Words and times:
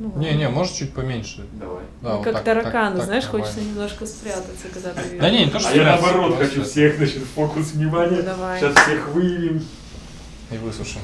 Ну, 0.00 0.14
Не, 0.16 0.32
не, 0.32 0.48
может 0.48 0.76
чуть 0.76 0.94
поменьше. 0.94 1.44
Давай. 1.52 1.84
Да, 2.00 2.08
Ну, 2.08 2.16
вот 2.16 2.24
как 2.24 2.36
так, 2.36 2.44
тараканы, 2.44 2.96
так, 2.96 3.04
знаешь, 3.04 3.24
так, 3.24 3.32
хочется 3.32 3.56
нормально. 3.56 3.74
немножко 3.74 4.06
спрятаться, 4.06 4.68
когда 4.72 4.90
ты 4.94 5.18
Да 5.20 5.28
не, 5.28 5.44
не 5.44 5.50
то, 5.50 5.60
что 5.60 5.68
А 5.68 5.74
я 5.74 5.84
наоборот 5.84 6.38
хочу 6.38 6.64
всех, 6.64 6.96
значит, 6.96 7.22
фокус 7.34 7.72
внимания. 7.72 8.16
Ну, 8.16 8.22
давай. 8.22 8.58
Сейчас 8.58 8.74
всех 8.76 9.08
выявим. 9.08 9.62
И 10.50 10.56
высушим. 10.56 11.00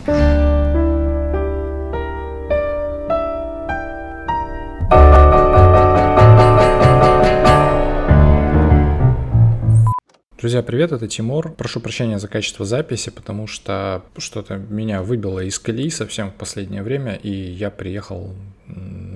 Друзья, 10.39 10.63
привет, 10.63 10.93
это 10.93 11.07
Тимур. 11.09 11.53
Прошу 11.53 11.81
прощения 11.81 12.19
за 12.19 12.29
качество 12.29 12.65
записи, 12.65 13.11
потому 13.11 13.47
что 13.47 14.05
что-то 14.17 14.57
меня 14.57 15.03
выбило 15.03 15.41
из 15.41 15.59
колеи 15.59 15.91
совсем 15.91 16.31
в 16.31 16.35
последнее 16.35 16.83
время, 16.83 17.15
и 17.15 17.31
я 17.31 17.71
приехал 17.71 18.35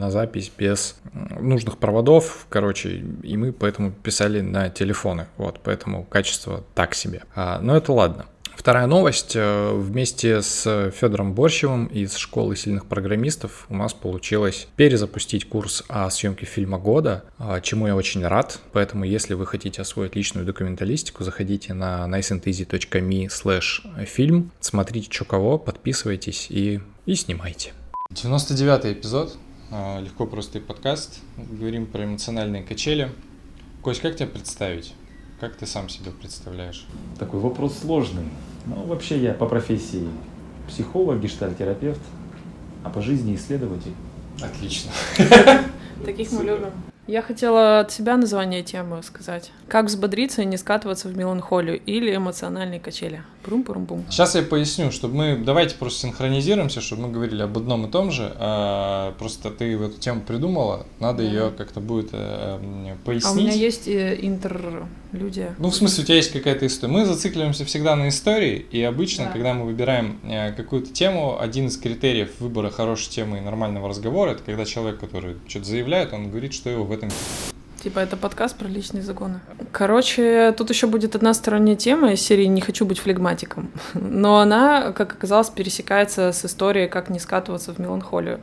на 0.01 0.11
запись 0.11 0.51
без 0.57 0.96
нужных 1.39 1.79
проводов, 1.79 2.46
короче, 2.49 3.04
и 3.22 3.36
мы 3.36 3.53
поэтому 3.53 3.93
писали 3.93 4.41
на 4.41 4.71
телефоны, 4.71 5.27
вот, 5.36 5.61
поэтому 5.63 6.04
качество 6.04 6.64
так 6.75 6.95
себе. 6.95 7.22
А, 7.36 7.61
но 7.61 7.77
это 7.77 7.93
ладно. 7.93 8.27
Вторая 8.57 8.86
новость. 8.86 9.36
э, 9.36 9.72
Вместе 9.72 10.43
с 10.43 10.91
Федором 10.94 11.32
Борщевым 11.32 11.86
из 11.86 12.17
школы 12.17 12.57
сильных 12.57 12.85
программистов 12.85 13.64
у 13.71 13.75
нас 13.75 13.94
получилось 13.94 14.68
перезапустить 14.77 15.49
курс 15.49 15.82
о 15.89 16.11
съемке 16.11 16.44
фильма 16.44 16.79
года, 16.79 17.25
а, 17.39 17.63
чему 17.63 17.86
я 17.86 17.96
очень 17.96 18.27
рад. 18.27 18.61
Поэтому, 18.72 19.05
если 19.05 19.32
вы 19.32 19.46
хотите 19.46 19.80
освоить 19.80 20.14
личную 20.14 20.44
документалистику, 20.44 21.25
заходите 21.25 21.72
на 21.72 22.07
niceandeasy.me 22.07 23.29
slash 23.29 24.05
фильм, 24.05 24.50
смотрите, 24.61 25.08
что 25.11 25.25
кого, 25.25 25.57
подписывайтесь 25.57 26.49
и, 26.50 26.80
и 27.07 27.14
снимайте. 27.14 27.72
99 28.11 28.99
эпизод. 28.99 29.39
А, 29.70 30.00
Легко 30.00 30.26
простой 30.26 30.60
подкаст. 30.60 31.20
Говорим 31.36 31.86
про 31.86 32.05
эмоциональные 32.05 32.62
качели. 32.62 33.10
Кость, 33.82 34.00
как 34.00 34.16
тебя 34.16 34.27
представить? 34.27 34.94
Как 35.38 35.56
ты 35.56 35.66
сам 35.66 35.88
себя 35.88 36.10
представляешь? 36.10 36.86
Такой 37.18 37.40
вопрос 37.40 37.78
сложный. 37.78 38.24
Ну, 38.66 38.84
вообще 38.84 39.18
я 39.18 39.32
по 39.32 39.46
профессии 39.46 40.08
психолог, 40.68 41.20
гештальтерапевт, 41.20 42.00
а 42.84 42.90
по 42.90 43.00
жизни 43.00 43.36
исследователь. 43.36 43.94
Отлично. 44.42 44.90
Таких 46.05 46.32
мы 46.32 46.44
любим. 46.44 46.70
Я 47.06 47.22
хотела 47.22 47.80
от 47.80 47.90
себя 47.90 48.16
название 48.16 48.62
темы 48.62 49.02
сказать. 49.02 49.50
Как 49.68 49.86
взбодриться 49.86 50.42
и 50.42 50.44
не 50.44 50.56
скатываться 50.56 51.08
в 51.08 51.16
меланхолию 51.16 51.80
или 51.80 52.14
эмоциональные 52.14 52.78
качели. 52.78 53.22
Брум-брум-бум. 53.44 54.04
Сейчас 54.10 54.34
я 54.34 54.42
поясню, 54.42 54.92
чтобы 54.92 55.14
мы 55.14 55.36
давайте 55.44 55.74
просто 55.76 56.00
синхронизируемся, 56.02 56.80
чтобы 56.82 57.02
мы 57.02 57.08
говорили 57.10 57.42
об 57.42 57.56
одном 57.56 57.86
и 57.86 57.90
том 57.90 58.10
же. 58.12 58.30
А, 58.36 59.12
просто 59.18 59.50
ты 59.50 59.72
эту 59.74 59.98
тему 59.98 60.20
придумала, 60.20 60.86
надо 61.00 61.22
Да. 61.22 61.28
ее 61.28 61.50
как-то 61.56 61.80
будет 61.80 62.10
э, 62.12 62.58
м, 62.62 62.98
пояснить. 63.04 63.24
А 63.26 63.32
у 63.32 63.34
меня 63.40 63.52
есть 63.52 63.88
э, 63.88 64.18
интерлюдия. 64.20 65.54
Ну, 65.58 65.70
в 65.70 65.74
смысле, 65.74 66.02
у 66.02 66.06
тебя 66.06 66.16
есть 66.16 66.32
какая-то 66.32 66.66
история. 66.66 66.92
Мы 66.92 67.06
зацикливаемся 67.06 67.64
всегда 67.64 67.96
на 67.96 68.08
истории, 68.10 68.66
и 68.70 68.82
обычно, 68.82 69.24
Да. 69.24 69.30
когда 69.32 69.54
мы 69.54 69.64
выбираем 69.64 70.20
э, 70.22 70.52
какую-то 70.52 70.92
тему, 70.92 71.40
один 71.40 71.68
из 71.68 71.78
критериев 71.78 72.32
выбора 72.40 72.70
хорошей 72.70 73.08
темы 73.10 73.38
и 73.38 73.40
нормального 73.40 73.88
разговора, 73.88 74.32
это 74.32 74.42
когда 74.42 74.66
человек, 74.66 75.00
который 75.00 75.36
что-то 75.48 75.64
заявляет, 75.64 76.12
он 76.12 76.28
говорит, 76.30 76.52
что 76.52 76.68
его 76.68 76.84
в 76.91 76.92
этом... 76.92 77.08
Типа 77.83 78.00
это 78.00 78.16
подкаст 78.16 78.58
про 78.58 78.69
личные 78.69 79.02
законы. 79.02 79.41
Короче, 79.72 80.52
тут 80.52 80.69
еще 80.69 80.86
будет 80.86 81.14
одна 81.14 81.33
сторонняя 81.33 81.77
тема 81.77 82.12
из 82.12 82.20
серии 82.20 82.44
«Не 82.44 82.60
хочу 82.60 82.84
быть 82.84 82.98
флегматиком». 82.98 83.70
Но 83.94 84.38
она, 84.41 84.92
как 84.92 85.14
оказалось, 85.14 85.48
пересекается 85.48 86.33
с 86.33 86.44
историей 86.44 86.88
«Как 86.88 87.08
не 87.08 87.18
скатываться 87.18 87.72
в 87.72 87.78
меланхолию». 87.78 88.41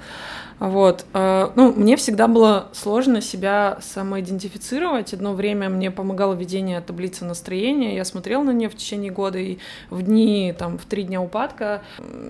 Вот. 0.59 1.05
э, 1.13 1.49
Ну, 1.55 1.71
мне 1.73 1.95
всегда 1.95 2.27
было 2.27 2.69
сложно 2.71 3.21
себя 3.21 3.77
самоидентифицировать. 3.81 5.13
Одно 5.13 5.33
время 5.33 5.69
мне 5.69 5.91
помогало 5.91 6.33
ведение 6.33 6.81
таблицы 6.81 7.25
настроения. 7.25 7.95
Я 7.95 8.05
смотрела 8.05 8.43
на 8.43 8.51
нее 8.51 8.69
в 8.69 8.75
течение 8.75 9.11
года, 9.11 9.37
и 9.37 9.59
в 9.89 10.01
дни, 10.01 10.53
там, 10.57 10.77
в 10.77 10.85
три 10.85 11.03
дня 11.03 11.21
упадка 11.21 11.81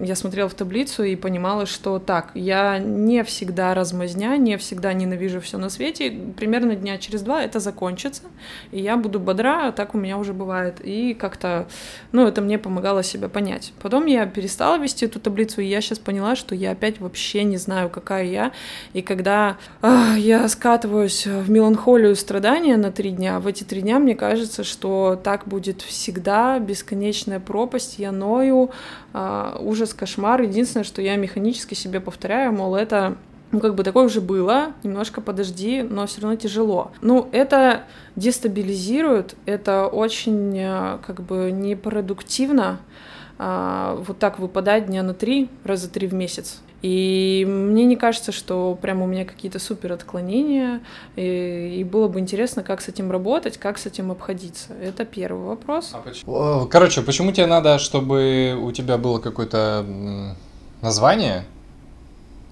я 0.02 0.16
смотрела 0.16 0.50
в 0.50 0.54
таблицу 0.54 1.04
и 1.04 1.16
понимала, 1.16 1.66
что 1.66 2.00
так, 2.00 2.32
я 2.34 2.80
не 2.80 3.24
всегда 3.24 3.74
размазня, 3.74 4.36
не 4.38 4.58
всегда 4.58 4.94
ненавижу 4.94 5.40
все 5.40 5.58
на 5.58 5.70
свете. 5.70 6.12
Примерно 6.38 6.76
дня 6.76 6.98
через 6.98 7.22
два 7.22 7.44
это 7.44 7.60
закончится, 7.60 8.24
и 8.72 8.82
я 8.82 8.98
буду 8.98 9.20
бодра, 9.20 9.68
а 9.68 9.72
так 9.72 9.96
у 9.96 9.98
меня 9.98 10.18
уже 10.18 10.34
бывает. 10.34 10.82
И 10.84 11.14
как-то, 11.14 11.68
ну, 12.12 12.28
это 12.28 12.42
мне 12.42 12.58
помогало 12.60 13.04
себя 13.04 13.30
понять. 13.30 13.74
Потом 13.82 14.06
я 14.06 14.26
перестала 14.26 14.78
вести 14.78 15.06
эту 15.06 15.20
таблицу, 15.20 15.62
и 15.62 15.66
я 15.66 15.82
сейчас 15.82 16.00
поняла, 16.00 16.36
что 16.36 16.56
я 16.56 16.72
опять 16.72 17.00
вообще 17.00 17.44
не 17.44 17.58
знаю, 17.58 17.90
какая 17.90 18.17
я. 18.22 18.52
И 18.94 19.02
когда 19.02 19.58
а, 19.82 20.16
я 20.18 20.48
скатываюсь 20.48 21.26
в 21.26 21.50
меланхолию 21.50 22.16
страдания 22.16 22.78
на 22.78 22.92
три 22.92 23.12
дня, 23.12 23.40
в 23.40 23.48
эти 23.48 23.64
три 23.64 23.82
дня 23.82 24.00
мне 24.00 24.16
кажется, 24.16 24.64
что 24.64 25.20
так 25.22 25.48
будет 25.48 25.82
всегда, 25.82 26.60
бесконечная 26.60 27.40
пропасть, 27.40 28.00
я 28.00 28.12
ною, 28.12 28.72
а, 29.14 29.58
ужас, 29.60 29.94
кошмар. 29.94 30.42
Единственное, 30.42 30.84
что 30.84 31.02
я 31.02 31.16
механически 31.16 31.74
себе 31.74 32.00
повторяю, 32.00 32.54
мол, 32.54 32.76
это 32.76 33.18
ну, 33.52 33.60
как 33.60 33.76
бы 33.76 33.84
такое 33.84 34.06
уже 34.06 34.20
было, 34.20 34.74
немножко 34.84 35.22
подожди, 35.22 35.82
но 35.82 36.06
все 36.06 36.22
равно 36.22 36.36
тяжело. 36.36 36.92
Ну, 37.02 37.30
это 37.32 37.84
дестабилизирует, 38.16 39.36
это 39.46 39.88
очень, 39.88 40.58
э, 40.58 40.98
как 41.06 41.22
бы, 41.22 41.52
непродуктивно, 41.52 42.80
а, 43.40 43.96
вот 44.06 44.20
так 44.20 44.40
выпадать 44.40 44.88
дня 44.88 45.04
на 45.04 45.14
три, 45.14 45.50
раза 45.64 45.90
три 45.90 46.08
в 46.08 46.14
месяц. 46.14 46.62
И 46.82 47.46
мне 47.48 47.86
не 47.86 47.96
кажется, 47.96 48.32
что 48.32 48.78
прям 48.80 49.02
у 49.02 49.08
меня 49.08 49.26
какие-то 49.26 49.58
супер 49.60 49.94
отклонения, 49.94 50.82
и, 51.16 51.78
и 51.80 51.84
было 51.84 52.08
бы 52.08 52.20
интересно, 52.20 52.62
как 52.62 52.82
с 52.82 52.88
этим 52.88 53.12
работать, 53.12 53.58
как 53.58 53.78
с 53.78 53.88
этим 53.88 54.12
обходиться. 54.12 54.74
Это 54.82 55.04
первый 55.06 55.48
вопрос. 55.48 55.94
О, 56.28 56.68
Короче, 56.70 57.02
почему 57.02 57.32
тебе 57.32 57.48
надо, 57.48 57.80
чтобы 57.80 58.58
у 58.62 58.72
тебя 58.72 58.98
было 58.98 59.20
какое-то 59.20 59.86
название 60.82 61.46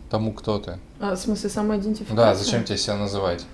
тому, 0.10 0.34
кто 0.34 0.60
ты? 0.60 0.80
А, 1.00 1.16
в 1.16 1.20
смысле, 1.20 1.50
самоидентификация? 1.50 2.16
Да, 2.16 2.36
зачем 2.36 2.64
тебе 2.64 2.78
себя 2.78 2.96
называть? 2.96 3.46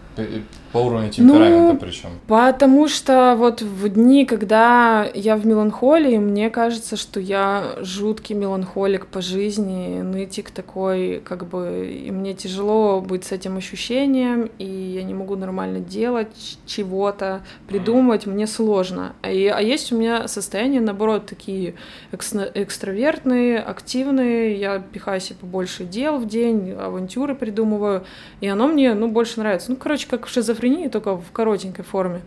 По 0.72 0.78
уровню 0.78 1.10
темперамента 1.10 1.74
Ну, 1.74 1.78
причем. 1.78 2.10
Потому 2.28 2.88
что 2.88 3.36
вот 3.38 3.62
в 3.62 3.90
дни, 3.90 4.26
когда 4.26 5.06
я 5.14 5.36
в 5.36 5.46
меланхолии, 5.46 6.18
мне 6.18 6.50
кажется, 6.50 6.96
что 6.96 7.20
я 7.20 7.76
жуткий 7.82 8.36
меланхолик 8.36 9.08
по 9.08 9.22
жизни, 9.22 10.02
нытик 10.02 10.50
такой, 10.50 11.22
как 11.26 11.46
бы, 11.50 11.92
и 11.94 12.10
мне 12.12 12.34
тяжело 12.34 13.02
быть 13.02 13.26
с 13.26 13.34
этим 13.34 13.58
ощущением, 13.58 14.50
и 14.60 14.66
я 14.66 15.04
не 15.04 15.14
могу 15.14 15.36
нормально 15.36 15.80
делать 15.80 16.58
чего-то, 16.66 17.42
придумать, 17.68 18.26
мне 18.26 18.48
сложно. 18.48 19.14
А, 19.22 19.30
и- 19.30 19.48
а 19.48 19.60
есть 19.60 19.92
у 19.92 19.98
меня 19.98 20.30
состояния, 20.30 20.80
наоборот, 20.80 21.26
такие 21.26 21.74
экс- 22.14 22.34
экстравертные, 22.54 23.60
активные, 23.60 24.56
я 24.56 24.80
пихаю 24.80 25.20
себе 25.20 25.36
побольше 25.42 25.84
дел 25.84 26.18
в 26.18 26.28
день, 26.28 26.72
авантюры 26.72 27.36
придумываю, 27.36 28.04
и 28.40 28.48
оно 28.48 28.68
мне, 28.68 28.94
ну, 28.94 29.10
больше 29.10 29.40
нравится. 29.40 29.72
Ну, 29.72 29.76
короче, 29.78 30.08
как 30.12 30.26
в 30.28 30.30
шизофрении, 30.30 30.90
только 30.90 31.16
в 31.16 31.32
коротенькой 31.32 31.86
форме. 31.86 32.22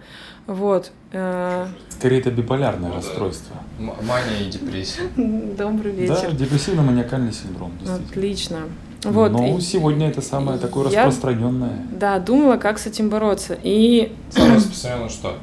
Вот. 0.47 0.91
Э, 1.13 1.67
Скорее, 1.91 2.19
это 2.21 2.31
биполярное 2.31 2.91
расстройство. 2.93 3.57
М- 3.79 3.93
Мания 4.07 4.41
и 4.47 4.51
депрессия. 4.51 5.03
Добрый 5.17 5.93
Да, 5.93 6.01
вечер. 6.15 6.33
депрессивно-маниакальный 6.33 7.33
синдром. 7.33 7.73
Отлично. 7.87 8.61
Вот. 9.05 9.33
Но 9.33 9.59
и- 9.59 9.61
сегодня 9.61 10.09
это 10.09 10.23
самое 10.23 10.59
такое 10.59 10.89
я- 10.89 11.05
распространенное 11.05 11.79
Да, 11.93 12.19
думала, 12.19 12.57
как 12.57 12.79
с 12.79 12.87
этим 12.87 13.11
бороться. 13.11 13.57
И 13.63 14.13
Самое 14.31 14.57
распространенное 14.57 15.09
что? 15.11 15.39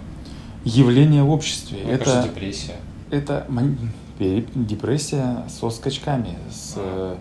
явление 0.65 1.21
в 1.23 1.29
обществе. 1.29 1.77
Мне 1.83 1.97
кажется, 1.99 2.19
это 2.21 2.29
депрессия. 2.29 2.75
это 3.11 3.45
депрессия 4.55 5.43
со 5.47 5.69
скачками, 5.69 6.37
с, 6.51 6.73
э, 6.77 7.15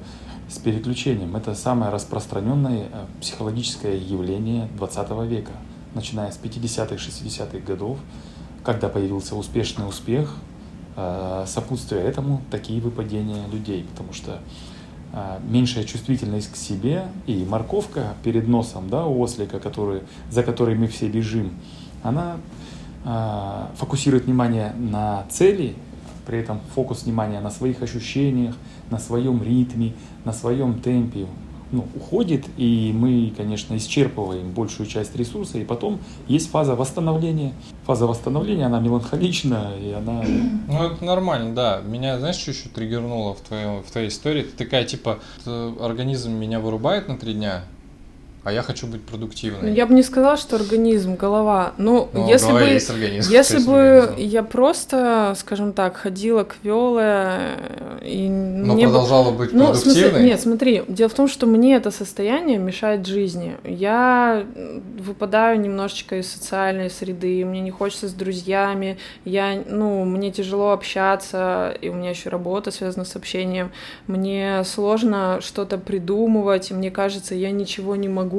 с 0.51 0.59
переключением. 0.59 1.37
Это 1.37 1.55
самое 1.55 1.93
распространенное 1.93 2.89
э, 2.93 3.07
психологическое 3.21 3.97
явление 3.97 4.69
20 4.77 5.11
века, 5.29 5.53
начиная 5.95 6.33
с 6.33 6.41
50-х, 6.43 6.97
60-х 6.97 7.59
годов, 7.61 7.99
когда 8.65 8.89
появился 8.89 9.37
успешный 9.37 9.89
успех, 9.89 10.35
э, 10.97 11.45
сопутствуя 11.47 12.03
этому 12.03 12.43
такие 12.51 12.81
выпадения 12.81 13.47
людей, 13.47 13.87
потому 13.93 14.13
что 14.13 14.41
э, 15.13 15.39
меньшая 15.49 15.85
чувствительность 15.85 16.53
к 16.53 16.57
себе 16.57 17.05
и 17.27 17.45
морковка 17.45 18.15
перед 18.25 18.49
носом 18.49 18.91
да, 18.91 19.07
у 19.07 19.21
ослика, 19.21 19.61
который, 19.61 20.03
за 20.31 20.43
которой 20.43 20.75
мы 20.75 20.89
все 20.89 21.09
бежим, 21.09 21.55
она 22.03 22.37
фокусирует 23.77 24.27
внимание 24.27 24.75
на 24.77 25.25
цели, 25.31 25.75
при 26.27 26.39
этом 26.39 26.61
фокус 26.75 27.05
внимания 27.05 27.41
на 27.41 27.51
своих 27.51 27.83
ощущениях, 27.83 28.55
на 28.91 28.99
своем 28.99 29.43
ритме, 29.43 29.93
на 30.25 30.33
своем 30.33 30.81
темпе 30.81 31.27
ну, 31.73 31.87
уходит, 31.95 32.47
и 32.57 32.93
мы, 32.95 33.33
конечно, 33.37 33.77
исчерпываем 33.77 34.51
большую 34.51 34.87
часть 34.87 35.15
ресурса, 35.17 35.59
и 35.59 35.65
потом 35.65 36.01
есть 36.27 36.51
фаза 36.51 36.75
восстановления. 36.75 37.53
Фаза 37.85 38.07
восстановления, 38.07 38.67
она 38.67 38.81
меланхолична, 38.81 39.73
и 39.81 39.93
она... 39.93 40.25
Ну, 40.69 40.85
это 40.85 41.05
нормально, 41.05 41.55
да. 41.55 41.81
Меня, 41.81 42.19
знаешь, 42.19 42.37
что 42.37 42.51
еще 42.51 42.69
триггернуло 42.69 43.35
в, 43.35 43.41
твоем, 43.41 43.83
в 43.83 43.91
твоей 43.91 44.09
истории? 44.09 44.43
Ты 44.43 44.65
такая, 44.65 44.85
типа, 44.85 45.19
«Т- 45.45 45.73
организм 45.81 46.33
меня 46.33 46.61
вырубает 46.61 47.09
на 47.09 47.17
три 47.17 47.35
дня, 47.35 47.65
а 48.43 48.53
я 48.53 48.63
хочу 48.63 48.87
быть 48.87 49.03
продуктивной. 49.03 49.75
Я 49.75 49.87
бы 49.87 49.93
не 49.95 50.03
сказала, 50.03 50.37
что 50.39 50.57
организм, 50.57 51.17
голова. 51.17 51.75
Ну, 51.77 52.09
Ну, 52.13 52.27
если 52.27 52.47
голова 52.47 52.61
бы, 52.65 52.71
есть 52.73 52.89
организм, 52.91 53.31
если 53.31 53.55
есть 53.57 53.67
бы 53.67 53.99
организм. 53.99 54.31
я 54.31 54.43
просто, 54.43 55.35
скажем 55.37 55.73
так, 55.75 55.97
ходила 55.97 56.45
квелая 56.45 57.59
и 58.03 58.29
Но 58.29 58.73
мне 58.75 58.87
бы- 58.87 58.93
продолжала 58.93 59.31
быть 59.31 59.53
Ну, 59.53 59.73
в 59.73 59.77
смысле, 59.77 60.03
продуктивной. 60.05 60.31
нет, 60.31 60.41
смотри, 60.41 60.83
дело 60.89 61.09
в 61.11 61.15
том, 61.15 61.29
что 61.29 61.47
мне 61.47 61.75
это 61.77 61.91
состояние 61.91 62.57
мешает 62.59 63.05
жизни. 63.07 63.57
Я 63.65 64.45
выпадаю 64.99 65.61
немножечко 65.61 66.17
из 66.19 66.33
социальной 66.33 66.89
среды, 66.89 67.45
мне 67.45 67.61
не 67.61 67.71
хочется 67.71 68.09
с 68.09 68.13
друзьями, 68.13 68.97
я, 69.27 69.63
ну, 69.69 70.05
мне 70.05 70.31
тяжело 70.31 70.71
общаться, 70.73 71.75
и 71.83 71.91
у 71.91 71.93
меня 71.95 72.11
еще 72.11 72.31
работа 72.31 72.71
связана 72.71 73.05
с 73.05 73.17
общением. 73.17 73.71
Мне 74.07 74.63
сложно 74.65 75.41
что-то 75.43 75.77
придумывать, 75.77 76.71
и 76.71 76.75
мне 76.75 76.91
кажется, 76.91 77.35
я 77.35 77.51
ничего 77.51 77.97
не 77.97 78.09
могу. 78.09 78.30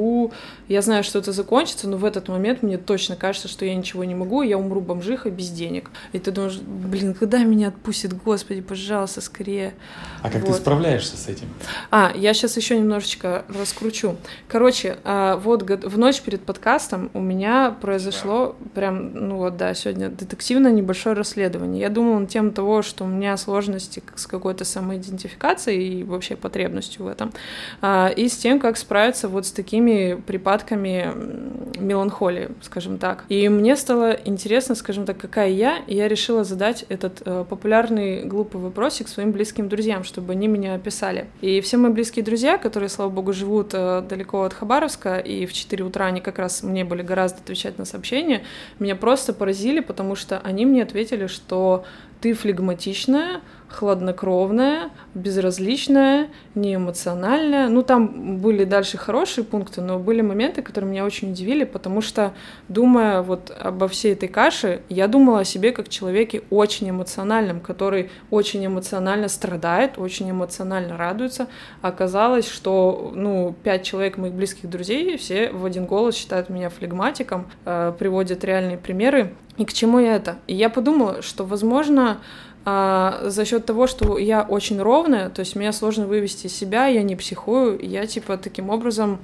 Я 0.68 0.82
знаю, 0.82 1.04
что 1.04 1.18
это 1.18 1.32
закончится, 1.32 1.88
но 1.88 1.96
в 1.96 2.04
этот 2.04 2.28
момент 2.28 2.62
мне 2.62 2.78
точно 2.78 3.16
кажется, 3.16 3.48
что 3.48 3.64
я 3.64 3.74
ничего 3.74 4.04
не 4.04 4.14
могу, 4.14 4.42
я 4.42 4.58
умру 4.58 4.80
бомжиха 4.80 5.30
без 5.30 5.50
денег. 5.50 5.90
И 6.12 6.18
ты 6.18 6.30
думаешь, 6.30 6.58
блин, 6.58 7.14
когда 7.14 7.38
меня 7.44 7.68
отпустит, 7.68 8.14
господи, 8.22 8.60
пожалуйста, 8.60 9.20
скорее. 9.20 9.74
А 10.22 10.30
как 10.30 10.42
ты 10.42 10.48
Вот. 10.48 10.56
справляешься 10.56 11.16
с 11.16 11.28
этим? 11.28 11.46
А, 11.90 12.12
я 12.14 12.32
сейчас 12.34 12.56
еще 12.56 12.78
немножечко 12.78 13.44
раскручу. 13.48 14.16
Короче, 14.48 14.98
а, 15.04 15.36
вот 15.36 15.62
в 15.62 15.98
ночь 15.98 16.20
перед 16.20 16.42
подкастом 16.42 17.10
у 17.14 17.20
меня 17.20 17.76
произошло 17.80 18.56
прям, 18.74 19.12
ну 19.14 19.36
вот 19.38 19.56
да, 19.56 19.74
сегодня 19.74 20.08
детективное 20.08 20.72
небольшое 20.72 21.14
расследование. 21.16 21.80
Я 21.80 21.88
думала 21.88 22.18
на 22.18 22.26
тему 22.26 22.50
того, 22.52 22.82
что 22.82 23.04
у 23.04 23.08
меня 23.08 23.36
сложности 23.36 24.02
с 24.14 24.26
какой-то 24.26 24.64
самоидентификацией 24.64 26.00
и 26.00 26.04
вообще 26.04 26.36
потребностью 26.36 27.04
в 27.04 27.08
этом. 27.08 27.32
А, 27.80 28.08
И 28.08 28.28
с 28.28 28.36
тем, 28.36 28.60
как 28.60 28.76
справиться 28.76 29.28
вот 29.28 29.46
с 29.46 29.52
такими 29.52 29.81
припадками 30.26 31.12
м, 31.12 31.52
меланхолии, 31.78 32.48
скажем 32.60 32.98
так. 32.98 33.24
И 33.28 33.48
мне 33.48 33.76
стало 33.76 34.12
интересно, 34.12 34.74
скажем 34.74 35.04
так, 35.04 35.18
какая 35.18 35.50
я, 35.50 35.78
и 35.86 35.94
я 35.94 36.08
решила 36.08 36.44
задать 36.44 36.84
этот 36.88 37.22
э, 37.24 37.44
популярный 37.48 38.24
глупый 38.24 38.60
вопросик 38.60 39.08
своим 39.08 39.32
близким 39.32 39.68
друзьям, 39.68 40.04
чтобы 40.04 40.32
они 40.32 40.48
меня 40.48 40.74
описали. 40.74 41.26
И 41.40 41.60
все 41.60 41.76
мои 41.76 41.92
близкие 41.92 42.24
друзья, 42.24 42.58
которые, 42.58 42.88
слава 42.88 43.10
богу, 43.10 43.32
живут 43.32 43.70
э, 43.74 44.02
далеко 44.08 44.42
от 44.42 44.54
Хабаровска, 44.54 45.18
и 45.18 45.46
в 45.46 45.52
4 45.52 45.84
утра 45.84 46.06
они 46.06 46.20
как 46.20 46.38
раз 46.38 46.62
мне 46.62 46.84
были 46.84 47.02
гораздо 47.02 47.40
отвечать 47.40 47.78
на 47.78 47.84
сообщения, 47.84 48.42
меня 48.78 48.96
просто 48.96 49.32
поразили, 49.32 49.80
потому 49.80 50.14
что 50.14 50.38
они 50.40 50.66
мне 50.66 50.82
ответили, 50.82 51.26
что 51.26 51.84
ты 52.22 52.34
флегматичная, 52.34 53.40
хладнокровная, 53.68 54.90
безразличная, 55.14 56.28
неэмоциональная. 56.54 57.68
Ну, 57.68 57.82
там 57.82 58.38
были 58.38 58.64
дальше 58.64 58.96
хорошие 58.96 59.44
пункты, 59.44 59.80
но 59.80 59.98
были 59.98 60.20
моменты, 60.20 60.62
которые 60.62 60.90
меня 60.90 61.04
очень 61.04 61.32
удивили, 61.32 61.64
потому 61.64 62.00
что, 62.00 62.32
думая 62.68 63.22
вот 63.22 63.50
обо 63.58 63.88
всей 63.88 64.12
этой 64.12 64.28
каше, 64.28 64.82
я 64.88 65.08
думала 65.08 65.40
о 65.40 65.44
себе 65.44 65.72
как 65.72 65.88
человеке 65.88 66.42
очень 66.50 66.90
эмоциональном, 66.90 67.60
который 67.60 68.10
очень 68.30 68.64
эмоционально 68.64 69.28
страдает, 69.28 69.98
очень 69.98 70.30
эмоционально 70.30 70.96
радуется. 70.96 71.48
Оказалось, 71.80 72.48
что, 72.48 73.10
ну, 73.14 73.54
пять 73.64 73.82
человек 73.82 74.16
моих 74.16 74.34
близких 74.34 74.70
друзей 74.70 75.16
все 75.16 75.50
в 75.50 75.64
один 75.64 75.86
голос 75.86 76.14
считают 76.14 76.50
меня 76.50 76.70
флегматиком, 76.70 77.50
э, 77.64 77.92
приводят 77.98 78.44
реальные 78.44 78.78
примеры. 78.78 79.32
И 79.58 79.64
к 79.64 79.72
чему 79.72 79.98
я 79.98 80.16
это? 80.16 80.38
И 80.46 80.54
я 80.54 80.70
подумала, 80.70 81.22
что, 81.22 81.44
возможно, 81.44 82.18
а, 82.64 83.24
за 83.26 83.44
счет 83.44 83.66
того, 83.66 83.86
что 83.86 84.18
я 84.18 84.42
очень 84.42 84.80
ровная, 84.80 85.28
то 85.28 85.40
есть 85.40 85.56
меня 85.56 85.72
сложно 85.72 86.06
вывести 86.06 86.46
из 86.46 86.54
себя, 86.54 86.86
я 86.86 87.02
не 87.02 87.16
психую, 87.16 87.78
я 87.82 88.06
типа 88.06 88.38
таким 88.38 88.70
образом 88.70 89.18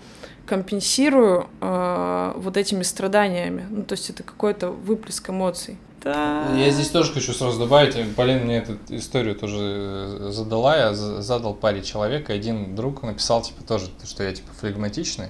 компенсирую 0.46 1.46
а, 1.60 2.34
вот 2.36 2.56
этими 2.56 2.82
страданиями. 2.82 3.66
Ну, 3.70 3.84
то 3.84 3.92
есть 3.92 4.10
это 4.10 4.22
какой-то 4.22 4.70
выплеск 4.70 5.30
эмоций. 5.30 5.76
Да. 6.02 6.46
Я 6.56 6.70
здесь 6.70 6.88
тоже 6.90 7.12
хочу 7.12 7.32
сразу 7.32 7.58
добавить, 7.58 7.96
Полина 8.14 8.44
мне 8.44 8.58
эту 8.58 8.78
историю 8.90 9.34
тоже 9.34 9.58
э, 9.58 10.28
задала, 10.30 10.76
я 10.76 10.94
за- 10.94 11.22
задал 11.22 11.54
паре 11.54 11.82
человек, 11.82 12.30
и 12.30 12.32
один 12.32 12.76
друг 12.76 13.02
написал, 13.02 13.42
типа, 13.42 13.64
тоже, 13.64 13.86
что 14.04 14.22
я, 14.22 14.32
типа, 14.32 14.48
флегматичный. 14.60 15.28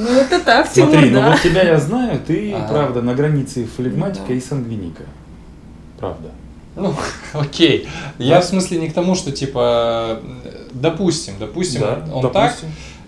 Ну 0.00 0.08
это 0.18 0.40
так, 0.40 0.72
Тимур, 0.72 0.90
Смотри, 0.90 1.10
ну 1.10 1.20
да. 1.20 1.30
вот 1.30 1.40
тебя 1.42 1.62
я 1.62 1.78
знаю, 1.78 2.20
ты, 2.26 2.52
Ага. 2.52 2.68
правда, 2.68 3.02
на 3.02 3.14
границе 3.14 3.66
флегматика 3.76 4.26
Да. 4.28 4.34
и 4.34 4.40
сангвиника. 4.40 5.02
Правда. 5.98 6.30
Ну, 6.76 6.94
окей. 7.32 7.88
Я 8.18 8.40
в 8.40 8.44
смысле 8.44 8.78
не 8.78 8.88
к 8.88 8.94
тому, 8.94 9.14
что, 9.14 9.32
типа, 9.32 10.20
допустим, 10.72 11.34
допустим, 11.38 11.80
Да, 11.80 12.04
он 12.12 12.22
допустим. 12.22 12.32
так, 12.32 12.54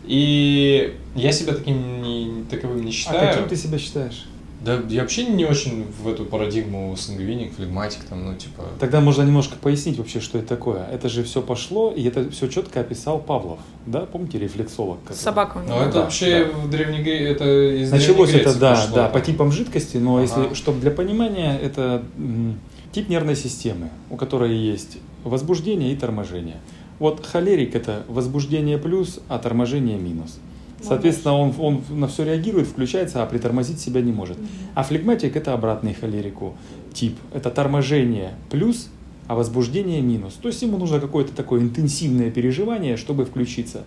и 0.05 0.95
я 1.15 1.33
себя 1.33 1.53
таким 1.55 2.03
не, 2.03 2.45
таковым 2.51 2.83
не 2.85 2.91
А 2.91 2.93
считаю. 2.93 3.33
каким 3.33 3.49
ты 3.49 3.57
себя 3.57 3.79
считаешь? 3.79 4.27
Да 4.65 4.81
я 4.89 5.01
вообще 5.03 5.25
не 5.25 5.45
очень 5.45 5.85
в 6.03 6.07
эту 6.09 6.25
парадигму 6.25 6.95
сангвиник, 6.97 7.55
флегматик, 7.57 8.05
там, 8.05 8.25
ну, 8.25 8.35
типа... 8.37 8.63
Тогда 8.79 9.01
можно 9.01 9.23
немножко 9.23 9.57
пояснить 9.57 9.99
вообще, 9.99 10.21
что 10.21 10.39
это 10.39 10.47
такое. 10.49 10.87
Это 10.93 11.09
же 11.09 11.25
все 11.25 11.43
пошло, 11.43 11.91
и 11.91 12.05
это 12.05 12.31
все 12.31 12.47
четко 12.49 12.81
описал 12.81 13.19
Павлов. 13.19 13.59
Да, 13.87 14.01
помните, 14.01 14.39
рефлексолог? 14.39 15.01
который- 15.03 15.17
Собака 15.19 15.57
у 15.59 15.61
него. 15.67 15.75
Ну, 15.79 15.83
это 15.83 15.93
Да, 15.95 16.01
вообще 16.03 16.45
да. 16.45 16.59
в 16.59 16.71
Древней 16.71 17.03
Гре- 17.03 17.27
это 17.29 17.45
из 17.83 17.91
Началось 17.91 18.31
Древней 18.31 18.51
это, 18.51 18.59
да, 18.61 18.75
пошло. 18.77 18.95
да, 18.97 19.09
по 19.09 19.21
типам 19.21 19.51
жидкости, 19.51 19.97
но 19.97 20.17
Ага. 20.19 20.23
если, 20.23 20.55
чтобы 20.55 20.81
для 20.81 20.93
понимания, 20.93 21.59
это 21.59 22.05
м, 22.17 22.61
тип 22.93 23.09
нервной 23.09 23.35
системы, 23.37 23.91
у 24.11 24.17
которой 24.17 24.55
есть 24.57 24.99
возбуждение 25.25 25.93
и 25.93 25.97
торможение. 25.97 26.57
Вот 27.01 27.27
холерик 27.27 27.75
это 27.75 28.05
возбуждение 28.09 28.79
плюс, 28.79 29.19
а 29.29 29.39
торможение 29.41 29.99
минус. 29.99 30.39
Соответственно, 30.83 31.39
он, 31.39 31.55
он 31.59 31.83
на 31.91 32.09
все 32.09 32.25
реагирует, 32.25 32.67
включается, 32.67 33.23
а 33.23 33.27
притормозить 33.27 33.81
себя 33.81 34.01
не 34.01 34.13
может. 34.13 34.37
А 34.75 34.83
флегматик 34.83 35.37
это 35.37 35.55
обратный 35.55 35.95
холерику 35.95 36.55
тип. 36.93 37.17
Это 37.33 37.51
торможение 37.51 38.33
плюс, 38.51 38.89
а 39.29 39.35
возбуждение 39.35 40.01
минус. 40.01 40.35
То 40.35 40.49
есть 40.49 40.61
ему 40.63 40.79
нужно 40.79 41.01
какое-то 41.01 41.35
такое 41.35 41.61
интенсивное 41.61 42.31
переживание, 42.31 42.97
чтобы 42.97 43.25
включиться. 43.25 43.85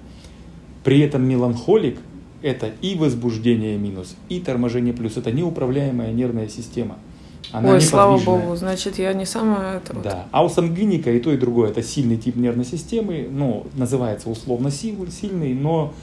При 0.83 1.00
этом 1.01 1.27
меланхолик– 1.27 1.97
это 2.42 2.71
и 2.81 2.95
возбуждение 2.95 3.77
минус, 3.77 4.15
и 4.30 4.39
торможение 4.39 4.94
плюс. 4.94 5.18
Это 5.18 5.31
неуправляемая 5.31 6.13
нервная 6.13 6.48
система. 6.48 6.98
Она 7.51 7.71
Ой, 7.71 7.81
слава 7.81 8.18
богу, 8.18 8.56
значит, 8.56 8.98
я 8.98 9.13
не 9.13 9.25
самая 9.25 9.77
это 9.77 9.94
вот. 9.94 10.03
Да. 10.03 10.27
А 10.31 10.44
у 10.44 10.50
сангвиника 10.50 11.12
и 11.12 11.19
то, 11.19 11.31
и 11.31 11.38
другое– 11.38 11.69
это 11.71 11.83
сильный 11.83 12.18
тип 12.18 12.36
нервной 12.36 12.65
системы, 12.65 13.27
ну, 13.31 13.68
называется 13.75 14.30
условно 14.30 14.71
сил- 14.71 15.07
сильный, 15.12 15.53
но, 15.53 15.94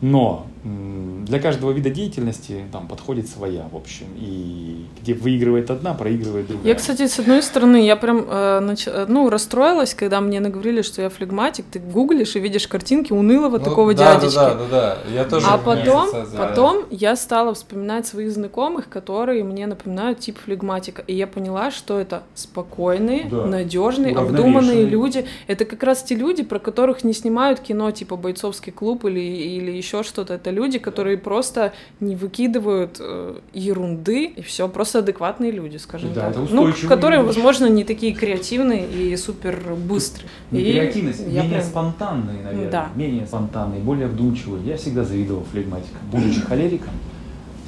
но 0.00 0.46
для 0.64 1.38
каждого 1.38 1.72
вида 1.72 1.90
деятельности 1.90 2.64
там 2.72 2.88
подходит 2.88 3.28
своя, 3.28 3.68
в 3.72 3.76
общем. 3.76 4.06
И 4.16 4.86
где 5.00 5.14
выигрывает 5.14 5.70
одна, 5.70 5.94
проигрывает 5.94 6.46
другая. 6.48 6.66
Я, 6.68 6.74
кстати, 6.74 7.06
с 7.06 7.18
одной 7.18 7.42
стороны, 7.42 7.84
я 7.84 7.96
прям, 7.96 8.18
э, 8.28 8.60
нач- 8.60 8.90
э, 8.90 9.06
ну, 9.08 9.28
расстроилась, 9.30 9.94
когда 9.94 10.20
мне 10.20 10.40
наговорили, 10.40 10.82
что 10.82 11.02
я 11.02 11.08
флегматик. 11.10 11.64
Ты 11.70 11.78
гуглишь 11.78 12.36
и 12.36 12.40
видишь 12.40 12.66
картинки 12.68 13.12
унылого 13.12 13.58
Ну, 13.58 13.64
такого 13.64 13.94
да, 13.94 14.14
дядечки. 14.14 14.34
Да, 14.36 14.54
да, 14.54 14.64
да, 14.70 14.70
да. 14.70 14.98
Я 15.14 15.24
тоже 15.24 15.46
А 15.48 15.58
потом, 15.58 16.10
да. 16.12 16.26
потом 16.36 16.84
я 16.90 17.16
стала 17.16 17.54
вспоминать 17.54 18.06
своих 18.06 18.30
знакомых, 18.32 18.88
которые 18.88 19.44
мне 19.44 19.66
напоминают 19.66 20.18
тип 20.20 20.38
флегматика. 20.44 21.02
И 21.06 21.14
я 21.14 21.26
поняла, 21.26 21.70
что 21.70 21.98
это 21.98 22.22
спокойные, 22.34 23.28
Да. 23.30 23.46
надежные, 23.46 24.14
обдуманные 24.16 24.84
люди. 24.86 25.26
Это 25.46 25.64
как 25.64 25.82
раз 25.82 26.02
те 26.02 26.14
люди, 26.14 26.42
про 26.42 26.58
которых 26.58 27.04
не 27.04 27.12
снимают 27.12 27.60
кино, 27.60 27.90
типа 27.90 28.16
бойцовский 28.16 28.72
клуб 28.72 29.04
или, 29.04 29.20
или 29.20 29.70
еще 29.70 30.02
что-то. 30.02 30.34
Это 30.34 30.47
люди, 30.50 30.78
которые 30.78 31.16
просто 31.18 31.72
не 32.00 32.16
выкидывают 32.16 32.96
э, 33.00 33.38
ерунды, 33.52 34.26
и 34.26 34.42
все, 34.42 34.68
просто 34.68 35.00
адекватные 35.00 35.50
люди, 35.50 35.76
скажем 35.76 36.12
Да, 36.14 36.30
так. 36.32 36.42
это 36.44 36.54
ну, 36.54 36.72
которые, 36.88 37.20
люди. 37.20 37.28
возможно, 37.34 37.66
не 37.66 37.84
такие 37.84 38.12
креативные 38.14 38.86
и 38.86 39.16
супер 39.16 39.74
быстрые. 39.74 40.28
Не 40.50 40.60
И 40.60 40.72
креативность, 40.72 41.20
я 41.20 41.42
менее 41.42 41.58
прям- 41.58 41.62
спонтанные, 41.62 42.42
наверное. 42.42 42.70
Да. 42.70 42.88
Менее 42.94 43.26
спонтанные, 43.26 43.80
более 43.80 44.06
вдумчивые. 44.06 44.64
Я 44.64 44.76
всегда 44.76 45.04
завидовал 45.04 45.44
флегматикам. 45.52 46.00
Будучи 46.12 46.40
холериком, 46.40 46.92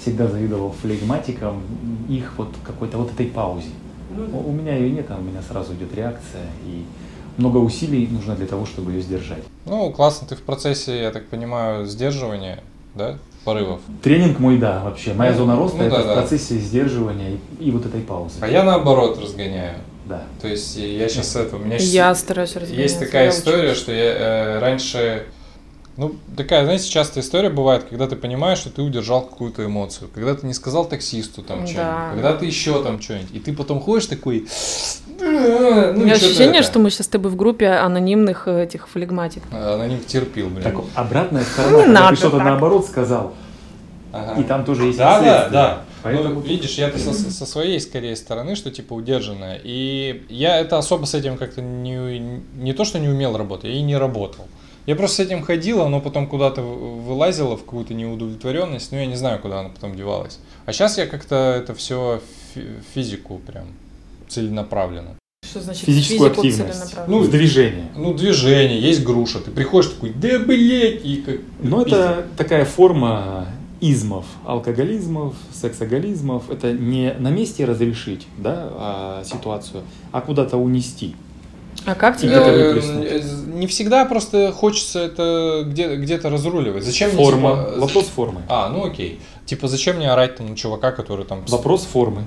всегда 0.00 0.26
завидовал 0.26 0.72
флегматикам 0.82 1.62
их 2.08 2.32
вот 2.36 2.48
какой-то 2.64 2.98
вот 2.98 3.12
этой 3.12 3.26
паузе. 3.26 3.68
У 4.32 4.48
у 4.48 4.52
меня 4.52 4.76
ее 4.76 4.90
нет, 4.90 5.06
а 5.10 5.18
у 5.18 5.22
меня 5.22 5.40
сразу 5.42 5.74
идет 5.74 5.94
реакция. 5.94 6.42
И 6.66 6.84
много 7.36 7.58
усилий 7.58 8.08
нужно 8.10 8.34
для 8.34 8.46
того, 8.46 8.66
чтобы 8.66 8.92
ее 8.92 9.02
сдержать. 9.02 9.42
Ну, 9.66 9.90
классно, 9.92 10.26
ты 10.26 10.34
в 10.36 10.42
процессе, 10.42 11.00
я 11.02 11.10
так 11.10 11.26
понимаю, 11.26 11.86
сдерживания, 11.86 12.62
да, 12.94 13.18
порывов. 13.44 13.80
Тренинг 14.02 14.38
мой, 14.38 14.58
да, 14.58 14.82
вообще. 14.84 15.14
Моя 15.14 15.32
Ну, 15.32 15.38
зона 15.38 15.56
роста 15.56 15.78
ну 15.78 15.84
это 15.84 15.96
да, 15.96 16.02
в 16.02 16.06
да. 16.06 16.14
процессе 16.14 16.56
сдерживания 16.58 17.38
и, 17.58 17.64
и 17.64 17.70
вот 17.70 17.86
этой 17.86 18.00
паузы. 18.02 18.36
А 18.40 18.48
я 18.48 18.62
наоборот 18.62 19.18
разгоняю. 19.22 19.76
Да. 20.06 20.24
То 20.42 20.48
есть 20.48 20.76
я 20.76 21.08
сейчас 21.08 21.36
это, 21.36 21.56
у 21.56 21.58
меня 21.60 21.76
Я 21.78 22.14
стараюсь 22.14 22.54
разгоняться. 22.56 22.82
Есть 22.82 22.98
такая 22.98 23.30
история, 23.30 23.70
учусь. 23.70 23.78
что 23.82 23.92
я 23.92 24.04
э, 24.04 24.58
раньше 24.58 25.26
Ну, 26.00 26.14
такая, 26.34 26.64
знаете, 26.64 26.88
частая 26.88 27.22
история 27.22 27.50
бывает, 27.50 27.84
когда 27.90 28.06
ты 28.06 28.16
понимаешь, 28.16 28.56
что 28.56 28.70
ты 28.70 28.80
удержал 28.80 29.20
какую-то 29.20 29.66
эмоцию, 29.66 30.08
когда 30.14 30.34
ты 30.34 30.46
не 30.46 30.54
сказал 30.54 30.86
таксисту 30.86 31.42
там 31.42 31.60
Да. 31.60 31.66
что-нибудь, 31.66 32.12
когда 32.14 32.32
ты 32.38 32.46
еще 32.46 32.82
там 32.82 33.02
что-нибудь, 33.02 33.28
и 33.34 33.38
ты 33.38 33.52
потом 33.52 33.80
ходишь 33.80 34.06
такой... 34.06 34.46
У 35.20 35.22
Ну, 35.22 35.92
меня 36.04 36.14
что-то 36.14 36.30
ощущение, 36.30 36.60
это. 36.60 36.62
что 36.70 36.78
мы 36.78 36.88
сейчас 36.90 37.04
с 37.04 37.08
тобой 37.10 37.30
в 37.30 37.36
группе 37.36 37.68
анонимных 37.68 38.48
э, 38.48 38.64
этих 38.64 38.88
флегматиков. 38.88 39.46
А, 39.52 39.76
На 39.76 39.86
них 39.88 40.06
терпил, 40.06 40.48
блин. 40.48 40.62
Так 40.62 40.76
обратная 40.94 41.42
Не 41.42 41.46
сторона, 41.46 41.76
когда 41.82 41.92
надо 42.00 42.08
ты 42.08 42.16
что-то 42.16 42.36
так. 42.38 42.46
наоборот 42.46 42.86
сказал, 42.86 43.34
Ага. 44.10 44.40
и 44.40 44.44
там 44.44 44.64
тоже 44.64 44.86
есть 44.86 44.96
Да, 44.98 45.20
да, 45.20 45.48
да. 45.50 45.82
Поэтому 46.02 46.36
Ну, 46.36 46.40
видишь, 46.40 46.76
я 46.78 46.90
со, 46.96 47.12
со 47.12 47.44
своей 47.44 47.78
скорее 47.78 48.16
стороны, 48.16 48.56
что 48.56 48.70
типа 48.70 48.94
удержанная. 48.94 49.60
И 49.62 50.22
я 50.30 50.58
это 50.58 50.78
особо 50.78 51.04
с 51.04 51.12
этим 51.12 51.36
как-то 51.36 51.60
не, 51.60 52.40
не 52.56 52.72
то, 52.72 52.86
что 52.86 52.98
не 52.98 53.08
умел 53.08 53.36
работать, 53.36 53.66
я 53.66 53.72
и 53.76 53.82
не 53.82 53.98
работал. 53.98 54.46
Я 54.90 54.96
просто 54.96 55.22
с 55.22 55.26
этим 55.26 55.42
ходил, 55.42 55.82
оно 55.82 56.00
потом 56.00 56.26
куда-то 56.26 56.62
в- 56.62 57.04
вылазило 57.04 57.56
в 57.56 57.60
какую-то 57.60 57.94
неудовлетворенность, 57.94 58.90
но 58.90 58.98
я 58.98 59.06
не 59.06 59.14
знаю, 59.14 59.38
куда 59.38 59.60
оно 59.60 59.68
потом 59.68 59.94
девалось. 59.94 60.40
А 60.66 60.72
сейчас 60.72 60.98
я 60.98 61.06
как-то 61.06 61.36
это 61.36 61.76
все 61.76 62.20
физику 62.92 63.38
прям 63.46 63.66
целенаправленно. 64.28 65.14
Что 65.48 65.60
значит 65.60 65.84
физическую 65.84 66.32
активность, 66.32 66.96
ну, 67.06 67.24
движение. 67.24 67.84
Ну, 67.94 68.14
движение, 68.14 68.80
есть 68.80 69.04
груша, 69.04 69.38
ты 69.38 69.52
приходишь 69.52 69.92
такой, 69.92 70.10
да 70.10 70.40
блять, 70.40 71.04
и 71.04 71.22
как... 71.24 71.36
Но 71.62 71.82
это 71.82 72.26
такая 72.36 72.64
форма 72.64 73.46
измов, 73.80 74.26
алкоголизмов, 74.44 75.36
сексоголизмов. 75.52 76.50
Это 76.50 76.72
не 76.72 77.14
на 77.16 77.28
месте 77.28 77.64
разрешить 77.64 78.26
да, 78.38 78.68
а, 78.72 79.22
ситуацию, 79.24 79.84
а 80.10 80.20
куда-то 80.20 80.56
унести. 80.56 81.14
А 81.86 81.94
как 81.94 82.16
тебе... 82.18 82.32
это 82.32 82.50
Э, 82.50 82.68
выплеснуть. 82.74 83.06
э, 83.06 83.22
Не 83.54 83.66
всегда 83.66 84.04
просто 84.04 84.52
хочется 84.52 85.00
это 85.00 85.64
где- 85.66 85.96
где-то 85.96 86.30
разруливать. 86.30 86.84
Зачем 86.84 87.10
мне, 87.10 87.24
Форма. 87.24 87.50
типа, 87.50 87.80
Вопрос 87.80 88.04
формы. 88.06 88.42
А, 88.48 88.68
ну 88.68 88.84
окей. 88.84 89.20
Типа, 89.46 89.66
зачем 89.68 89.96
мне 89.96 90.10
орать 90.10 90.36
там 90.36 90.46
на 90.50 90.56
чувака, 90.56 90.92
который 90.92 91.24
там... 91.24 91.44
Вопрос 91.48 91.84
формы. 91.84 92.24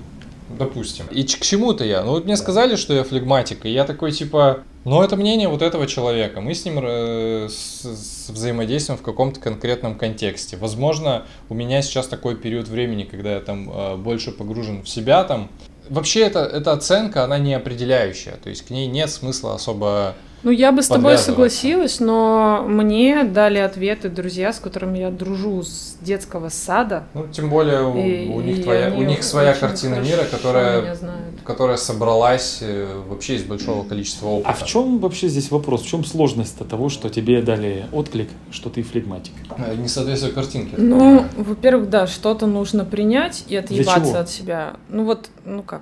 Допустим. 0.60 1.06
И 1.10 1.24
к 1.24 1.40
чему-то 1.42 1.84
я? 1.84 2.04
Ну 2.04 2.12
вот 2.12 2.26
мне 2.26 2.38
сказали, 2.38 2.76
что 2.76 2.94
я 2.94 3.04
флегматик, 3.04 3.66
и 3.66 3.70
я 3.70 3.86
такой 3.86 4.12
типа... 4.12 4.60
Ну 4.86 5.02
это 5.02 5.16
мнение 5.16 5.48
вот 5.48 5.62
этого 5.62 5.88
человека. 5.88 6.42
Мы 6.42 6.54
с 6.54 6.66
ним 6.66 6.80
э, 6.84 7.48
с- 7.50 7.86
с- 7.86 8.30
взаимодействуем 8.30 9.00
в 9.00 9.02
каком-то 9.02 9.40
конкретном 9.40 9.96
контексте. 9.96 10.58
Возможно, 10.58 11.24
у 11.50 11.54
меня 11.56 11.82
сейчас 11.82 12.08
такой 12.08 12.36
период 12.36 12.68
времени, 12.68 13.04
когда 13.04 13.34
я 13.34 13.40
там 13.40 13.72
э, 13.74 13.96
больше 13.96 14.32
погружен 14.32 14.84
в 14.84 14.90
себя 14.90 15.24
там. 15.24 15.50
Вообще 15.90 16.22
это, 16.22 16.40
эта 16.40 16.72
оценка, 16.72 17.24
она 17.24 17.38
не 17.38 17.54
определяющая. 17.54 18.34
То 18.44 18.50
есть 18.50 18.66
к 18.66 18.70
ней 18.70 18.88
нет 18.88 19.10
смысла 19.10 19.56
особо... 19.56 20.16
Ну, 20.44 20.52
я 20.52 20.72
бы 20.74 20.82
с 20.84 20.88
тобой 20.88 21.18
согласилась, 21.18 22.00
но 22.02 22.66
мне 22.68 23.24
дали 23.24 23.60
ответы 23.60 24.10
друзья, 24.10 24.52
с 24.52 24.60
которыми 24.60 25.00
я 25.00 25.10
дружу 25.10 25.64
с 25.64 25.96
детского 26.02 26.50
сада. 26.50 27.04
Ну, 27.14 27.28
тем 27.28 27.50
более 27.50 27.84
у, 27.88 27.98
И- 27.98 28.28
у 28.28 28.42
них, 28.42 28.60
и 28.60 28.64
твоя, 28.64 28.94
у 28.94 29.04
них 29.04 29.24
своя 29.24 29.54
картина 29.54 29.96
мира, 29.96 30.24
которая, 30.30 30.98
которая 31.46 31.78
собралась 31.78 32.60
э, 32.62 32.88
вообще 33.08 33.36
из 33.36 33.44
большого 33.44 33.84
количества 33.88 34.28
опыта. 34.28 34.50
А 34.50 34.54
в 34.54 34.66
чем 34.66 35.00
вообще 35.00 35.30
здесь 35.30 35.50
вопрос? 35.50 35.82
В 35.84 35.88
чем 35.88 36.04
сложность 36.04 36.58
того, 36.68 36.90
что 36.90 37.10
тебе 37.10 37.42
дали 37.42 37.86
отклик, 37.94 38.30
что 38.52 38.70
ты 38.70 38.84
флегматик? 38.84 39.34
Э, 39.58 39.76
Не 39.76 39.88
соответствует 39.88 40.36
картинке. 40.36 40.76
Ну, 40.78 41.26
во-первых, 41.38 41.90
да, 41.90 42.06
что-то 42.06 42.48
нужно 42.48 42.84
принять 42.84 43.46
и 43.48 43.56
отъебаться 43.56 44.20
от 44.20 44.30
себя. 44.30 44.74
Ну 44.90 45.06
вот, 45.06 45.30
ну 45.46 45.64
как? 45.64 45.82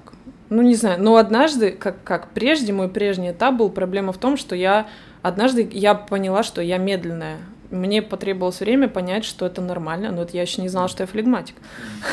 Ну 0.51 0.61
не 0.61 0.75
знаю, 0.75 1.01
но 1.01 1.15
однажды, 1.15 1.71
как, 1.71 2.03
как 2.03 2.27
прежде, 2.31 2.73
мой 2.73 2.89
прежний 2.89 3.31
этап 3.31 3.55
был, 3.55 3.69
проблема 3.69 4.11
в 4.11 4.17
том, 4.17 4.35
что 4.35 4.53
я 4.53 4.87
однажды 5.21 5.67
я 5.71 5.95
поняла, 5.95 6.43
что 6.43 6.61
я 6.61 6.77
медленная. 6.77 7.37
Мне 7.69 8.01
потребовалось 8.01 8.59
время 8.59 8.89
понять, 8.89 9.23
что 9.23 9.45
это 9.45 9.61
нормально, 9.61 10.11
но 10.11 10.23
это 10.23 10.35
я 10.35 10.41
еще 10.41 10.61
не 10.61 10.67
знала, 10.67 10.89
что 10.89 11.03
я 11.03 11.07
флегматик. 11.07 11.55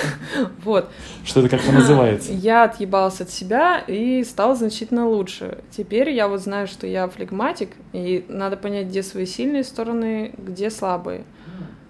Вот. 0.62 0.88
Что 1.25 1.40
это 1.40 1.49
как-то 1.49 1.73
называется? 1.73 2.33
Я 2.33 2.62
отъебалась 2.62 3.21
от 3.21 3.30
себя 3.30 3.80
и 3.88 4.23
стала 4.23 4.54
значительно 4.54 5.09
лучше. 5.09 5.59
Теперь 5.76 6.11
я 6.11 6.28
вот 6.28 6.40
знаю, 6.40 6.68
что 6.68 6.87
я 6.87 7.09
флегматик, 7.09 7.71
и 7.92 8.25
надо 8.28 8.57
понять, 8.57 8.87
где 8.87 9.02
свои 9.02 9.26
сильные 9.26 9.64
стороны, 9.64 10.33
где 10.38 10.71
слабые. 10.71 11.25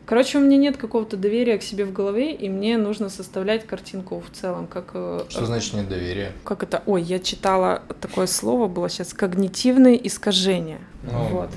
Короче, 0.08 0.38
у 0.38 0.40
меня 0.40 0.56
нет 0.56 0.78
какого-то 0.78 1.18
доверия 1.18 1.58
к 1.58 1.62
себе 1.62 1.84
в 1.84 1.92
голове, 1.92 2.34
и 2.34 2.48
мне 2.48 2.78
нужно 2.78 3.10
составлять 3.10 3.66
картинку 3.66 4.22
в 4.26 4.34
целом, 4.34 4.66
как... 4.66 4.92
э, 4.94 5.24
Что 5.28 5.44
значит 5.44 5.74
нет 5.74 5.86
доверия? 5.86 6.32
Как 6.44 6.62
это? 6.62 6.82
Ой, 6.86 7.02
я 7.02 7.18
читала 7.18 7.82
такое 8.00 8.26
слово 8.26 8.68
было 8.68 8.88
сейчас, 8.88 9.12
когнитивные 9.12 10.06
искажения. 10.06 10.78
Ну, 11.02 11.24
Вот. 11.28 11.50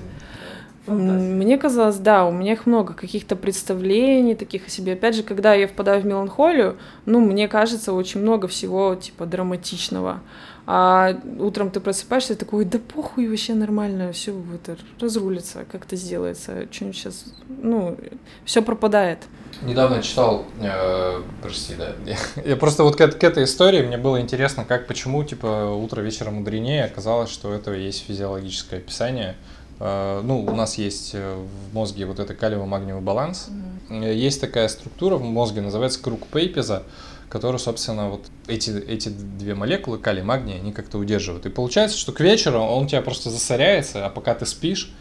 М, 0.88 1.38
Мне 1.38 1.58
казалось, 1.58 1.98
да, 1.98 2.26
у 2.26 2.32
меня 2.32 2.54
их 2.54 2.66
много, 2.66 2.94
каких-то 2.94 3.36
представлений 3.36 4.36
таких 4.36 4.68
о 4.68 4.70
себе. 4.70 4.94
Опять 4.94 5.16
же, 5.16 5.24
когда 5.24 5.54
я 5.54 5.68
впадаю 5.68 6.02
в 6.02 6.06
меланхолию, 6.06 6.78
ну, 7.06 7.20
мне 7.20 7.48
кажется, 7.48 7.94
очень 7.94 8.22
много 8.22 8.48
всего, 8.48 8.96
типа, 8.96 9.26
драматичного. 9.26 10.22
А 10.68 11.16
утром 11.40 11.72
ты 11.72 11.80
просыпаешься 11.80 12.34
и 12.34 12.36
такой, 12.36 12.60
«Ой, 12.60 12.66
да 12.66 12.80
похуй, 12.80 13.28
вообще 13.28 13.54
нормально, 13.56 14.12
все 14.12 14.34
это 14.54 14.78
разрулится, 15.00 15.66
как-то 15.72 15.96
сделается, 15.96 16.68
что-нибудь 16.72 16.98
сейчас, 16.98 17.26
ну, 17.62 17.98
все 18.46 18.62
пропадает. 18.62 19.20
Недавно 19.64 20.02
читал, 20.02 20.46
э, 20.62 21.22
прости, 21.42 21.74
да, 21.76 21.94
я, 22.06 22.16
я 22.46 22.56
просто 22.56 22.84
вот 22.84 22.96
к, 22.96 23.08
к 23.08 23.24
этой 23.24 23.44
истории 23.44 23.86
мне 23.86 23.98
было 23.98 24.22
интересно, 24.22 24.64
как, 24.66 24.88
почему, 24.88 25.24
типа, 25.24 25.72
утро 25.76 26.02
вечером 26.02 26.36
мудренее, 26.36 26.86
оказалось, 26.86 27.30
что 27.32 27.50
у 27.50 27.52
этого 27.52 27.74
есть 27.74 28.06
физиологическое 28.08 28.80
описание. 28.80 29.36
Э, 29.84 30.22
ну, 30.24 30.46
у 30.46 30.56
нас 30.56 30.78
есть 30.78 31.12
э, 31.14 31.36
в 31.36 31.74
мозге 31.74 32.06
вот 32.06 32.20
это 32.20 32.34
калиево-магниевый 32.34 33.02
баланс. 33.02 33.50
Э, 33.90 34.14
Есть 34.14 34.40
такая 34.40 34.68
структура 34.68 35.16
в 35.16 35.24
мозге, 35.24 35.62
называется 35.62 36.00
круг 36.02 36.28
Пейпеза, 36.28 36.84
который, 37.30 37.58
собственно, 37.58 38.10
вот 38.10 38.28
эти, 38.46 38.70
эти 38.70 39.10
две 39.10 39.56
молекулы, 39.56 39.98
калий 39.98 40.22
и 40.22 40.24
магний, 40.24 40.56
они 40.56 40.72
как-то 40.72 41.00
удерживают. 41.00 41.48
И 41.48 41.50
получается, 41.50 41.98
что 41.98 42.12
к 42.12 42.20
вечеру 42.20 42.60
он 42.60 42.86
у 42.86 42.88
тебя 42.88 43.02
просто 43.02 43.32
засоряется, 43.32 44.06
а 44.06 44.10
пока 44.10 44.36
ты 44.36 44.46
спишь, 44.46 44.94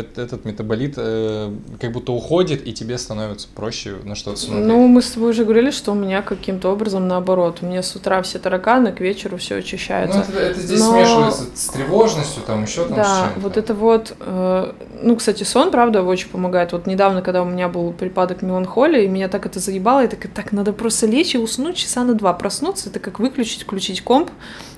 этот 0.00 0.44
метаболит 0.44 0.94
э, 0.96 1.52
как 1.80 1.92
будто 1.92 2.12
уходит, 2.12 2.66
и 2.66 2.72
тебе 2.72 2.98
становится 2.98 3.48
проще 3.54 3.96
на 4.04 4.14
что-то 4.14 4.38
смотреть. 4.38 4.66
Ну, 4.66 4.86
мы 4.88 5.02
с 5.02 5.10
тобой 5.10 5.30
уже 5.30 5.44
говорили, 5.44 5.70
что 5.70 5.92
у 5.92 5.94
меня 5.94 6.22
каким-то 6.22 6.70
образом 6.72 7.08
наоборот. 7.08 7.58
У 7.62 7.66
меня 7.66 7.82
с 7.82 7.94
утра 7.96 8.20
все 8.22 8.38
тараканы, 8.38 8.92
к 8.92 9.00
вечеру 9.00 9.36
все 9.36 9.54
Ну, 9.54 9.60
очищается. 9.60 10.18
это, 10.28 10.38
это 10.38 10.60
здесь 10.60 10.80
Но- 10.80 10.92
смешивается 10.92 11.44
с 11.54 11.66
тревожностью, 11.68 12.42
там 12.46 12.64
еще 12.64 12.84
там 12.86 12.96
Да, 12.96 13.32
вот 13.36 13.56
это 13.56 13.74
вот, 13.74 14.14
э, 14.20 14.72
ну, 15.02 15.16
кстати, 15.16 15.42
сон, 15.44 15.70
правда, 15.70 16.02
очень 16.02 16.28
помогает. 16.28 16.72
Вот 16.72 16.86
недавно, 16.86 17.22
когда 17.22 17.42
у 17.42 17.46
меня 17.46 17.68
был 17.68 17.92
припадок 17.92 18.42
меланхолии, 18.42 19.04
и 19.04 19.08
меня 19.08 19.28
так 19.28 19.46
это 19.46 19.60
заебало, 19.60 20.00
я 20.00 20.08
такая, 20.08 20.32
так, 20.32 20.52
надо 20.52 20.72
просто 20.72 21.06
лечь 21.06 21.34
и 21.34 21.38
уснуть 21.38 21.76
часа 21.76 22.04
на 22.04 22.14
два, 22.14 22.32
проснуться, 22.32 22.88
это 22.90 22.98
как 23.00 23.18
выключить, 23.18 23.62
включить 23.62 24.02
комп, 24.02 24.30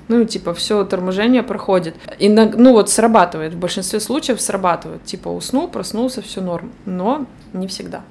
ну, 0.09 0.25
типа, 0.25 0.55
все 0.55 0.85
торможение 0.85 1.43
проходит. 1.43 1.95
И, 2.19 2.29
ну, 2.29 2.73
вот 2.73 2.91
срабатывает, 2.91 3.55
в 3.55 3.59
большинстве 3.59 4.01
случаев 4.01 4.41
срабатывает. 4.41 5.05
Типа, 5.05 5.29
уснул, 5.29 5.69
проснулся, 5.69 6.23
все 6.23 6.41
норм. 6.41 6.73
Но 6.87 7.27
не 7.53 7.67
всегда. 7.67 8.03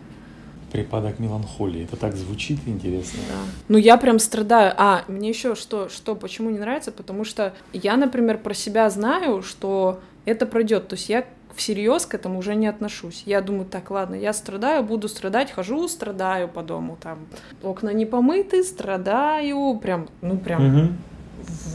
Припадок 0.71 1.19
меланхолии. 1.19 1.83
Это 1.83 1.97
так 1.97 2.15
звучит 2.15 2.59
интересно. 2.67 3.19
Да. 3.27 3.35
Ну, 3.67 3.77
я 3.77 3.97
прям 3.97 4.19
страдаю. 4.19 4.73
А, 4.77 5.03
мне 5.07 5.29
еще 5.29 5.55
что, 5.55 5.89
что, 5.89 6.15
почему 6.15 6.49
не 6.49 6.59
нравится? 6.59 6.91
Потому 6.91 7.23
что 7.23 7.53
я, 7.73 7.97
например, 7.97 8.37
про 8.37 8.53
себя 8.53 8.89
знаю, 8.89 9.41
что 9.41 9.99
это 10.25 10.45
пройдет. 10.45 10.87
То 10.87 10.95
есть 10.95 11.09
я 11.09 11.25
всерьез 11.55 12.05
к 12.05 12.15
этому 12.15 12.39
уже 12.39 12.55
не 12.55 12.67
отношусь. 12.67 13.23
Я 13.25 13.41
думаю, 13.41 13.65
так, 13.65 13.91
ладно, 13.91 14.15
я 14.15 14.33
страдаю, 14.33 14.83
буду 14.83 15.09
страдать, 15.09 15.51
хожу, 15.51 15.87
страдаю 15.87 16.47
по 16.47 16.61
дому, 16.61 16.97
там, 17.01 17.19
окна 17.63 17.89
не 17.89 18.05
помыты, 18.05 18.63
страдаю, 18.63 19.77
прям, 19.81 20.07
ну, 20.21 20.37
прям 20.37 20.63
Мгм. 20.63 20.97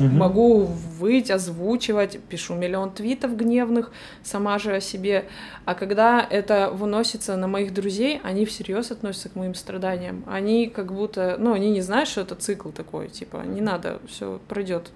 Мгм. 0.00 0.16
могу 0.18 0.64
выть, 0.98 1.30
озвучивать, 1.30 2.18
пишу 2.28 2.54
миллион 2.54 2.90
твитов 2.90 3.36
гневных, 3.36 3.90
сама 4.22 4.58
же 4.58 4.74
о 4.76 4.80
себе. 4.80 5.24
А 5.64 5.74
когда 5.74 6.26
это 6.28 6.70
выносится 6.72 7.36
на 7.36 7.46
моих 7.48 7.72
друзей, 7.74 8.20
они 8.24 8.44
всерьез 8.44 8.90
относятся 8.90 9.28
к 9.28 9.36
моим 9.36 9.54
страданиям. 9.54 10.24
Они 10.26 10.66
как 10.66 10.92
будто, 10.92 11.36
ну, 11.38 11.52
они 11.52 11.70
не 11.70 11.80
знают, 11.80 12.08
что 12.08 12.22
это 12.22 12.34
цикл 12.34 12.70
такой, 12.70 13.08
типа, 13.08 13.42
не 13.46 13.60
надо, 13.60 13.98
все 14.08 14.40
пройдет. 14.48 14.90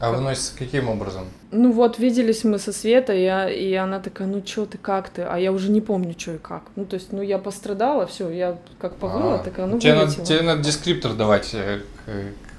А 0.00 0.10
выносится 0.10 0.52
каким 0.58 0.88
образом? 0.88 1.24
Ну 1.52 1.70
вот, 1.70 2.00
виделись 2.00 2.42
мы 2.42 2.58
со 2.58 2.72
Светой, 2.72 3.20
и, 3.20 3.24
я- 3.24 3.48
и 3.48 3.72
она 3.74 4.00
такая, 4.00 4.26
ну 4.26 4.40
чё 4.40 4.66
ты, 4.66 4.76
как 4.76 5.08
ты? 5.08 5.22
А 5.22 5.38
я 5.38 5.52
уже 5.52 5.70
не 5.70 5.80
помню, 5.80 6.14
что 6.18 6.32
и 6.32 6.38
как. 6.38 6.64
Ну, 6.74 6.84
то 6.84 6.94
есть, 6.94 7.12
ну, 7.12 7.22
я 7.22 7.38
пострадала, 7.38 8.04
все, 8.06 8.28
я 8.28 8.58
как 8.80 8.96
повыла, 8.96 9.36
А, 9.36 9.38
такая, 9.38 9.66
ну, 9.66 9.78
тебе, 9.78 9.94
надо, 9.94 10.06
вылетела. 10.06 10.26
тебе 10.26 10.42
надо 10.42 10.62
дескриптор 10.64 11.14
давать 11.14 11.50
э, 11.54 11.80
к, 12.06 12.10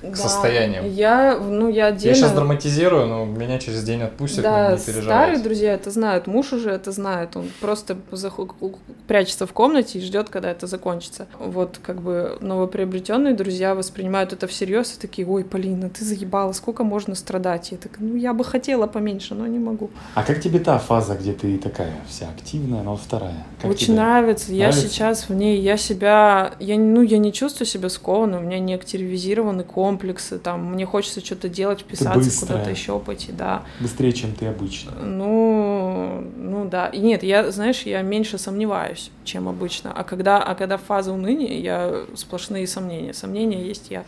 к 0.01 0.09
Да. 0.09 0.15
состояниям. 0.15 0.85
Я, 0.87 1.37
ну, 1.39 1.67
я 1.69 1.87
отдельно... 1.87 2.09
Я 2.15 2.15
сейчас 2.15 2.31
драматизирую, 2.33 3.07
но 3.07 3.25
меня 3.25 3.57
через 3.59 3.83
день 3.83 4.01
отпустят, 4.03 4.43
Да, 4.43 4.71
не 4.73 4.77
старые 4.77 4.95
переживайте. 5.01 5.43
друзья 5.43 5.73
это 5.73 5.89
знают, 5.91 6.27
муж 6.27 6.53
уже 6.53 6.69
это 6.69 6.91
знает, 6.91 7.35
он 7.35 7.49
просто 7.61 7.97
заху- 8.11 8.77
прячется 9.07 9.47
в 9.47 9.53
комнате 9.53 9.99
и 9.99 10.01
ждет, 10.01 10.29
когда 10.29 10.51
это 10.51 10.67
закончится. 10.67 11.27
Вот 11.39 11.79
как 11.83 12.01
бы 12.01 12.37
новоприобретенные 12.41 13.33
друзья 13.33 13.73
воспринимают 13.75 14.33
это 14.33 14.47
всерьез 14.47 14.95
и 14.95 14.99
такие, 15.01 15.27
ой, 15.27 15.43
Полина, 15.43 15.89
ты 15.89 16.03
заебала, 16.05 16.51
сколько 16.53 16.83
можно 16.83 17.15
страдать? 17.15 17.71
Я 17.71 17.77
такая, 17.77 17.99
ну 18.05 18.15
я 18.15 18.33
бы 18.33 18.43
хотела 18.43 18.87
поменьше, 18.87 19.33
но 19.35 19.47
не 19.47 19.59
могу. 19.59 19.89
А 20.13 20.23
как 20.23 20.41
тебе 20.41 20.59
та 20.59 20.77
фаза, 20.77 21.15
где 21.15 21.33
ты 21.33 21.57
такая 21.57 21.93
вся 22.07 22.27
активная, 22.29 22.83
но 22.83 22.95
вторая? 22.95 23.43
Как 23.61 23.71
Очень 23.71 23.87
тебе? 23.87 23.95
нравится. 23.97 24.51
Я 24.51 24.67
Нравится? 24.67 24.87
сейчас 24.89 25.29
в 25.29 25.33
ней, 25.33 25.59
я 25.61 25.77
себя, 25.77 26.53
я, 26.59 26.77
ну, 26.77 27.01
я 27.01 27.17
не 27.17 27.31
чувствую 27.33 27.65
себя 27.67 27.89
скованной, 27.89 28.37
у 28.39 28.41
меня 28.41 28.59
не 28.59 28.73
активизированы 28.73 29.63
комплексы, 29.85 30.39
там, 30.39 30.71
мне 30.71 30.83
хочется 30.83 31.23
что-то 31.23 31.47
делать, 31.47 31.81
вписаться, 31.81 32.39
куда-то 32.39 32.71
еще 32.71 32.97
пойти, 32.99 33.31
да. 33.31 33.61
Быстрее, 33.79 34.13
чем 34.13 34.33
ты 34.33 34.47
обычно. 34.47 34.91
Ну, 35.03 36.23
ну 36.35 36.65
да. 36.67 36.87
И 36.87 36.99
нет, 36.99 37.21
я, 37.21 37.51
знаешь, 37.51 37.83
я 37.83 38.01
меньше 38.01 38.39
сомневаюсь, 38.39 39.11
чем 39.23 39.47
обычно. 39.47 39.93
А 39.95 40.03
когда, 40.03 40.41
а 40.41 40.55
когда 40.55 40.77
фаза 40.77 41.13
уныния, 41.13 41.59
я 41.59 42.05
сплошные 42.15 42.65
сомнения. 42.65 43.13
Сомнения 43.13 43.63
есть 43.63 43.91
я. 43.91 44.05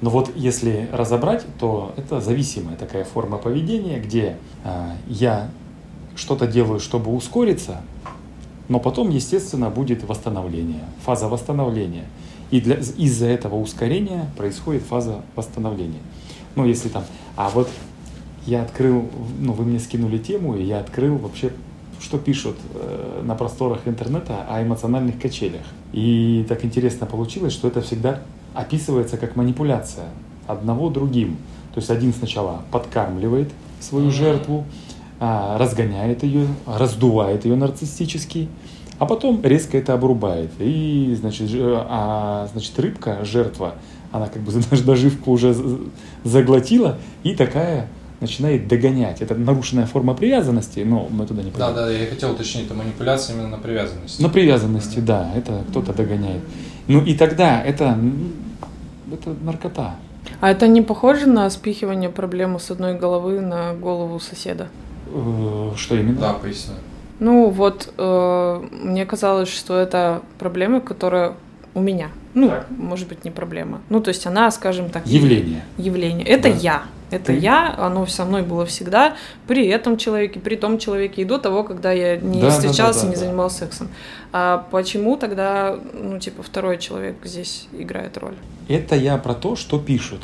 Но 0.00 0.08
вот 0.08 0.32
если 0.34 0.88
разобрать, 0.90 1.44
то 1.60 1.92
это 1.98 2.22
зависимая 2.22 2.76
такая 2.76 3.04
форма 3.04 3.36
поведения, 3.36 4.00
где 4.00 4.38
а, 4.64 4.96
я 5.06 5.50
что-то 6.16 6.46
делаю, 6.46 6.80
чтобы 6.80 7.14
ускориться, 7.14 7.82
но 8.68 8.80
потом, 8.80 9.10
естественно, 9.10 9.68
будет 9.68 10.02
восстановление, 10.02 10.84
фаза 11.04 11.28
восстановления. 11.28 12.06
И 12.54 12.60
для, 12.60 12.76
из-за 12.76 13.26
этого 13.26 13.56
ускорения 13.56 14.30
происходит 14.36 14.84
фаза 14.84 15.22
восстановления. 15.34 15.98
Ну, 16.54 16.64
если 16.64 16.88
там... 16.88 17.02
А 17.34 17.48
вот 17.48 17.68
я 18.46 18.62
открыл, 18.62 19.10
ну, 19.40 19.54
вы 19.54 19.64
мне 19.64 19.80
скинули 19.80 20.18
тему, 20.18 20.56
и 20.56 20.62
я 20.62 20.78
открыл 20.78 21.16
вообще, 21.16 21.50
что 21.98 22.16
пишут 22.16 22.54
э, 22.74 23.22
на 23.24 23.34
просторах 23.34 23.88
интернета 23.88 24.46
о 24.48 24.62
эмоциональных 24.62 25.20
качелях. 25.20 25.62
И 25.92 26.46
так 26.48 26.64
интересно 26.64 27.06
получилось, 27.06 27.52
что 27.52 27.66
это 27.66 27.80
всегда 27.80 28.22
описывается 28.54 29.16
как 29.16 29.34
манипуляция 29.34 30.06
одного 30.46 30.90
другим. 30.90 31.38
То 31.74 31.80
есть 31.80 31.90
один 31.90 32.14
сначала 32.14 32.62
подкармливает 32.70 33.50
свою 33.80 34.12
жертву, 34.12 34.64
а, 35.18 35.58
разгоняет 35.58 36.22
ее, 36.22 36.46
раздувает 36.66 37.46
ее 37.46 37.56
нарциссически, 37.56 38.48
а 38.98 39.06
потом 39.06 39.40
резко 39.42 39.76
это 39.78 39.94
обрубает. 39.94 40.50
И, 40.58 41.16
значит, 41.20 41.48
ж- 41.48 41.58
а, 41.88 42.48
значит 42.52 42.78
рыбка, 42.78 43.24
жертва, 43.24 43.74
она 44.12 44.26
как 44.28 44.42
бы 44.42 44.52
наживку 44.86 45.32
уже 45.32 45.52
з- 45.54 45.78
заглотила 46.24 46.96
и 47.22 47.34
такая 47.34 47.88
начинает 48.20 48.68
догонять. 48.68 49.20
Это 49.20 49.34
нарушенная 49.34 49.86
форма 49.86 50.14
привязанности, 50.14 50.80
но 50.80 51.08
мы 51.10 51.26
туда 51.26 51.42
не 51.42 51.50
Да, 51.50 51.58
пойдем. 51.66 51.74
да, 51.74 51.90
я 51.90 52.06
хотел 52.06 52.32
уточнить, 52.32 52.66
это 52.66 52.74
манипуляция 52.74 53.34
именно 53.36 53.48
на 53.48 53.58
привязанности. 53.58 54.22
На 54.22 54.28
привязанности, 54.28 55.00
да, 55.00 55.30
это 55.36 55.62
кто-то 55.70 55.92
догоняет. 55.92 56.40
Ну 56.86 57.02
и 57.04 57.14
тогда 57.14 57.60
это, 57.62 57.98
это 59.12 59.34
наркота. 59.42 59.96
А 60.40 60.50
это 60.50 60.68
не 60.68 60.80
похоже 60.80 61.26
на 61.26 61.50
спихивание 61.50 62.08
проблемы 62.08 62.58
с 62.60 62.70
одной 62.70 62.94
головы 62.98 63.40
на 63.40 63.74
голову 63.74 64.20
соседа? 64.20 64.68
Э, 65.12 65.72
Что 65.76 65.96
именно? 65.96 66.18
Да, 66.20 66.32
поясню. 66.34 66.74
Ну 67.20 67.48
вот, 67.50 67.92
э, 67.96 68.62
мне 68.72 69.06
казалось, 69.06 69.48
что 69.48 69.76
это 69.78 70.22
проблема, 70.38 70.80
которая 70.80 71.34
у 71.74 71.80
меня. 71.80 72.08
Ну, 72.34 72.48
Так. 72.48 72.66
может 72.70 73.08
быть, 73.08 73.24
не 73.24 73.30
проблема. 73.30 73.80
Ну, 73.88 74.00
то 74.00 74.08
есть 74.08 74.26
она, 74.26 74.50
скажем 74.50 74.90
так, 74.90 75.06
Явление. 75.06 75.64
явление. 75.78 76.26
Это 76.26 76.50
Да. 76.50 76.56
я. 76.56 76.82
Это 77.10 77.26
Ты? 77.26 77.34
я, 77.38 77.72
оно 77.78 78.06
со 78.06 78.24
мной 78.24 78.42
было 78.42 78.66
всегда, 78.66 79.14
при 79.46 79.68
этом 79.68 79.96
человеке, 79.98 80.40
при 80.40 80.56
том 80.56 80.78
человеке, 80.78 81.22
и 81.22 81.24
до 81.24 81.38
того, 81.38 81.62
когда 81.62 81.92
я 81.92 82.16
не 82.16 82.40
Да, 82.40 82.46
да, 82.48 82.52
встречался, 82.52 83.00
да, 83.02 83.06
да, 83.06 83.08
не 83.10 83.14
да. 83.14 83.20
занимался 83.20 83.58
сексом. 83.58 83.88
А 84.32 84.66
почему 84.72 85.16
тогда, 85.16 85.76
ну, 85.92 86.18
типа, 86.18 86.42
второй 86.42 86.78
человек 86.78 87.16
здесь 87.22 87.68
играет 87.72 88.16
роль? 88.18 88.34
Это 88.68 88.96
я 88.96 89.16
про 89.16 89.34
то, 89.34 89.54
что 89.54 89.78
пишут. 89.78 90.22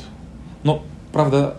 Но, 0.65 0.83
правда, 1.13 1.57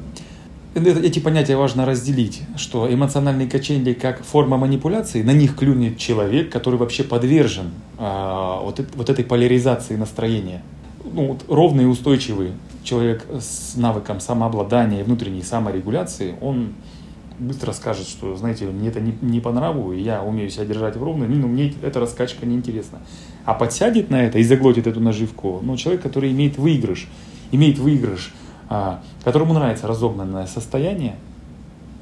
эти 0.73 1.19
понятия 1.19 1.57
важно 1.57 1.85
разделить, 1.85 2.41
что 2.55 2.91
эмоциональные 2.91 3.49
качели 3.49 3.93
как 3.93 4.23
форма 4.23 4.57
манипуляции, 4.57 5.21
на 5.21 5.33
них 5.33 5.57
клюнет 5.57 5.97
человек, 5.97 6.49
который 6.49 6.75
вообще 6.75 7.03
подвержен 7.03 7.71
а, 7.97 8.61
вот, 8.61 8.81
вот 8.95 9.09
этой 9.09 9.25
поляризации 9.25 9.95
настроения. 9.95 10.61
Ну, 11.03 11.27
вот 11.27 11.45
ровный 11.49 11.83
и 11.83 11.87
устойчивый 11.87 12.51
человек 12.83 13.25
с 13.37 13.75
навыком 13.75 14.19
самообладания 14.19 15.01
и 15.01 15.03
внутренней 15.03 15.41
саморегуляции, 15.41 16.35
он 16.41 16.73
быстро 17.37 17.73
скажет, 17.73 18.07
что, 18.07 18.35
знаете, 18.35 18.65
мне 18.65 18.89
это 18.89 19.01
не, 19.01 19.13
не 19.21 19.39
по 19.39 19.51
нраву, 19.51 19.91
и 19.91 19.99
я 19.99 20.23
умею 20.23 20.49
себя 20.49 20.65
держать 20.65 20.95
в 20.95 21.03
ровной, 21.03 21.27
ну, 21.27 21.47
мне 21.47 21.73
эта 21.81 21.99
раскачка 21.99 22.45
неинтересна. 22.45 22.99
А 23.45 23.55
подсядет 23.55 24.09
на 24.09 24.23
это 24.23 24.39
и 24.39 24.43
заглотит 24.43 24.87
эту 24.87 24.99
наживку, 24.99 25.59
ну, 25.63 25.75
человек, 25.75 26.01
который 26.03 26.31
имеет 26.31 26.57
выигрыш, 26.57 27.09
имеет 27.51 27.79
выигрыш, 27.79 28.31
которому 29.23 29.53
нравится 29.53 29.87
разогнанное 29.87 30.47
состояние, 30.47 31.15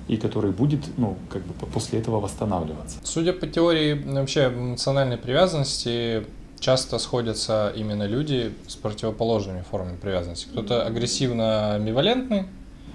и 0.08 0.18
который 0.18 0.52
будет, 0.52 0.82
ну, 0.98 1.16
как 1.30 1.44
бы 1.44 1.54
по- 1.54 1.66
после 1.68 2.00
этого 2.00 2.20
восстанавливаться. 2.20 2.98
Судя 3.04 3.34
по 3.34 3.46
теории 3.48 3.94
вообще 3.94 4.48
эмоциональной 4.48 5.18
привязанности, 5.18 6.26
часто 6.60 6.98
сходятся 7.00 7.72
именно 7.76 8.08
люди 8.08 8.52
с 8.68 8.76
противоположными 8.76 9.64
формами 9.70 9.98
привязанности. 9.98 10.48
Кто-то 10.52 10.86
агрессивно-амбивалентный, 10.86 12.46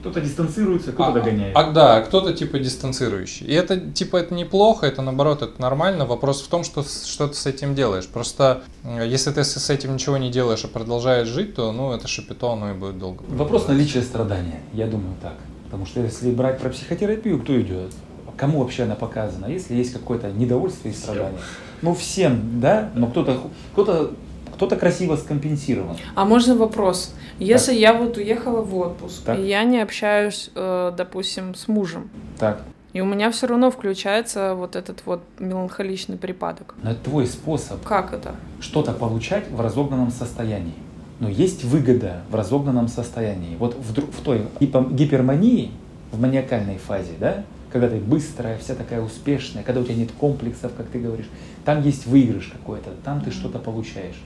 Кто-то 0.05 0.21
дистанцируется, 0.21 0.93
а, 0.99 1.14
а, 1.55 1.71
да, 1.71 2.03
кто-то 2.03 2.35
типа 2.35 2.59
дистанцирующий. 2.59 3.47
И 3.47 3.55
это 3.55 3.81
типа 3.81 4.19
это 4.19 4.35
неплохо, 4.35 4.85
это 4.85 5.01
наоборот, 5.01 5.40
это 5.40 5.59
нормально. 5.59 6.05
Вопрос 6.05 6.43
в 6.43 6.49
том, 6.49 6.62
что, 6.62 6.83
что 6.83 7.29
ты 7.29 7.35
с 7.35 7.47
этим 7.47 7.75
делаешь. 7.75 8.07
Просто 8.07 8.64
если 8.85 9.31
ты 9.31 9.45
с 9.45 9.71
этим 9.71 9.95
ничего 9.95 10.19
не 10.19 10.31
делаешь, 10.31 10.62
а 10.62 10.69
продолжаешь 10.69 11.27
жить, 11.29 11.55
то 11.55 11.73
ну 11.73 11.93
это 11.93 12.07
шапито, 12.07 12.53
оно 12.53 12.73
и 12.73 12.75
будет 12.75 12.99
долго. 12.99 13.23
Вопрос 13.29 13.67
наличия 13.67 14.03
страдания, 14.03 14.61
я 14.75 14.87
думаю 14.88 15.14
так. 15.23 15.37
Потому 15.64 15.87
что 15.87 16.01
если 16.01 16.31
брать 16.33 16.61
про 16.61 16.69
психотерапию, 16.69 17.40
кто 17.40 17.59
идет? 17.59 17.90
Кому 18.37 18.59
вообще 18.59 18.83
она 18.83 18.97
показана? 18.97 19.47
Если 19.47 19.75
есть 19.75 19.95
какое-то 19.95 20.31
недовольство 20.33 20.88
и 20.88 20.93
страдание. 20.93 21.40
Ну, 21.81 21.95
всем, 21.95 22.61
да? 22.61 22.90
Но 22.95 23.07
кто-то 23.07 23.40
кто-то 23.73 24.12
кто-то 24.55 24.77
красиво 24.77 25.17
скомпенсирован. 25.17 25.97
А 26.14 26.25
можно 26.25 26.55
вопрос? 26.57 27.14
Если 27.38 27.75
я 27.75 27.93
вот 27.95 28.17
уехала 28.17 28.62
в 28.62 28.77
отпуск, 28.77 29.25
Так. 29.25 29.38
и 29.38 29.43
я 29.47 29.64
не 29.64 29.81
общаюсь, 29.81 30.51
э, 30.55 30.93
допустим, 30.97 31.55
с 31.55 31.67
мужем, 31.69 32.09
Так. 32.38 32.62
и 32.93 33.01
у 33.01 33.05
меня 33.05 33.31
все 33.31 33.47
равно 33.49 33.71
включается 33.71 34.55
вот 34.55 34.77
этот 34.77 35.03
вот 35.05 35.23
меланхоличный 35.38 36.17
припадок. 36.17 36.75
Но 36.83 36.93
это 36.93 37.01
твой 37.05 37.27
способ 37.27 37.83
Как 37.85 38.12
это? 38.12 38.37
что-то 38.61 38.93
получать 38.93 39.51
в 39.51 39.61
разогнанном 39.61 40.11
состоянии. 40.11 40.75
Но 41.21 41.29
есть 41.29 41.64
выгода 41.64 42.23
в 42.31 42.35
разогнанном 42.35 42.88
состоянии. 42.88 43.57
Вот 43.57 43.77
в, 43.77 43.93
в 43.93 44.21
той 44.23 44.43
гипермании, 44.90 45.71
в 46.12 46.21
маниакальной 46.21 46.79
фазе, 46.79 47.12
да, 47.19 47.45
когда 47.73 47.88
ты 47.88 47.97
быстрая, 47.97 48.57
вся 48.59 48.75
такая 48.77 49.01
успешная, 49.01 49.64
когда 49.64 49.81
у 49.81 49.85
тебя 49.85 49.97
нет 49.97 50.11
комплексов, 50.12 50.73
как 50.77 50.87
ты 50.87 51.01
говоришь, 51.01 51.27
там 51.64 51.83
есть 51.83 52.07
выигрыш 52.07 52.53
какой-то, 52.53 52.90
там 53.05 53.21
ты 53.21 53.33
что-то 53.33 53.59
получаешь. 53.59 54.21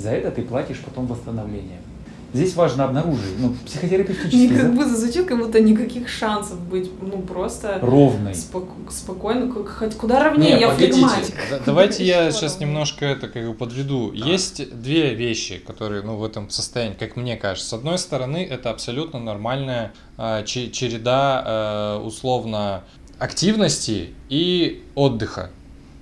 За 0.00 0.10
это 0.10 0.30
ты 0.30 0.42
платишь 0.42 0.78
потом 0.80 1.06
восстановление. 1.06 1.78
Здесь 2.32 2.54
важно 2.54 2.84
обнаружить, 2.84 3.38
ну, 3.40 3.54
психотерапевтический 3.66 4.48
Как 4.50 4.66
за- 4.66 4.68
будто 4.68 4.96
звучит, 4.96 5.26
как 5.26 5.36
будто 5.38 5.60
никаких 5.60 6.08
шансов 6.08 6.60
быть, 6.60 6.88
ну, 7.02 7.22
просто 7.22 7.80
ровный. 7.82 8.32
споко- 8.34 8.88
спокойно, 8.88 9.52
как- 9.52 9.68
хоть 9.68 9.96
куда 9.96 10.22
ровнее, 10.22 10.60
я 10.60 10.68
погодите. 10.68 10.92
флегматик. 10.92 11.34
Да- 11.50 11.58
Давайте 11.66 12.04
я 12.04 12.30
сейчас 12.32 12.60
немножко 12.60 13.04
это 13.04 13.26
как 13.26 13.44
бы 13.48 13.54
подведу. 13.54 14.12
Есть 14.12 14.80
две 14.80 15.12
вещи, 15.14 15.58
которые, 15.58 16.02
ну, 16.02 16.16
в 16.16 16.24
этом 16.24 16.48
состоянии, 16.50 16.94
как 16.94 17.16
мне 17.16 17.36
кажется. 17.36 17.68
С 17.70 17.72
одной 17.72 17.98
стороны, 17.98 18.46
это 18.48 18.70
абсолютно 18.70 19.18
нормальная 19.18 19.92
че- 20.46 20.70
череда 20.70 21.42
а, 21.44 21.98
условно 22.04 22.84
активности 23.18 24.10
и 24.28 24.82
отдыха. 24.94 25.50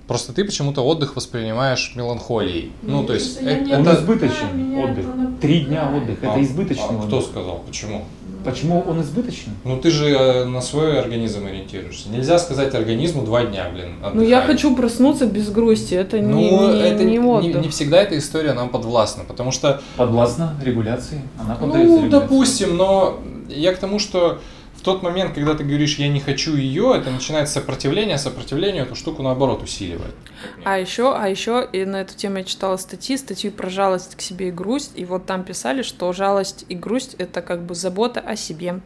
Просто 0.09 0.33
ты 0.33 0.43
почему-то 0.43 0.81
отдых 0.81 1.15
воспринимаешь 1.15 1.93
меланхолией. 1.95 2.71
Ну, 2.81 3.03
то 3.03 3.13
есть, 3.13 3.39
я 3.41 3.59
э- 3.59 3.61
не 3.63 3.73
Он 3.75 3.81
это... 3.87 3.93
избыточен, 3.95 4.77
отдых. 4.83 5.05
это. 5.05 5.31
Три 5.39 5.59
дня 5.61 5.87
отдыха, 5.95 6.27
А- 6.27 6.31
это 6.31 6.43
избыточный 6.43 6.83
а 6.99 7.05
кто 7.05 7.17
отдых. 7.17 7.29
сказал? 7.29 7.61
Почему? 7.67 8.05
Почему 8.43 8.83
он 8.87 9.01
избыточный? 9.03 9.53
Ну, 9.65 9.77
ты 9.79 9.91
же 9.91 10.07
э, 10.09 10.45
на 10.45 10.61
свой 10.61 10.97
организм 10.99 11.45
ориентируешься. 11.45 12.09
Нельзя 12.09 12.39
сказать 12.39 12.73
организму 12.73 13.21
два 13.23 13.45
дня, 13.45 13.67
блин, 13.71 13.97
Ну, 14.01 14.23
я 14.23 14.37
отдыхай. 14.39 14.55
хочу 14.55 14.75
проснуться 14.75 15.27
без 15.27 15.51
грусти, 15.51 15.93
это 15.93 16.17
Ну, 16.17 16.37
не, 16.39 16.49
не, 16.49 16.81
это 16.81 17.03
не 17.03 17.17
не, 17.17 17.19
отдых. 17.19 17.61
не 17.61 17.69
всегда 17.69 18.01
эта 18.01 18.17
история 18.17 18.53
нам 18.53 18.69
подвластна, 18.69 19.25
потому 19.25 19.51
что 19.51 19.79
Подвластна 19.95 20.55
регуляции. 20.63 21.21
Она 21.37 21.53
поддается 21.53 21.87
Ну, 21.97 22.05
регуляции. 22.05 22.19
допустим, 22.19 22.77
но 22.77 23.19
я 23.47 23.73
к 23.73 23.77
тому, 23.77 23.99
что 23.99 24.39
в 24.79 24.81
тот 24.81 25.03
момент, 25.03 25.33
когда 25.33 25.55
ты 25.55 25.65
говоришь 25.65 25.97
«я 25.97 26.07
не 26.07 26.21
хочу 26.21 26.55
ее», 26.55 26.93
это 26.95 27.11
начинает 27.11 27.49
сопротивление, 27.49 28.15
а 28.15 28.17
сопротивление 28.17 28.83
эту 28.83 28.95
штуку 28.95 29.21
наоборот 29.21 29.61
усиливает. 29.61 30.15
А 30.63 30.79
еще, 30.79 31.13
а 31.13 31.27
еще 31.27 31.67
и 31.69 31.83
на 31.83 31.97
эту 31.97 32.15
тему 32.15 32.37
я 32.37 32.43
читала 32.45 32.77
статьи, 32.77 33.17
статью 33.17 33.51
про 33.51 33.69
жалость 33.69 34.15
к 34.15 34.21
себе 34.21 34.47
и 34.47 34.51
грусть, 34.51 34.93
и 34.95 35.03
вот 35.03 35.25
там 35.25 35.43
писали, 35.43 35.81
что 35.81 36.13
жалость 36.13 36.65
и 36.69 36.75
грусть 36.75 37.15
это 37.17 37.41
как 37.41 37.63
бы 37.63 37.75
забота 37.75 38.21
о 38.21 38.37
себе. 38.37 38.79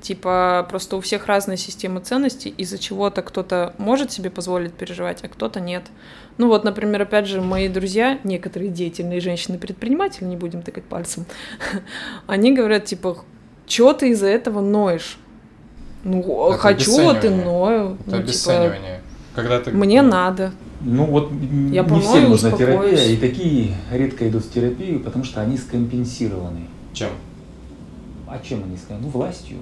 Типа 0.00 0.66
просто 0.70 0.96
у 0.96 1.02
всех 1.02 1.26
разная 1.26 1.58
система 1.58 2.00
ценностей, 2.00 2.54
из-за 2.56 2.78
чего-то 2.78 3.20
кто-то 3.20 3.74
может 3.76 4.12
себе 4.12 4.30
позволить 4.30 4.72
переживать, 4.72 5.22
а 5.24 5.28
кто-то 5.28 5.60
нет. 5.60 5.84
Ну 6.38 6.48
вот, 6.48 6.64
например, 6.64 7.02
опять 7.02 7.26
же, 7.26 7.42
мои 7.42 7.68
друзья, 7.68 8.18
некоторые 8.24 8.70
деятельные 8.70 9.20
женщины-предприниматели, 9.20 10.24
не 10.24 10.38
будем 10.38 10.62
тыкать 10.62 10.84
пальцем, 10.84 11.26
они 12.26 12.54
говорят, 12.54 12.86
типа, 12.86 13.18
что 13.66 13.92
ты 13.92 14.10
из-за 14.10 14.28
этого 14.28 14.62
ноешь? 14.62 15.18
Ну, 16.04 16.50
Это 16.50 16.58
хочу, 16.58 16.92
вот 16.92 17.00
и 17.00 17.08
обесценивание. 17.28 17.44
ною. 17.44 17.84
Это 17.84 17.96
Ну, 18.06 18.10
типа, 18.12 18.18
обесценивание. 18.18 19.00
Когда 19.34 19.60
ты... 19.60 19.70
мне 19.72 20.02
надо. 20.02 20.52
Ну 20.80 21.06
вот 21.06 21.30
Я 21.72 21.82
не 21.82 22.00
всем 22.00 22.28
нужна 22.30 22.50
успокоюсь. 22.50 22.98
терапия, 23.00 23.14
и 23.14 23.16
такие 23.16 23.74
редко 23.90 24.28
идут 24.28 24.44
в 24.44 24.52
терапию, 24.52 25.00
потому 25.00 25.24
что 25.24 25.40
они 25.40 25.56
скомпенсированы. 25.56 26.66
Чем? 26.92 27.10
А 28.26 28.38
чем 28.38 28.62
они 28.64 28.76
скомпенсированы? 28.76 29.04
Ну, 29.06 29.08
властью. 29.08 29.56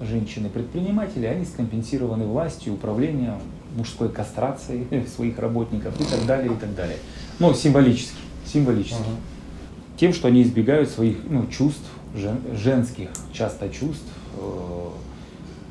Женщины-предприниматели, 0.00 1.26
они 1.26 1.44
скомпенсированы 1.44 2.24
властью, 2.24 2.72
управлением, 2.74 3.34
мужской 3.76 4.08
кастрацией 4.08 4.86
своих 5.14 5.38
работников 5.38 6.00
и 6.00 6.04
так 6.04 6.24
далее, 6.26 6.52
и 6.52 6.56
так 6.56 6.74
далее. 6.74 6.96
Ну, 7.38 7.52
символически, 7.52 8.14
символически. 8.46 8.94
Мгм. 8.94 9.16
Тем, 9.98 10.14
что 10.14 10.28
они 10.28 10.42
избегают 10.42 10.88
своих 10.88 11.18
ну, 11.28 11.46
чувств, 11.48 11.84
жен- 12.16 12.40
женских 12.56 13.08
часто 13.34 13.68
чувств, 13.68 14.06
э, 14.38 14.88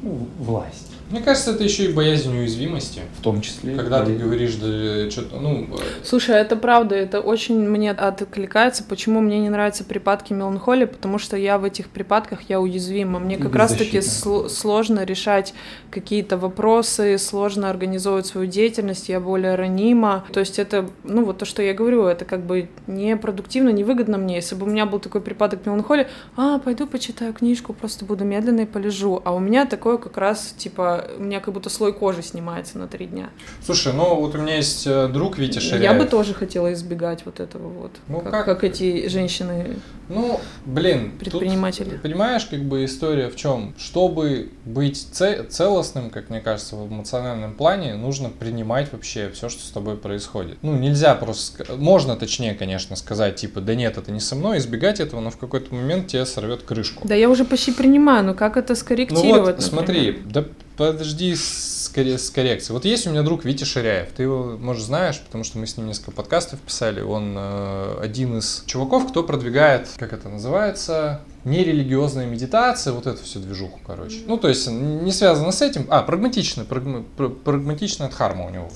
ну, 0.02 0.28
власть 0.40 0.94
Мне 1.10 1.22
кажется, 1.22 1.52
это 1.52 1.64
еще 1.64 1.86
и 1.86 1.94
боязнь 1.94 2.36
уязвимости. 2.38 3.02
в 3.20 3.22
том 3.22 3.42
числе. 3.42 3.76
Когда 3.76 4.06
ты 4.06 4.14
Да, 4.16 4.24
говоришь, 4.24 4.56
да, 4.56 5.10
что-то, 5.10 5.38
ну, 5.40 5.68
э, 5.72 5.78
Слушай, 6.04 6.36
это 6.36 6.56
правда, 6.56 6.96
это 6.96 7.20
очень 7.20 7.60
мне 7.68 7.92
откликается. 7.92 8.84
Почему 8.84 9.20
мне 9.20 9.40
не 9.40 9.50
нравятся 9.50 9.84
припадки 9.84 10.34
меланхолии? 10.34 10.86
Потому 10.86 11.18
что 11.18 11.36
я 11.36 11.58
в 11.58 11.64
этих 11.64 11.90
припадках 11.90 12.44
я 12.50 12.62
уязвима. 12.62 13.20
Мне 13.20 13.38
как 13.38 13.56
раз-таки 13.56 13.98
сл- 13.98 14.50
сложно 14.50 15.04
решать 15.04 15.54
какие-то 15.90 16.38
вопросы, 16.38 17.18
сложно 17.18 17.70
организовывать 17.70 18.28
свою 18.28 18.48
деятельность, 18.48 19.10
я 19.10 19.20
более 19.20 19.56
ранима. 19.56 20.26
То 20.32 20.40
есть 20.40 20.60
это, 20.60 20.90
ну 21.04 21.26
вот 21.26 21.40
то, 21.40 21.46
что 21.46 21.62
я 21.62 21.74
говорю, 21.74 22.06
это 22.06 22.26
как 22.26 22.42
бы 22.46 22.70
непродуктивно, 22.88 23.70
невыгодно 23.70 24.18
мне. 24.18 24.36
Если 24.36 24.56
бы 24.56 24.66
у 24.66 24.70
меня 24.70 24.86
был 24.86 25.00
такой 25.00 25.22
припадок 25.22 25.66
меланхолии, 25.66 26.08
а, 26.36 26.60
пойду 26.60 26.88
почитаю 26.88 27.34
книжку, 27.34 27.74
просто 27.74 28.06
буду 28.06 28.24
медленно 28.26 28.62
и 28.62 28.66
полежу. 28.66 29.22
А 29.26 29.34
у 29.34 29.40
меня 29.40 29.66
такое 29.66 29.98
как 29.98 30.18
раз, 30.18 30.54
типа, 30.58 30.99
у 31.18 31.24
меня 31.24 31.40
как 31.40 31.54
будто 31.54 31.70
слой 31.70 31.94
кожи 31.94 32.22
снимается 32.22 32.78
на 32.78 32.88
три 32.88 33.06
дня. 33.08 33.30
Слушай, 33.66 33.94
ну 33.94 34.16
вот 34.16 34.36
у 34.36 34.38
меня 34.38 34.56
есть 34.56 34.86
э, 34.88 35.08
друг 35.08 35.38
Витя 35.38 35.60
Ширяев. 35.60 35.84
Я 35.84 35.94
бы 35.94 36.06
тоже 36.06 36.34
хотела 36.34 36.74
избегать 36.74 37.26
вот 37.26 37.40
этого 37.40 37.68
вот. 37.68 37.92
Ну, 38.08 38.22
как, 38.22 38.32
как- 38.32 38.46
как 38.46 38.64
эти 38.64 39.08
женщины. 39.08 39.78
Ну, 40.10 40.40
блин, 40.66 41.12
тут, 41.12 41.20
Предприниматели. 41.32 41.98
понимаешь, 41.98 42.46
как 42.46 42.62
бы 42.64 42.84
история 42.86 43.30
в 43.30 43.36
чем? 43.36 43.76
Чтобы 43.78 44.50
быть 44.66 44.98
це- 45.12 45.44
целостным, 45.44 46.10
как 46.10 46.30
мне 46.32 46.40
кажется, 46.42 46.76
в 46.76 46.88
эмоциональном 46.92 47.54
плане, 47.54 47.94
нужно 47.96 48.30
принимать 48.30 48.92
вообще 48.92 49.30
все, 49.30 49.50
что 49.50 49.62
с 49.62 49.70
тобой 49.70 49.98
происходит. 49.98 50.58
Ну, 50.64 50.76
нельзя 50.76 51.14
просто... 51.16 51.76
Можно, 51.76 52.16
точнее, 52.16 52.56
конечно, 52.56 52.96
сказать, 52.96 53.36
типа, 53.36 53.62
да 53.62 53.76
нет, 53.76 53.98
это 54.00 54.12
не 54.12 54.20
со 54.20 54.36
мной, 54.36 54.58
избегать 54.58 55.00
этого, 55.00 55.22
но 55.22 55.30
в 55.30 55.38
какой-то 55.38 55.76
момент 55.76 56.08
тебе 56.08 56.26
сорвет 56.26 56.64
крышку. 56.64 57.08
Да 57.08 57.14
я 57.14 57.30
уже 57.30 57.46
почти 57.46 57.72
принимаю, 57.72 58.26
но 58.26 58.34
как 58.34 58.58
это 58.58 58.74
Ну 58.74 58.76
скорректировать? 58.76 59.56
вот, 59.58 59.64
смотри, 59.64 60.20
да 60.26 60.44
подожди 60.80 61.36
с, 61.36 61.92
коре- 61.94 62.18
с 62.18 62.30
коррекцией. 62.30 62.74
Вот 62.74 62.86
есть 62.86 63.06
у 63.06 63.10
меня 63.10 63.22
друг 63.22 63.44
Витя 63.44 63.66
Ширяев, 63.66 64.14
ты 64.16 64.24
его, 64.24 64.58
может, 64.58 64.86
знаешь, 64.86 65.20
потому 65.20 65.44
что 65.44 65.58
мы 65.58 65.68
с 65.68 65.76
ним 65.76 65.88
несколько 65.88 66.12
подкастов 66.12 66.62
писали. 66.62 67.02
Он 67.02 67.36
э, 67.38 68.00
один 68.02 68.38
из 68.38 68.64
чуваков, 68.66 69.10
кто 69.10 69.24
продвигает, 69.24 69.90
как 69.98 70.14
это 70.14 70.30
называется, 70.30 71.22
нерелигиозная 71.44 72.26
медитация, 72.28 72.94
вот 72.94 73.08
эту 73.08 73.22
всю 73.24 73.40
движуху, 73.40 73.80
короче. 73.86 74.20
Ну, 74.26 74.38
то 74.38 74.48
есть 74.48 74.68
не 74.70 75.12
связано 75.12 75.52
с 75.52 75.62
этим. 75.62 75.86
А, 75.90 76.02
прагматичная, 76.02 76.64
прагма- 76.64 77.06
пр- 77.18 77.30
прагматичная 77.30 78.08
дхарма 78.08 78.46
у 78.46 78.50
него 78.50 78.70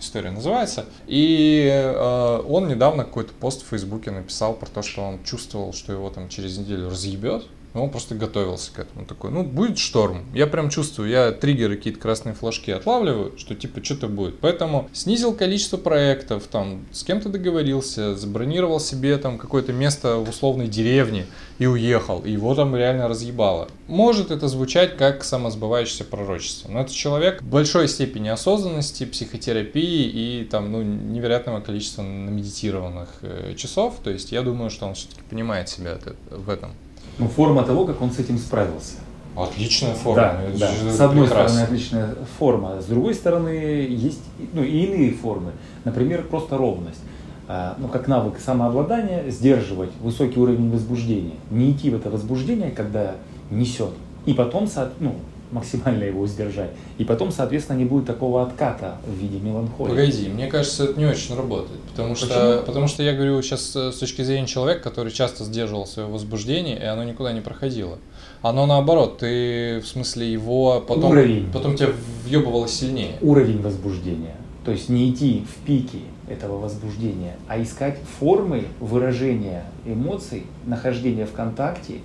история 0.00 0.30
называется. 0.30 0.86
И 1.08 1.68
э, 1.68 2.42
он 2.48 2.68
недавно 2.68 3.02
какой-то 3.04 3.32
пост 3.32 3.64
в 3.64 3.70
Фейсбуке 3.70 4.12
написал 4.12 4.54
про 4.54 4.66
то, 4.66 4.82
что 4.82 5.02
он 5.02 5.24
чувствовал, 5.24 5.72
что 5.72 5.92
его 5.92 6.10
там 6.10 6.28
через 6.28 6.58
неделю 6.58 6.90
разъебет. 6.90 7.44
И 7.74 7.78
он 7.78 7.90
просто 7.90 8.14
готовился 8.14 8.72
к 8.72 8.78
этому. 8.80 9.06
Такой, 9.06 9.30
ну, 9.30 9.44
будет 9.44 9.78
шторм. 9.78 10.24
Я 10.34 10.46
прям 10.46 10.70
чувствую, 10.70 11.08
я 11.08 11.32
триггеры, 11.32 11.76
какие-то 11.76 12.00
красные 12.00 12.34
флажки 12.34 12.70
отлавливаю, 12.70 13.38
что 13.38 13.54
типа 13.54 13.82
что-то 13.84 14.08
будет. 14.08 14.40
Поэтому 14.40 14.88
снизил 14.92 15.34
количество 15.34 15.76
проектов, 15.76 16.44
там, 16.50 16.84
с 16.92 17.04
кем-то 17.04 17.28
договорился, 17.28 18.16
забронировал 18.16 18.80
себе 18.80 19.16
там 19.18 19.38
какое-то 19.38 19.72
место 19.72 20.16
в 20.16 20.28
условной 20.28 20.68
деревне 20.68 21.26
и 21.58 21.66
уехал. 21.66 22.20
И 22.20 22.32
его 22.32 22.54
там 22.54 22.74
реально 22.74 23.06
разъебало. 23.06 23.68
Может 23.86 24.30
это 24.30 24.48
звучать 24.48 24.96
как 24.96 25.22
самосбывающееся 25.22 26.04
пророчество. 26.04 26.70
Но 26.70 26.80
это 26.80 26.92
человек 26.92 27.42
большой 27.42 27.88
степени 27.88 28.28
осознанности, 28.28 29.04
психотерапии 29.04 30.08
и 30.08 30.44
там, 30.44 30.72
ну, 30.72 30.82
невероятного 30.82 31.60
количества 31.60 32.02
намедитированных 32.02 33.08
э, 33.22 33.54
часов. 33.56 33.96
То 34.02 34.10
есть 34.10 34.32
я 34.32 34.42
думаю, 34.42 34.70
что 34.70 34.86
он 34.86 34.94
все-таки 34.94 35.22
понимает 35.28 35.68
себя 35.68 35.98
в 36.30 36.48
этом. 36.50 36.72
Ну, 37.20 37.28
форма 37.28 37.62
того, 37.62 37.84
как 37.84 38.00
он 38.02 38.10
с 38.10 38.18
этим 38.18 38.38
справился. 38.38 38.94
Отличная 39.36 39.94
форма. 39.94 40.40
Да, 40.56 40.70
да. 40.82 40.90
С 40.90 41.00
одной 41.00 41.26
прекрасно. 41.26 41.48
стороны, 41.48 41.64
отличная 41.64 42.14
форма, 42.38 42.80
с 42.80 42.86
другой 42.86 43.14
стороны, 43.14 43.48
есть 43.48 44.22
ну, 44.52 44.62
и 44.62 44.84
иные 44.86 45.12
формы. 45.12 45.52
Например, 45.84 46.22
просто 46.22 46.56
ровность. 46.56 47.00
А, 47.46 47.76
Ну, 47.78 47.88
как 47.88 48.08
навык 48.08 48.38
самообладания, 48.38 49.30
сдерживать 49.30 49.90
высокий 50.00 50.38
уровень 50.40 50.70
возбуждения. 50.70 51.36
Не 51.50 51.72
идти 51.72 51.90
в 51.90 51.94
это 51.94 52.10
возбуждение, 52.10 52.70
когда 52.70 53.16
несет. 53.50 53.90
И 54.26 54.34
потом, 54.34 54.68
ну, 54.98 55.14
максимально 55.52 56.04
его 56.04 56.26
сдержать. 56.26 56.70
И 56.98 57.04
потом, 57.04 57.32
соответственно, 57.32 57.78
не 57.78 57.84
будет 57.84 58.06
такого 58.06 58.42
отката 58.42 58.96
в 59.06 59.12
виде 59.12 59.38
меланхолии. 59.38 59.90
Погоди, 59.90 60.28
мне 60.28 60.46
кажется, 60.46 60.84
это 60.84 60.98
не 60.98 61.06
очень 61.06 61.34
работает. 61.36 61.80
Потому 61.90 62.14
что, 62.14 62.62
потому 62.66 62.86
что 62.88 63.02
я 63.02 63.14
говорю 63.14 63.40
сейчас 63.42 63.74
с 63.74 63.96
точки 63.98 64.22
зрения 64.22 64.46
человека, 64.46 64.82
который 64.82 65.12
часто 65.12 65.44
сдерживал 65.44 65.86
свое 65.86 66.08
возбуждение, 66.08 66.78
и 66.78 66.84
оно 66.84 67.04
никуда 67.04 67.32
не 67.32 67.40
проходило. 67.40 67.98
Оно 68.42 68.66
наоборот, 68.66 69.18
ты 69.18 69.80
в 69.80 69.86
смысле 69.86 70.32
его 70.32 70.80
потом, 70.80 71.10
Уровень. 71.10 71.50
потом 71.52 71.76
тебя 71.76 71.90
въебывало 72.24 72.68
сильнее. 72.68 73.16
уровень 73.20 73.60
возбуждения. 73.60 74.34
То 74.64 74.72
есть 74.72 74.88
не 74.88 75.10
идти 75.10 75.44
в 75.48 75.66
пике 75.66 75.98
этого 76.28 76.58
возбуждения, 76.58 77.36
а 77.48 77.60
искать 77.60 77.98
формы 78.18 78.64
выражения 78.78 79.64
эмоций, 79.84 80.44
нахождения 80.66 81.26
в 81.26 81.32
контакте, 81.32 81.98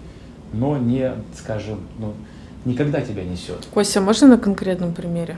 но 0.54 0.78
не, 0.78 1.12
скажем, 1.38 1.80
ну, 2.00 2.14
никогда 2.66 3.02
тебя 3.02 3.24
несет. 3.24 3.68
Костя, 3.74 4.02
можно 4.02 4.28
на 4.28 4.38
конкретном 4.38 4.94
примере? 4.94 5.38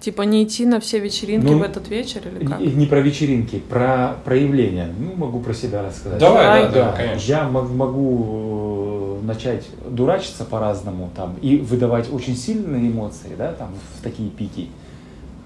Типа 0.00 0.22
не 0.22 0.44
идти 0.44 0.66
на 0.66 0.80
все 0.80 0.98
вечеринки 0.98 1.46
Ну, 1.46 1.58
в 1.58 1.62
этот 1.62 1.88
вечер 1.88 2.20
или 2.28 2.44
как? 2.44 2.60
Не, 2.60 2.66
не 2.66 2.86
про 2.86 3.00
вечеринки, 3.00 3.58
про 3.58 4.16
проявление. 4.24 4.90
Ну, 4.98 5.14
могу 5.16 5.40
про 5.40 5.54
себя 5.54 5.82
рассказать. 5.82 6.18
Давай, 6.20 6.64
да, 6.64 6.70
да, 6.72 6.92
конечно. 6.92 7.26
Я 7.26 7.48
мог- 7.48 7.70
могу 7.70 9.18
э, 9.22 9.26
начать 9.26 9.64
дурачиться 9.88 10.44
по-разному 10.44 11.10
там 11.16 11.36
и 11.40 11.56
выдавать 11.56 12.12
очень 12.12 12.36
сильные 12.36 12.90
эмоции, 12.90 13.30
да, 13.38 13.52
там 13.52 13.70
в 13.98 14.02
такие 14.02 14.28
пики. 14.28 14.68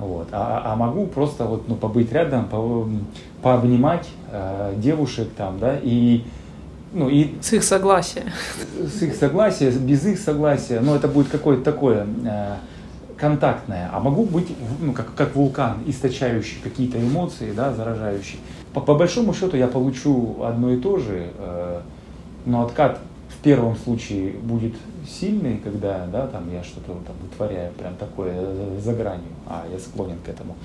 Вот. 0.00 0.28
А, 0.32 0.62
а 0.64 0.76
могу 0.76 1.06
просто 1.06 1.44
вот, 1.44 1.68
ну, 1.68 1.76
побыть 1.76 2.10
рядом, 2.12 2.46
по- 2.46 2.88
пообнимать 3.42 4.08
э, 4.32 4.74
девушек 4.76 5.28
там, 5.36 5.60
да, 5.60 5.76
и 5.80 6.22
ну 6.92 7.08
и 7.08 7.34
С 7.40 7.52
их 7.52 7.64
согласия. 7.64 8.32
с 8.78 9.02
их 9.02 9.14
согласия, 9.14 9.70
без 9.70 10.06
их 10.06 10.18
согласия, 10.18 10.80
но 10.80 10.96
это 10.96 11.08
будет 11.08 11.28
какое-то 11.28 11.62
такое 11.62 12.06
э, 12.24 12.54
контактное. 13.16 13.90
А 13.92 14.00
могу 14.00 14.24
быть, 14.24 14.48
ну, 14.80 14.92
как, 14.92 15.14
как 15.14 15.34
вулкан, 15.34 15.78
источающий 15.86 16.58
какие-то 16.62 16.98
эмоции, 16.98 17.52
да, 17.52 17.72
заражающий. 17.74 18.38
По, 18.72 18.80
по 18.80 18.94
большому 18.94 19.34
счету 19.34 19.56
я 19.56 19.66
получу 19.66 20.42
одно 20.42 20.72
и 20.72 20.78
то 20.78 20.98
же, 20.98 21.30
э, 21.36 21.80
но 22.46 22.64
откат 22.64 23.00
в 23.38 23.40
первом 23.40 23.76
случае 23.76 24.32
будет 24.32 24.74
сильный, 25.08 25.58
когда 25.58 26.06
да, 26.12 26.26
там 26.26 26.52
я 26.52 26.62
что-то 26.64 26.92
там 27.06 27.14
вытворяю 27.22 27.72
прям 27.72 27.94
такое 27.94 28.32
э, 28.34 28.78
за 28.84 28.92
гранью, 28.94 29.28
а 29.46 29.64
я 29.72 29.78
склонен 29.78 30.16
к 30.24 30.28
этому. 30.28 30.56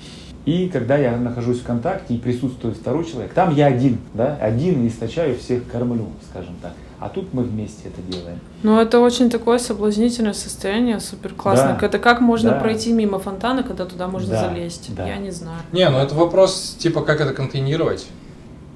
И 0.44 0.68
когда 0.68 0.96
я 0.98 1.16
нахожусь 1.16 1.60
в 1.60 1.64
контакте 1.64 2.14
и 2.14 2.18
присутствует 2.18 2.76
второй 2.76 3.04
человек, 3.04 3.32
там 3.32 3.54
я 3.54 3.66
один, 3.66 3.98
да, 4.12 4.36
один 4.40 4.84
и 4.84 4.88
источаю, 4.88 5.38
всех 5.38 5.66
кормлю, 5.70 6.08
скажем 6.30 6.54
так. 6.60 6.72
А 6.98 7.08
тут 7.08 7.32
мы 7.32 7.44
вместе 7.44 7.88
это 7.88 8.02
делаем. 8.02 8.40
Ну, 8.62 8.80
это 8.80 8.98
очень 8.98 9.30
такое 9.30 9.58
соблазнительное 9.58 10.32
состояние, 10.32 11.00
супер 11.00 11.34
классно. 11.34 11.76
Да. 11.80 11.86
Это 11.86 11.98
как 11.98 12.20
можно 12.20 12.50
Да. 12.52 12.60
пройти 12.60 12.92
мимо 12.92 13.18
фонтана, 13.18 13.62
когда 13.62 13.84
туда 13.84 14.08
можно 14.08 14.30
Да. 14.30 14.48
залезть? 14.48 14.94
Да. 14.96 15.06
Я 15.06 15.16
не 15.18 15.30
знаю. 15.30 15.60
Не, 15.72 15.88
ну 15.90 15.98
это 15.98 16.14
вопрос, 16.14 16.76
типа, 16.78 17.02
как 17.02 17.20
это 17.20 17.32
контейнировать. 17.34 18.06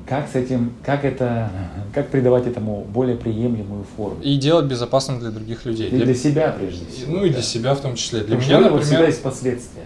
Как 0.09 0.29
с 0.29 0.35
этим, 0.35 0.73
как 0.85 1.05
это, 1.05 1.51
как 1.95 2.09
придавать 2.09 2.47
этому 2.47 2.85
более 2.85 3.17
приемлемую 3.17 3.85
форму? 3.97 4.21
И 4.23 4.37
делать 4.37 4.67
безопасным 4.67 5.21
для 5.21 5.31
других 5.31 5.65
людей. 5.65 5.89
И 5.89 5.97
для 5.97 6.15
себя 6.15 6.55
прежде 6.59 6.87
всего. 6.87 7.13
Ну 7.13 7.25
и 7.25 7.29
да. 7.29 7.35
для 7.35 7.43
себя 7.43 7.75
в 7.75 7.81
том 7.81 7.95
числе. 7.95 8.21
Для 8.21 8.37
Потому 8.37 8.43
меня, 8.43 8.59
что 8.59 8.67
этого 8.67 8.81
всегда 8.81 8.97
например, 8.97 9.11
есть 9.11 9.23
последствия. 9.23 9.85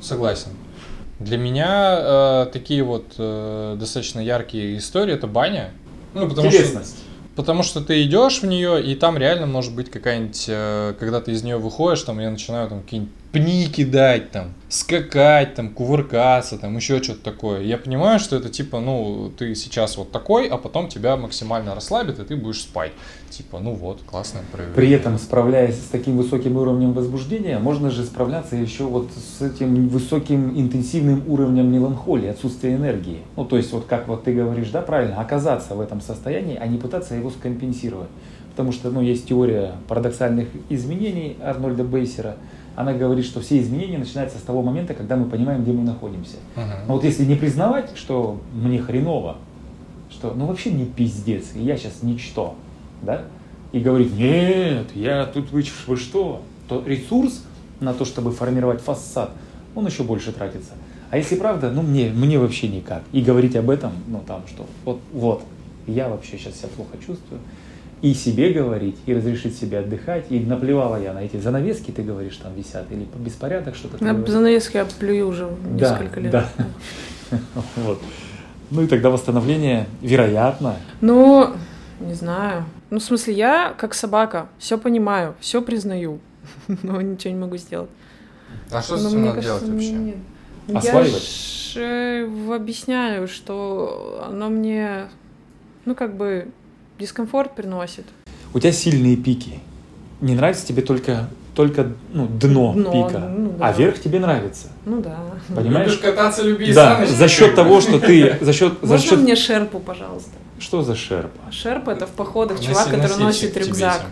Согласен. 0.00 0.50
Для 1.20 1.36
меня 1.36 1.98
э, 2.00 2.46
такие 2.52 2.84
вот 2.84 3.06
э, 3.18 3.76
достаточно 3.78 4.20
яркие 4.20 4.78
истории 4.78 5.14
это 5.14 5.26
баня. 5.26 5.72
Ну, 6.14 6.28
потому 6.28 6.50
что, 6.50 6.58
Телесность. 6.58 6.96
потому 7.34 7.62
что 7.64 7.80
ты 7.80 8.04
идешь 8.04 8.40
в 8.40 8.46
нее, 8.46 8.82
и 8.82 8.94
там 8.94 9.18
реально 9.18 9.46
может 9.46 9.74
быть 9.74 9.90
какая-нибудь, 9.90 10.44
э, 10.46 10.94
когда 10.98 11.20
ты 11.20 11.32
из 11.32 11.42
нее 11.42 11.58
выходишь, 11.58 12.02
там 12.02 12.20
я 12.20 12.30
начинаю 12.30 12.68
там 12.68 12.82
какие-нибудь 12.82 13.12
пни 13.32 13.66
кидать 13.66 14.30
там, 14.30 14.54
скакать 14.68 15.54
там, 15.54 15.70
кувыркаться 15.70 16.56
там, 16.58 16.76
еще 16.76 17.02
что-то 17.02 17.22
такое. 17.22 17.62
Я 17.62 17.76
понимаю, 17.76 18.18
что 18.20 18.36
это 18.36 18.48
типа, 18.48 18.80
ну, 18.80 19.30
ты 19.36 19.54
сейчас 19.54 19.96
вот 19.96 20.10
такой, 20.10 20.48
а 20.48 20.56
потом 20.56 20.88
тебя 20.88 21.16
максимально 21.16 21.74
расслабит, 21.74 22.18
и 22.18 22.24
ты 22.24 22.36
будешь 22.36 22.62
спать. 22.62 22.92
Типа, 23.30 23.58
ну 23.58 23.74
вот, 23.74 24.00
классное 24.06 24.42
проявление. 24.50 24.74
При 24.74 24.90
этом, 24.90 25.18
справляясь 25.18 25.76
с 25.76 25.88
таким 25.88 26.16
высоким 26.16 26.56
уровнем 26.56 26.92
возбуждения, 26.92 27.58
можно 27.58 27.90
же 27.90 28.04
справляться 28.04 28.56
еще 28.56 28.84
вот 28.84 29.10
с 29.12 29.42
этим 29.42 29.88
высоким 29.88 30.58
интенсивным 30.58 31.24
уровнем 31.26 31.70
меланхолии, 31.70 32.28
отсутствия 32.28 32.74
энергии. 32.74 33.18
Ну, 33.36 33.44
то 33.44 33.58
есть, 33.58 33.72
вот 33.72 33.84
как 33.84 34.08
вот 34.08 34.24
ты 34.24 34.32
говоришь, 34.32 34.70
да, 34.70 34.80
правильно, 34.80 35.20
оказаться 35.20 35.74
в 35.74 35.80
этом 35.80 36.00
состоянии, 36.00 36.56
а 36.56 36.66
не 36.66 36.78
пытаться 36.78 37.14
его 37.14 37.30
скомпенсировать. 37.30 38.08
Потому 38.50 38.72
что, 38.72 38.90
ну, 38.90 39.02
есть 39.02 39.28
теория 39.28 39.74
парадоксальных 39.86 40.48
изменений 40.70 41.36
Арнольда 41.42 41.84
Бейсера– 41.84 42.36
она 42.76 42.92
говорит, 42.92 43.24
что 43.24 43.40
все 43.40 43.58
изменения 43.60 43.98
начинаются 43.98 44.38
с 44.38 44.42
того 44.42 44.62
момента, 44.62 44.94
когда 44.94 45.16
мы 45.16 45.28
понимаем, 45.28 45.62
где 45.62 45.72
мы 45.72 45.82
находимся. 45.82 46.36
Uh-huh. 46.56 46.86
Но 46.86 46.94
вот 46.94 47.04
если 47.04 47.24
не 47.24 47.34
признавать, 47.34 47.90
что 47.96 48.40
мне 48.54 48.78
хреново, 48.80 49.36
что 50.10 50.32
ну 50.34 50.46
вообще 50.46 50.70
не 50.70 50.84
пиздец, 50.84 51.54
я 51.54 51.76
сейчас 51.76 52.02
ничто, 52.02 52.54
да, 53.02 53.24
и 53.72 53.80
говорить, 53.80 54.16
нет, 54.16 54.86
я 54.94 55.26
тут 55.26 55.50
вы, 55.50 55.64
вы 55.86 55.96
что, 55.96 56.42
то 56.68 56.82
ресурс 56.86 57.44
на 57.80 57.94
то, 57.94 58.04
чтобы 58.04 58.32
формировать 58.32 58.80
фасад, 58.80 59.30
он 59.74 59.86
еще 59.86 60.02
больше 60.02 60.32
тратится. 60.32 60.72
А 61.10 61.16
если 61.16 61.36
правда, 61.36 61.70
ну 61.70 61.82
мне, 61.82 62.10
мне 62.10 62.38
вообще 62.38 62.68
никак. 62.68 63.02
И 63.12 63.22
говорить 63.22 63.56
об 63.56 63.70
этом, 63.70 63.92
ну 64.06 64.22
там 64.26 64.42
что, 64.46 64.66
вот, 64.84 65.00
вот, 65.12 65.42
я 65.86 66.08
вообще 66.08 66.38
сейчас 66.38 66.56
себя 66.56 66.68
плохо 66.76 66.96
чувствую, 66.98 67.40
и 68.02 68.14
себе 68.14 68.52
говорить, 68.52 68.96
и 69.06 69.14
разрешить 69.14 69.56
себе 69.58 69.78
отдыхать. 69.78 70.26
И 70.30 70.40
наплевала 70.40 71.00
я 71.02 71.12
на 71.12 71.20
эти 71.20 71.36
занавески, 71.36 71.90
ты 71.90 72.02
говоришь, 72.02 72.36
там 72.36 72.54
висят, 72.54 72.90
или 72.90 73.06
беспорядок 73.16 73.74
что-то. 73.74 74.02
На 74.02 74.26
занавески 74.26 74.76
я 74.76 74.84
плюю 74.84 75.28
уже 75.28 75.48
несколько 75.70 76.20
да, 76.20 76.20
лет. 76.20 76.30
Да. 76.32 76.48
вот. 77.76 78.00
Ну 78.70 78.82
и 78.82 78.86
тогда 78.86 79.10
восстановление 79.10 79.86
вероятно. 80.02 80.76
Ну, 81.00 81.54
не 82.00 82.14
знаю. 82.14 82.64
Ну, 82.90 82.98
в 82.98 83.02
смысле, 83.02 83.34
я 83.34 83.74
как 83.76 83.94
собака, 83.94 84.48
все 84.58 84.78
понимаю, 84.78 85.34
все 85.40 85.62
признаю, 85.62 86.20
но 86.82 87.00
ничего 87.00 87.32
не 87.32 87.40
могу 87.40 87.56
сделать. 87.56 87.90
А 88.70 88.82
что 88.82 88.96
с 88.96 89.06
этим 89.06 89.24
надо 89.24 89.40
делать 89.40 89.62
вообще? 89.62 89.92
Нет. 89.92 90.16
Осваивать? 90.74 91.74
Я 91.74 91.80
же 91.80 92.54
объясняю, 92.54 93.28
что 93.28 94.24
оно 94.28 94.48
мне, 94.48 95.08
ну, 95.84 95.94
как 95.94 96.16
бы 96.16 96.48
дискомфорт 96.98 97.54
приносит. 97.54 98.04
У 98.54 98.60
тебя 98.60 98.72
сильные 98.72 99.16
пики. 99.16 99.60
Не 100.20 100.34
нравится 100.34 100.66
тебе 100.66 100.82
только 100.82 101.28
только 101.54 101.90
ну, 102.12 102.28
дно, 102.28 102.72
дно 102.72 102.92
пика, 102.92 103.18
ну, 103.18 103.50
да. 103.58 103.66
а 103.66 103.72
верх 103.72 104.00
тебе 104.00 104.20
нравится. 104.20 104.68
Ну 104.84 105.00
да. 105.00 105.18
Понимаешь? 105.48 105.88
Любишь 105.88 105.98
кататься, 105.98 106.42
люби 106.42 106.72
Да, 106.72 107.04
за 107.04 107.26
счет 107.26 107.56
того, 107.56 107.80
что 107.80 107.98
ты... 107.98 108.38
За 108.40 108.52
счет, 108.52 108.80
Можно 108.80 108.98
за 108.98 109.04
счет... 109.04 109.18
мне 109.18 109.34
шерпу, 109.34 109.80
пожалуйста? 109.80 110.30
Что 110.60 110.82
за 110.82 110.94
шерпа? 110.94 111.50
Шерпа 111.50 111.90
это 111.90 112.06
в 112.06 112.10
походах 112.10 112.60
чувак, 112.60 112.90
который 112.90 113.16
носит 113.16 113.56
рюкзак. 113.56 114.02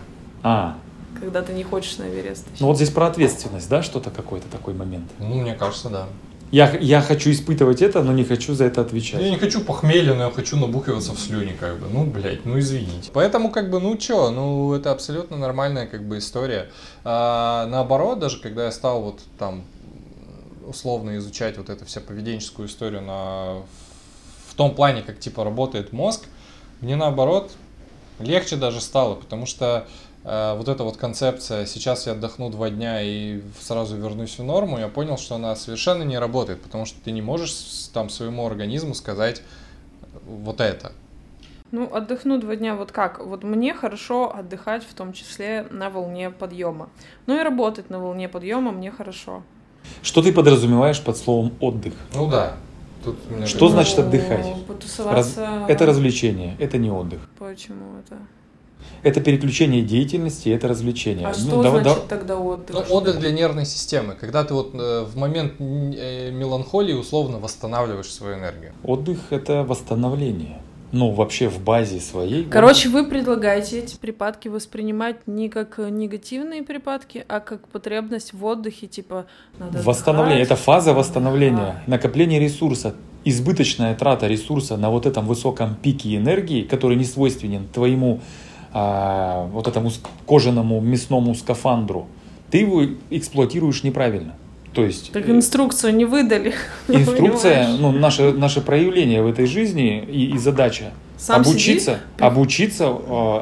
А, 0.43 0.75
когда 1.21 1.41
ты 1.41 1.53
не 1.53 1.63
хочешь 1.63 1.97
на 1.97 2.03
Эверест. 2.03 2.45
Ну 2.59 2.67
вот 2.67 2.75
здесь 2.75 2.89
про 2.89 3.07
ответственность, 3.07 3.69
да, 3.69 3.81
что-то 3.81 4.09
какой-то 4.09 4.47
такой 4.49 4.73
момент? 4.73 5.05
Ну, 5.19 5.41
мне 5.41 5.55
кажется, 5.55 5.89
да. 5.89 6.07
Я, 6.51 6.77
я 6.79 7.01
хочу 7.01 7.31
испытывать 7.31 7.81
это, 7.81 8.01
но 8.03 8.13
не 8.13 8.23
хочу 8.23 8.53
за 8.53 8.65
это 8.65 8.81
отвечать. 8.81 9.21
Я 9.21 9.29
не 9.29 9.37
хочу 9.37 9.61
похмелья, 9.61 10.13
но 10.13 10.25
я 10.25 10.31
хочу 10.31 10.55
набухиваться 10.55 11.13
в 11.13 11.19
слюне, 11.19 11.53
как 11.59 11.77
бы. 11.77 11.87
Ну, 11.91 12.05
блядь, 12.05 12.45
ну 12.45 12.57
извините. 12.57 13.11
Поэтому, 13.13 13.51
как 13.51 13.69
бы, 13.69 13.79
ну 13.79 13.97
чё, 13.97 14.29
ну 14.31 14.73
это 14.73 14.91
абсолютно 14.91 15.37
нормальная, 15.37 15.87
как 15.87 16.07
бы, 16.07 16.19
история. 16.19 16.69
А, 17.03 17.65
наоборот, 17.67 18.19
даже 18.19 18.39
когда 18.39 18.65
я 18.65 18.71
стал 18.71 19.01
вот 19.01 19.19
там 19.37 19.63
условно 20.65 21.17
изучать 21.17 21.57
вот 21.57 21.69
эту 21.69 21.85
вся 21.85 22.01
поведенческую 22.01 22.67
историю 22.67 23.01
на, 23.01 23.61
в 24.47 24.55
том 24.55 24.73
плане, 24.73 25.01
как 25.01 25.19
типа 25.19 25.43
работает 25.43 25.91
мозг, 25.91 26.25
мне 26.81 26.95
наоборот 26.95 27.51
легче 28.19 28.55
даже 28.55 28.81
стало, 28.81 29.15
потому 29.15 29.45
что 29.45 29.87
вот 30.23 30.67
эта 30.67 30.83
вот 30.83 30.97
концепция 30.97 31.65
«сейчас 31.65 32.05
я 32.07 32.13
отдохну 32.13 32.49
два 32.49 32.69
дня 32.69 33.01
и 33.01 33.41
сразу 33.59 33.95
вернусь 33.95 34.37
в 34.37 34.43
норму», 34.43 34.77
я 34.77 34.87
понял, 34.87 35.17
что 35.17 35.35
она 35.35 35.55
совершенно 35.55 36.03
не 36.03 36.19
работает, 36.19 36.61
потому 36.61 36.85
что 36.85 36.99
ты 37.01 37.11
не 37.11 37.21
можешь 37.21 37.89
там 37.93 38.09
своему 38.09 38.45
организму 38.45 38.93
сказать 38.93 39.41
вот 40.25 40.59
это. 40.59 40.91
Ну, 41.71 41.93
отдохну 41.93 42.39
два 42.39 42.55
дня, 42.55 42.75
вот 42.75 42.91
как? 42.91 43.19
Вот 43.25 43.43
мне 43.43 43.73
хорошо 43.73 44.33
отдыхать, 44.33 44.83
в 44.83 44.93
том 44.93 45.11
числе 45.11 45.67
на 45.69 45.89
волне 45.89 46.29
подъема. 46.29 46.89
Ну 47.25 47.39
и 47.39 47.43
работать 47.43 47.89
на 47.89 47.99
волне 47.99 48.29
подъема 48.29 48.71
мне 48.71 48.89
хорошо. 48.89 49.43
Что 50.01 50.21
ты 50.21 50.31
подразумеваешь 50.31 51.01
под 51.01 51.17
словом 51.17 51.53
отдых? 51.59 51.93
Ну 52.13 52.29
да. 52.29 52.55
Тут 53.03 53.17
что 53.45 53.69
значит 53.69 53.99
отдыхать? 53.99 54.45
Ну, 54.45 54.55
потусоваться... 54.63 55.41
Раз... 55.41 55.69
Это 55.69 55.85
развлечение, 55.85 56.55
это 56.59 56.77
не 56.77 56.89
отдых. 56.89 57.19
Почему 57.37 57.99
это? 57.99 58.17
Это 59.03 59.21
переключение 59.21 59.81
деятельности, 59.81 60.49
это 60.49 60.67
развлечение. 60.67 61.27
А 61.27 61.29
ну, 61.29 61.35
что 61.35 61.63
да, 61.63 61.69
значит 61.69 61.85
да, 61.85 62.17
тогда 62.17 62.37
отдых? 62.37 62.75
Ну, 62.75 62.95
отдых 62.95 63.19
для 63.19 63.31
нервной 63.31 63.65
системы, 63.65 64.15
когда 64.19 64.43
ты 64.43 64.53
вот 64.53 64.71
э, 64.73 65.03
в 65.03 65.17
момент 65.17 65.53
э, 65.59 66.31
меланхолии 66.31 66.93
условно 66.93 67.39
восстанавливаешь 67.39 68.11
свою 68.11 68.35
энергию. 68.35 68.73
Отдых 68.83 69.31
это 69.31 69.63
восстановление. 69.63 70.61
Ну, 70.93 71.11
вообще 71.11 71.49
в 71.49 71.61
базе 71.61 71.99
своей. 71.99 72.45
Короче, 72.45 72.87
вы 72.87 73.05
предлагаете 73.05 73.79
эти 73.79 73.97
припадки 73.97 74.47
воспринимать 74.47 75.27
не 75.27 75.49
как 75.49 75.79
негативные 75.79 76.63
припадки, 76.63 77.25
а 77.27 77.41
как 77.41 77.67
потребность 77.67 78.31
в 78.31 78.45
отдыхе, 78.45 78.87
типа 78.87 79.25
надо 79.59 79.81
Восстановление. 79.83 80.43
Это 80.43 80.55
фаза 80.55 80.93
восстановления, 80.93 81.83
а. 81.85 81.89
накопление 81.89 82.39
ресурса, 82.39 82.95
избыточная 83.25 83.95
трата 83.95 84.27
ресурса 84.27 84.77
на 84.77 84.89
вот 84.89 85.05
этом 85.05 85.27
высоком 85.27 85.75
пике 85.75 86.15
энергии, 86.15 86.61
который 86.61 86.95
не 86.95 87.03
свойственен 87.03 87.67
твоему 87.67 88.21
а, 88.73 89.47
вот 89.51 89.67
этому 89.67 89.91
кожаному 90.25 90.81
мясному 90.81 91.35
скафандру, 91.35 92.07
ты 92.51 92.59
его 92.59 92.83
эксплуатируешь 93.09 93.83
неправильно. 93.83 94.35
То 94.73 94.83
есть, 94.85 95.11
так 95.11 95.27
инструкцию 95.29 95.95
не 95.95 96.05
выдали. 96.05 96.53
Инструкция, 96.87 97.67
ну, 97.79 97.91
наше, 97.91 98.31
наше 98.31 98.61
проявление 98.61 99.23
в 99.23 99.27
этой 99.27 99.47
жизни 99.47 100.03
и, 100.03 100.35
и 100.35 100.37
задача 100.37 100.91
Сам 101.17 101.41
обучиться, 101.41 101.99
обучиться 102.19 102.95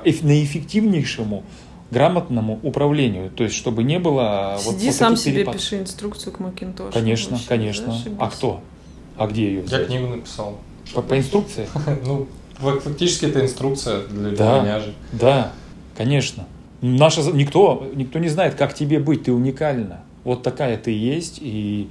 э, 0.06 0.12
на 0.22 0.44
эффективнейшему 0.44 1.44
грамотному 1.92 2.60
управлению, 2.64 3.30
то 3.32 3.44
есть 3.44 3.56
чтобы 3.56 3.84
не 3.84 4.00
было 4.00 4.58
Сиди 4.60 4.88
вот, 4.88 4.96
сам 4.96 5.18
себе 5.18 5.36
перепад. 5.40 5.56
пиши 5.56 5.80
инструкцию 5.80 6.34
к 6.34 6.40
Макинтошу. 6.40 6.92
Конечно, 6.94 7.34
вообще, 7.34 7.48
конечно. 7.48 7.98
А 8.20 8.30
кто? 8.30 8.62
А 9.18 9.28
где 9.28 9.48
ее 9.48 9.62
взять? 9.62 9.82
Я 9.82 9.86
книгу 9.88 10.08
написал. 10.08 10.58
По, 10.94 11.02
по 11.02 11.18
инструкции? 11.18 11.68
Ну, 12.06 12.28
Фактически 12.60 13.26
это 13.26 13.42
инструкция 13.42 14.06
для, 14.08 14.32
да, 14.32 14.62
меня 14.62 14.80
же. 14.80 14.94
Да, 15.12 15.52
конечно. 15.98 16.46
Наша, 16.82 17.22
никто, 17.32 17.88
никто 17.96 18.20
не 18.20 18.30
знает, 18.30 18.56
как 18.56 18.74
тебе 18.74 19.00
быть, 19.00 19.24
ты 19.24 19.32
уникальна. 19.32 20.02
Вот 20.24 20.44
такая 20.44 20.78
ты 20.78 20.92
есть, 20.92 21.40
и, 21.42 21.90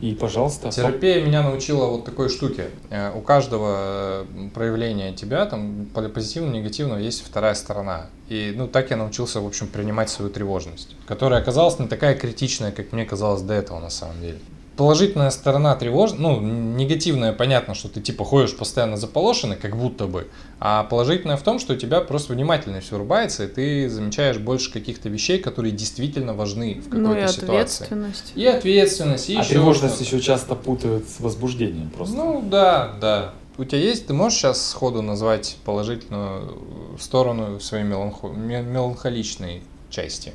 и 0.00 0.14
пожалуйста. 0.14 0.70
Терапия 0.70 1.24
меня 1.24 1.42
научила 1.42 1.86
вот 1.86 2.04
такой 2.04 2.28
штуке. 2.28 2.70
Э, 2.90 3.12
у 3.14 3.20
каждого 3.20 4.26
проявления 4.54 5.12
тебя, 5.12 5.46
там, 5.46 5.86
позитивного, 6.14 6.54
негативного, 6.54 6.98
есть 6.98 7.24
вторая 7.24 7.54
сторона. 7.54 8.06
И, 8.28 8.52
ну, 8.56 8.68
так 8.68 8.90
я 8.90 8.96
научился, 8.96 9.40
в 9.40 9.46
общем, 9.46 9.66
принимать 9.66 10.10
свою 10.10 10.30
тревожность, 10.30 10.96
которая 11.06 11.40
оказалась 11.40 11.78
не 11.78 11.88
такая 11.88 12.14
критичная, 12.14 12.72
как 12.72 12.92
мне 12.92 13.04
казалось 13.04 13.42
до 13.42 13.54
этого, 13.54 13.80
на 13.80 13.90
самом 13.90 14.20
деле 14.20 14.38
положительная 14.80 15.28
сторона 15.28 15.76
тревожная, 15.76 16.20
ну, 16.20 16.40
негативная, 16.40 17.34
понятно, 17.34 17.74
что 17.74 17.90
ты 17.90 18.00
типа 18.00 18.24
ходишь 18.24 18.56
постоянно 18.56 18.96
заполошенный, 18.96 19.56
как 19.56 19.76
будто 19.76 20.06
бы, 20.06 20.28
а 20.58 20.84
положительная 20.84 21.36
в 21.36 21.42
том, 21.42 21.58
что 21.58 21.74
у 21.74 21.76
тебя 21.76 22.00
просто 22.00 22.32
внимательно 22.32 22.80
все 22.80 22.96
рубается, 22.96 23.44
и 23.44 23.48
ты 23.48 23.90
замечаешь 23.90 24.38
больше 24.38 24.72
каких-то 24.72 25.10
вещей, 25.10 25.38
которые 25.38 25.72
действительно 25.72 26.32
важны 26.32 26.80
в 26.80 26.84
какой-то 26.84 27.08
ну, 27.08 27.14
и 27.14 27.28
ситуации. 27.28 27.84
Ответственность. 27.84 28.32
И 28.34 28.46
ответственность. 28.46 29.28
И 29.28 29.36
а 29.36 29.40
еще 29.40 29.50
тревожность 29.50 30.00
еще 30.00 30.18
часто 30.18 30.54
путают 30.54 31.06
с 31.10 31.20
возбуждением 31.20 31.90
просто. 31.90 32.16
Ну 32.16 32.42
да, 32.50 32.94
да. 32.98 33.34
У 33.58 33.64
тебя 33.64 33.82
есть, 33.82 34.06
ты 34.06 34.14
можешь 34.14 34.38
сейчас 34.38 34.66
сходу 34.66 35.02
назвать 35.02 35.58
положительную 35.66 36.96
сторону 36.98 37.60
своей 37.60 37.84
меланхо... 37.84 38.28
меланхоличной 38.28 39.62
части? 39.90 40.32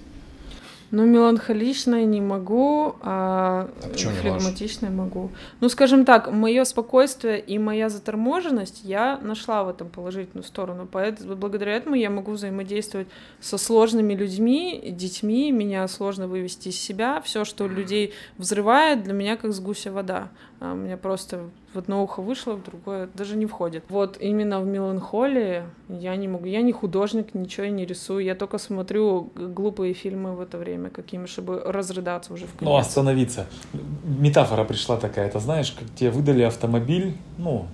Ну, 0.91 1.05
меланхоличной 1.05 2.05
не 2.05 2.21
могу, 2.21 2.95
а, 3.01 3.69
а 3.81 3.97
флегматичной 3.97 4.89
могу. 4.89 5.31
Ну, 5.59 5.69
скажем 5.69 6.05
так, 6.05 6.31
мое 6.31 6.63
спокойствие 6.63 7.39
и 7.39 7.57
моя 7.57 7.89
заторможенность 7.89 8.81
я 8.83 9.17
нашла 9.21 9.63
в 9.63 9.69
этом 9.69 9.89
положительную 9.89 10.43
сторону. 10.43 10.87
Поэтому 10.91 11.35
благодаря 11.35 11.73
этому 11.73 11.95
я 11.95 12.09
могу 12.09 12.33
взаимодействовать 12.33 13.07
со 13.39 13.57
сложными 13.57 14.13
людьми, 14.13 14.81
детьми. 14.91 15.51
Меня 15.51 15.87
сложно 15.87 16.27
вывести 16.27 16.69
из 16.69 16.79
себя. 16.79 17.21
Все, 17.21 17.45
что 17.45 17.67
людей 17.67 18.13
взрывает, 18.37 19.03
для 19.03 19.13
меня 19.13 19.37
как 19.37 19.53
с 19.53 19.59
гуся 19.59 19.91
вода. 19.91 20.29
А 20.59 20.71
у 20.73 20.75
меня 20.75 20.95
просто 20.95 21.49
в 21.73 21.77
одно 21.77 22.01
ухо 22.03 22.21
вышло, 22.21 22.53
в 22.53 22.63
другое 22.63 23.09
даже 23.13 23.35
не 23.35 23.45
входит. 23.45 23.83
Вот 23.89 24.17
именно 24.19 24.61
в 24.61 24.65
меланхолии 24.65 25.63
я 25.89 26.15
не 26.15 26.27
могу. 26.27 26.45
Я 26.45 26.61
не 26.61 26.71
художник, 26.71 27.33
ничего 27.33 27.67
не 27.67 27.85
рисую. 27.85 28.23
Я 28.23 28.35
только 28.35 28.57
смотрю 28.57 29.31
глупые 29.35 29.93
фильмы 29.93 30.33
в 30.33 30.41
это 30.41 30.57
время, 30.57 30.89
какими, 30.89 31.25
чтобы 31.25 31.59
разрыдаться 31.59 32.33
уже 32.33 32.45
в 32.45 32.55
конец. 32.55 32.71
Ну, 32.71 32.77
остановиться. 32.77 33.47
Метафора 34.03 34.63
пришла 34.63 34.97
такая, 34.97 35.27
это 35.27 35.39
знаешь, 35.39 35.71
как 35.71 35.89
тебе 35.95 36.09
выдали 36.09 36.43
автомобиль, 36.43 37.17
ну, 37.37 37.65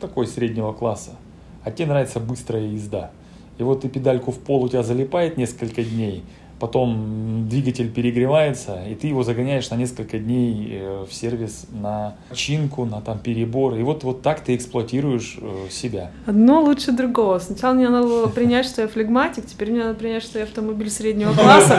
такой 0.00 0.26
среднего 0.26 0.72
класса, 0.72 1.16
а 1.64 1.72
тебе 1.72 1.88
нравится 1.88 2.20
быстрая 2.20 2.62
езда. 2.62 3.10
И 3.58 3.64
вот 3.64 3.80
ты 3.80 3.88
педальку 3.88 4.30
в 4.30 4.38
пол 4.38 4.62
у 4.62 4.68
тебя 4.68 4.84
залипает 4.84 5.36
несколько 5.36 5.82
дней, 5.82 6.22
потом 6.58 7.48
двигатель 7.48 7.90
перегревается, 7.90 8.82
и 8.84 8.94
ты 8.94 9.06
его 9.08 9.22
загоняешь 9.22 9.70
на 9.70 9.76
несколько 9.76 10.18
дней 10.18 10.68
э, 10.72 11.04
в 11.08 11.12
сервис 11.14 11.66
на 11.70 12.16
чинку, 12.32 12.84
на 12.84 13.00
там 13.00 13.18
перебор. 13.18 13.74
И 13.74 13.82
вот, 13.82 14.04
вот 14.04 14.22
так 14.22 14.40
ты 14.40 14.54
эксплуатируешь 14.56 15.38
э, 15.40 15.66
себя. 15.70 16.10
Одно 16.26 16.60
лучше 16.62 16.92
другого. 16.92 17.38
Сначала 17.38 17.74
мне 17.74 17.88
надо 17.88 18.06
было 18.06 18.26
принять, 18.28 18.66
что 18.66 18.82
я 18.82 18.88
флегматик, 18.88 19.46
теперь 19.46 19.70
мне 19.70 19.84
надо 19.84 19.94
принять, 19.94 20.22
что 20.22 20.38
я 20.38 20.44
автомобиль 20.44 20.90
среднего 20.90 21.32
класса. 21.32 21.78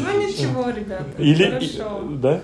Ну 0.00 0.26
ничего, 0.26 0.68
ребята, 0.70 1.04
хорошо. 1.16 2.00
Да? 2.14 2.40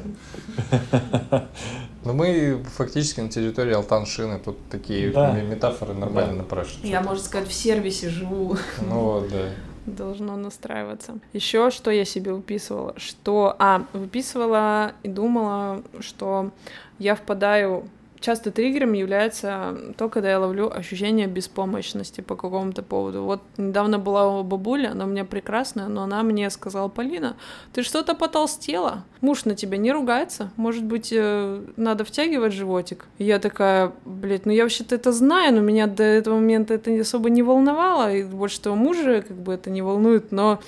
Ну, 2.05 2.13
мы 2.13 2.63
фактически 2.77 3.21
на 3.21 3.29
территории 3.29 3.73
Алтаншины, 3.75 4.39
тут 4.39 4.57
такие 4.71 5.11
Да. 5.11 5.33
метафоры 5.41 5.93
нормально 5.95 6.33
Да. 6.33 6.39
напрашиваются. 6.39 6.87
Я, 6.87 7.01
можно 7.01 7.23
сказать, 7.23 7.49
в 7.49 7.53
сервисе 7.53 8.09
живу. 8.11 8.57
Ну 8.89 9.01
вот, 9.01 9.29
да. 9.29 9.49
Должно 9.87 10.37
настраиваться. 10.37 11.19
Еще 11.33 11.71
что 11.71 11.91
я 11.91 12.05
себе 12.05 12.33
выписывала? 12.33 12.95
Что, 12.97 13.55
а, 13.59 13.85
выписывала 13.93 14.93
и 15.03 15.09
думала, 15.09 15.83
что 16.01 16.51
я 16.99 17.15
впадаю... 17.15 17.89
Часто 18.21 18.51
триггером 18.51 18.93
является 18.93 19.77
то, 19.97 20.09
когда 20.09 20.31
я 20.31 20.41
ловлю 20.41 20.71
ощущение 20.75 21.27
беспомощности 21.27 22.21
по 22.21 22.35
какому-то 22.35 22.83
поводу. 22.83 23.25
Вот 23.25 23.41
недавно 23.57 23.99
была 23.99 24.41
у 24.41 24.43
бабули, 24.43 24.87
она 24.87 25.05
у 25.05 25.09
меня 25.09 25.25
прекрасная, 25.25 25.89
но 25.89 26.03
она 26.03 26.23
мне 26.23 26.49
сказала, 26.51 26.89
Полина, 26.89 27.37
ты 27.73 27.83
что-то 27.83 28.15
потолстела, 28.15 29.05
муж 29.21 29.45
на 29.45 29.55
тебя 29.55 29.77
не 29.77 29.93
ругается, 29.93 30.51
может 30.57 30.85
быть, 30.85 31.13
э, 31.13 31.63
надо 31.77 32.05
втягивать 32.05 32.53
животик? 32.53 33.07
И 33.19 33.25
я 33.25 33.39
такая, 33.39 33.93
блядь, 34.05 34.47
ну 34.47 34.53
я 34.53 34.63
вообще-то 34.63 34.95
это 34.95 35.13
знаю, 35.13 35.55
но 35.55 35.61
меня 35.61 35.87
до 35.87 36.03
этого 36.03 36.37
момента 36.37 36.75
это 36.75 36.93
особо 36.99 37.31
не 37.31 37.43
волновало, 37.43 38.13
и 38.13 38.25
больше 38.25 38.61
того 38.61 38.77
мужа 38.77 39.23
как 39.27 39.37
бы 39.37 39.53
это 39.53 39.71
не 39.71 39.83
волнует, 39.83 40.33
но 40.33 40.61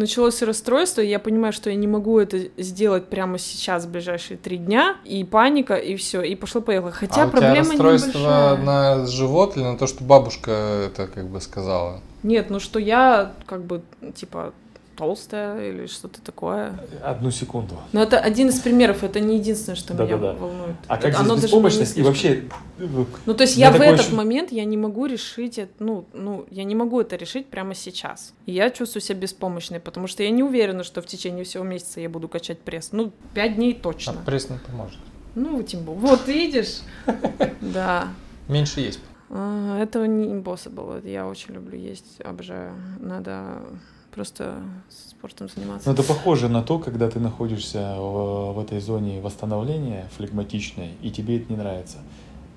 началось 0.00 0.42
расстройство, 0.42 1.00
и 1.00 1.06
я 1.06 1.18
понимаю, 1.18 1.52
что 1.52 1.70
я 1.70 1.76
не 1.76 1.86
могу 1.86 2.18
это 2.18 2.38
сделать 2.56 3.06
прямо 3.06 3.38
сейчас, 3.38 3.84
в 3.84 3.90
ближайшие 3.90 4.36
три 4.36 4.56
дня, 4.56 4.96
и 5.04 5.22
паника, 5.22 5.74
и 5.76 5.94
все, 5.94 6.22
и 6.22 6.34
пошло-поехало. 6.34 6.90
Хотя 6.90 7.22
а 7.22 7.26
у 7.26 7.30
тебя 7.30 7.38
проблема 7.38 7.68
расстройство 7.70 8.18
небольшая. 8.18 8.56
на 8.56 9.06
живот 9.06 9.56
или 9.56 9.64
на 9.64 9.78
то, 9.78 9.86
что 9.86 10.02
бабушка 10.02 10.50
это 10.86 11.06
как 11.06 11.28
бы 11.28 11.40
сказала? 11.40 12.00
Нет, 12.22 12.50
ну 12.50 12.58
что 12.60 12.78
я 12.78 13.32
как 13.46 13.64
бы 13.64 13.82
типа 14.14 14.52
толстая 15.00 15.70
или 15.70 15.86
что-то 15.86 16.20
такое. 16.20 16.78
Одну 17.02 17.30
секунду. 17.30 17.74
Но 17.92 18.02
это 18.02 18.18
один 18.18 18.48
из 18.50 18.60
примеров, 18.60 19.02
это 19.02 19.18
не 19.18 19.36
единственное, 19.38 19.76
что 19.76 19.94
меня 19.94 20.04
Да-да-да. 20.06 20.34
волнует. 20.38 20.76
А 20.88 20.98
как 20.98 21.18
Оно 21.18 21.34
здесь 21.36 21.44
беспомощность? 21.44 21.96
И 21.96 22.02
вообще, 22.02 22.44
э, 22.78 22.86
Ну, 23.26 23.34
то 23.34 23.42
есть 23.44 23.56
я 23.56 23.70
в 23.70 23.80
этот 23.80 24.00
ощу- 24.00 24.14
момент 24.14 24.52
я 24.52 24.64
не 24.66 24.76
могу 24.76 25.06
решить 25.06 25.56
это, 25.58 25.72
ну, 25.78 26.04
ну, 26.12 26.44
я 26.50 26.64
не 26.64 26.74
могу 26.74 27.00
это 27.00 27.16
решить 27.16 27.46
прямо 27.46 27.74
сейчас. 27.74 28.34
И 28.44 28.52
я 28.52 28.68
чувствую 28.70 29.00
себя 29.00 29.18
беспомощной, 29.18 29.80
потому 29.80 30.06
что 30.06 30.22
я 30.22 30.30
не 30.30 30.42
уверена, 30.42 30.84
что 30.84 31.00
в 31.00 31.06
течение 31.06 31.44
всего 31.44 31.64
месяца 31.64 32.00
я 32.00 32.10
буду 32.10 32.28
качать 32.28 32.58
пресс. 32.60 32.90
Ну, 32.92 33.12
пять 33.32 33.56
дней 33.56 33.74
А 33.80 33.82
точно. 33.82 34.14
пресс 34.26 34.50
не 34.50 34.58
поможет. 34.58 34.98
Ну, 35.34 35.62
тем 35.62 35.80
более. 35.84 36.00
Вот, 36.02 36.28
видишь? 36.28 36.80
Да. 37.62 38.08
Меньше 38.48 38.80
есть. 38.80 39.00
А, 39.30 39.80
Этого 39.80 40.04
не 40.04 40.26
impossible. 40.26 41.08
Я 41.08 41.26
очень 41.26 41.54
люблю 41.54 41.78
есть, 41.78 42.20
обожаю. 42.24 42.72
Надо 42.98 43.62
просто 44.10 44.62
спортом 44.88 45.48
заниматься. 45.48 45.88
Ну, 45.88 45.94
это 45.94 46.02
похоже 46.02 46.48
на 46.48 46.62
то, 46.62 46.78
когда 46.78 47.08
ты 47.08 47.20
находишься 47.20 47.96
в, 47.96 48.52
в 48.54 48.60
этой 48.60 48.80
зоне 48.80 49.20
восстановления 49.20 50.08
флегматичной, 50.16 50.90
и 51.02 51.10
тебе 51.10 51.38
это 51.38 51.52
не 51.52 51.56
нравится. 51.58 51.98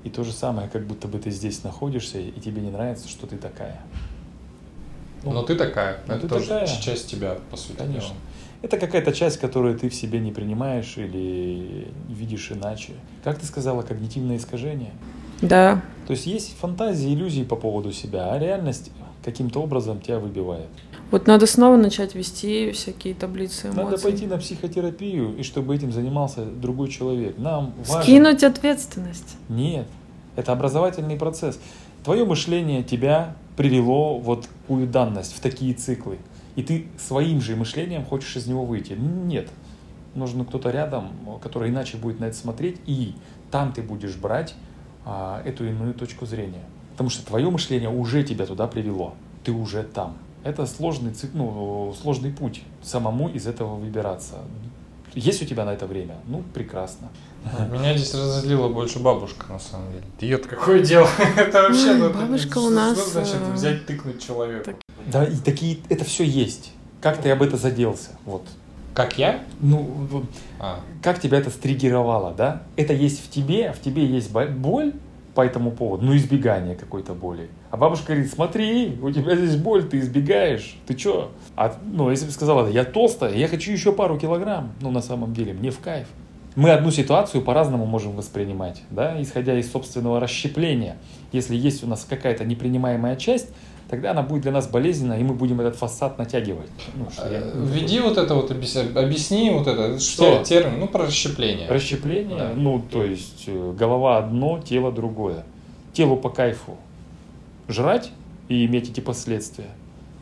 И 0.04 0.10
то 0.10 0.24
же 0.24 0.32
самое, 0.32 0.68
как 0.70 0.86
будто 0.86 1.08
бы 1.08 1.18
ты 1.20 1.32
здесь 1.32 1.64
находишься, 1.64 2.20
и 2.20 2.40
тебе 2.40 2.62
не 2.62 2.72
нравится, 2.72 3.08
что 3.08 3.26
ты 3.28 3.38
такая. 3.38 3.82
Ну, 5.24 5.32
Но 5.32 5.44
ты 5.44 5.56
такая. 5.56 6.00
ну 6.08 6.14
это 6.16 6.24
ты 6.24 6.28
тоже 6.28 6.48
такая. 6.48 6.68
часть 6.68 7.10
тебя, 7.10 7.38
по 7.50 7.56
сути. 7.56 7.78
Конечно. 7.78 8.10
дела. 8.10 8.18
Это 8.62 8.78
какая-то 8.78 9.12
часть, 9.14 9.40
которую 9.40 9.78
ты 9.78 9.90
в 9.90 9.94
себе 9.94 10.20
не 10.20 10.32
принимаешь 10.32 10.98
или 10.98 11.88
видишь 12.10 12.52
иначе. 12.52 12.94
Как 13.24 13.40
ты 13.40 13.46
сказала, 13.46 13.82
когнитивное 13.82 14.38
искажение? 14.38 14.92
Да. 15.42 15.82
То 16.08 16.12
есть 16.12 16.26
есть 16.26 16.58
фантазии, 16.58 17.14
иллюзии 17.14 17.44
по 17.44 17.56
поводу 17.58 17.92
себя, 17.92 18.32
а 18.32 18.40
реальность 18.40 18.92
каким-то 19.24 19.62
образом 19.62 20.02
тебя 20.02 20.20
выбивает. 20.20 20.68
Вот 21.14 21.28
надо 21.28 21.46
снова 21.46 21.78
начать 21.78 22.16
вести 22.16 22.72
всякие 22.72 23.14
таблицы 23.14 23.68
эмоций. 23.68 23.84
Надо 23.84 24.00
пойти 24.00 24.26
на 24.26 24.40
психотерапию, 24.40 25.38
и 25.38 25.44
чтобы 25.44 25.76
этим 25.76 25.92
занимался 25.92 26.44
другой 26.44 26.90
человек. 26.90 27.38
Нам 27.38 27.76
важно... 27.86 28.02
Скинуть 28.02 28.44
ответственность. 28.44 29.38
Нет, 29.48 29.86
это 30.36 30.54
образовательный 30.54 31.16
процесс. 31.16 31.60
Твое 32.04 32.26
мышление 32.26 32.82
тебя 32.82 33.36
привело 33.56 34.18
вот 34.18 34.48
такую 34.48 34.88
данность, 34.88 35.36
в 35.36 35.40
такие 35.40 35.76
циклы. 35.76 36.18
И 36.56 36.64
ты 36.64 36.88
своим 36.98 37.42
же 37.42 37.56
мышлением 37.56 38.04
хочешь 38.06 38.36
из 38.36 38.48
него 38.48 38.66
выйти. 38.66 38.94
Нет. 38.94 39.50
Нужен 40.16 40.44
кто-то 40.44 40.72
рядом, 40.72 41.12
который 41.44 41.70
иначе 41.70 41.98
будет 41.98 42.20
на 42.20 42.26
это 42.26 42.36
смотреть, 42.36 42.78
и 42.88 43.14
там 43.52 43.72
ты 43.72 43.84
будешь 43.84 44.16
брать 44.16 44.56
а, 45.06 45.44
эту 45.46 45.64
иную 45.64 45.94
точку 45.94 46.26
зрения. 46.26 46.64
Потому 46.94 47.12
что 47.12 47.24
твое 47.24 47.52
мышление 47.52 47.92
уже 47.92 48.24
тебя 48.24 48.48
туда 48.48 48.66
привело. 48.66 49.14
Ты 49.44 49.52
уже 49.52 49.84
там. 49.84 50.18
Это 50.44 50.66
сложный, 50.66 51.12
цик- 51.12 51.32
ну, 51.34 51.94
сложный 52.02 52.32
путь 52.32 52.64
самому 52.82 53.30
из 53.30 53.48
этого 53.48 53.76
выбираться. 53.76 54.36
Есть 55.16 55.42
у 55.42 55.46
тебя 55.46 55.64
на 55.64 55.74
это 55.74 55.86
время? 55.86 56.16
Ну, 56.28 56.44
прекрасно. 56.54 57.08
Меня 57.72 57.96
здесь 57.96 58.14
разозлила 58.14 58.68
больше 58.70 59.00
бабушка, 59.00 59.46
на 59.52 59.60
самом 59.60 59.92
деле. 59.92 60.04
Ее 60.20 60.38
какое 60.38 60.82
дело? 60.84 61.08
Это 61.38 61.62
вообще... 61.64 61.94
Ну, 61.96 62.10
бабушка 62.10 62.58
у 62.58 62.62
что 62.62 62.70
нас, 62.72 63.12
значит 63.12 63.36
э, 63.42 63.54
взять, 63.54 63.86
тыкнуть 63.86 64.26
человеку? 64.26 64.66
так- 64.66 64.76
Да, 65.12 65.24
и 65.26 65.36
такие, 65.38 65.78
это 65.90 66.04
все 66.04 66.24
есть. 66.24 66.72
Как 67.02 67.22
ты 67.22 67.30
об 67.32 67.42
это 67.44 67.58
заделся? 67.58 68.10
Вот. 68.26 68.44
Как 68.94 69.18
я? 69.18 69.44
Ну, 69.60 70.26
А, 70.60 70.80
как 71.02 71.20
тебя 71.20 71.38
это 71.38 71.50
стриггеровало, 71.50 72.34
да? 72.34 72.64
Это 72.76 72.94
есть 72.94 73.24
в 73.26 73.30
тебе, 73.30 73.72
в 73.74 73.82
тебе 73.82 74.06
есть 74.06 74.32
бо- 74.32 74.46
боль 74.48 74.94
по 75.36 75.42
этому 75.42 75.72
поводу, 75.72 76.06
ну, 76.06 76.16
избегание 76.16 76.76
какой-то 76.76 77.14
боли. 77.14 77.50
А 77.72 77.78
бабушка 77.78 78.14
говорит, 78.14 78.32
смотри, 78.32 78.98
у 79.02 79.12
тебя 79.12 79.36
здесь 79.36 79.56
боль, 79.56 79.84
ты 79.84 80.00
избегаешь, 80.00 80.78
ты 80.86 80.94
чё? 80.94 81.32
А, 81.56 81.76
ну, 81.84 82.12
если 82.12 82.26
бы 82.26 82.32
сказала, 82.32 82.68
я 82.68 82.84
толстая, 82.84 83.34
я 83.36 83.48
хочу 83.48 83.72
еще 83.72 83.94
пару 83.94 84.18
килограмм, 84.20 84.74
ну, 84.82 84.92
на 84.92 85.02
самом 85.02 85.34
деле, 85.34 85.54
мне 85.54 85.72
в 85.72 85.80
кайф. 85.80 86.08
Мы 86.56 86.70
одну 86.70 86.92
ситуацию 86.92 87.42
по-разному 87.42 87.88
можем 87.88 88.16
воспринимать, 88.16 88.84
да, 88.92 89.20
исходя 89.20 89.58
из 89.58 89.72
собственного 89.72 90.20
расщепления. 90.20 90.98
Если 91.32 91.56
есть 91.56 91.84
у 91.84 91.88
нас 91.88 92.06
какая-то 92.08 92.46
непринимаемая 92.46 93.16
часть, 93.16 93.50
тогда 93.90 94.12
она 94.12 94.22
будет 94.24 94.42
для 94.44 94.52
нас 94.52 94.68
болезненна, 94.68 95.14
и 95.20 95.24
мы 95.24 95.34
будем 95.34 95.62
этот 95.62 95.76
фасад 95.76 96.18
натягивать. 96.18 96.70
Ну, 96.96 97.08
я- 97.18 97.40
э, 97.42 97.52
Введи 97.66 98.00
вот 98.00 98.18
это 98.18 98.34
вот, 98.36 98.52
объяс- 98.52 98.96
объясни 98.98 99.50
вот 99.52 99.68
это, 99.68 100.00
что 100.00 100.44
термин, 100.44 100.80
ну, 100.80 100.88
про 100.88 101.06
расщепление. 101.06 101.68
Расщепление, 101.70 102.38
Да. 102.38 102.52
ну, 102.56 102.82
то 102.92 103.04
есть 103.04 103.44
э, 103.48 103.74
голова 103.78 104.18
одно, 104.18 104.60
тело 104.60 104.92
другое. 104.92 105.44
Телу 105.94 106.18
по 106.18 106.30
кайфу 106.30 106.78
жрать 107.68 108.12
и 108.50 108.66
иметь 108.66 108.90
эти 108.90 109.00
последствия. 109.00 109.68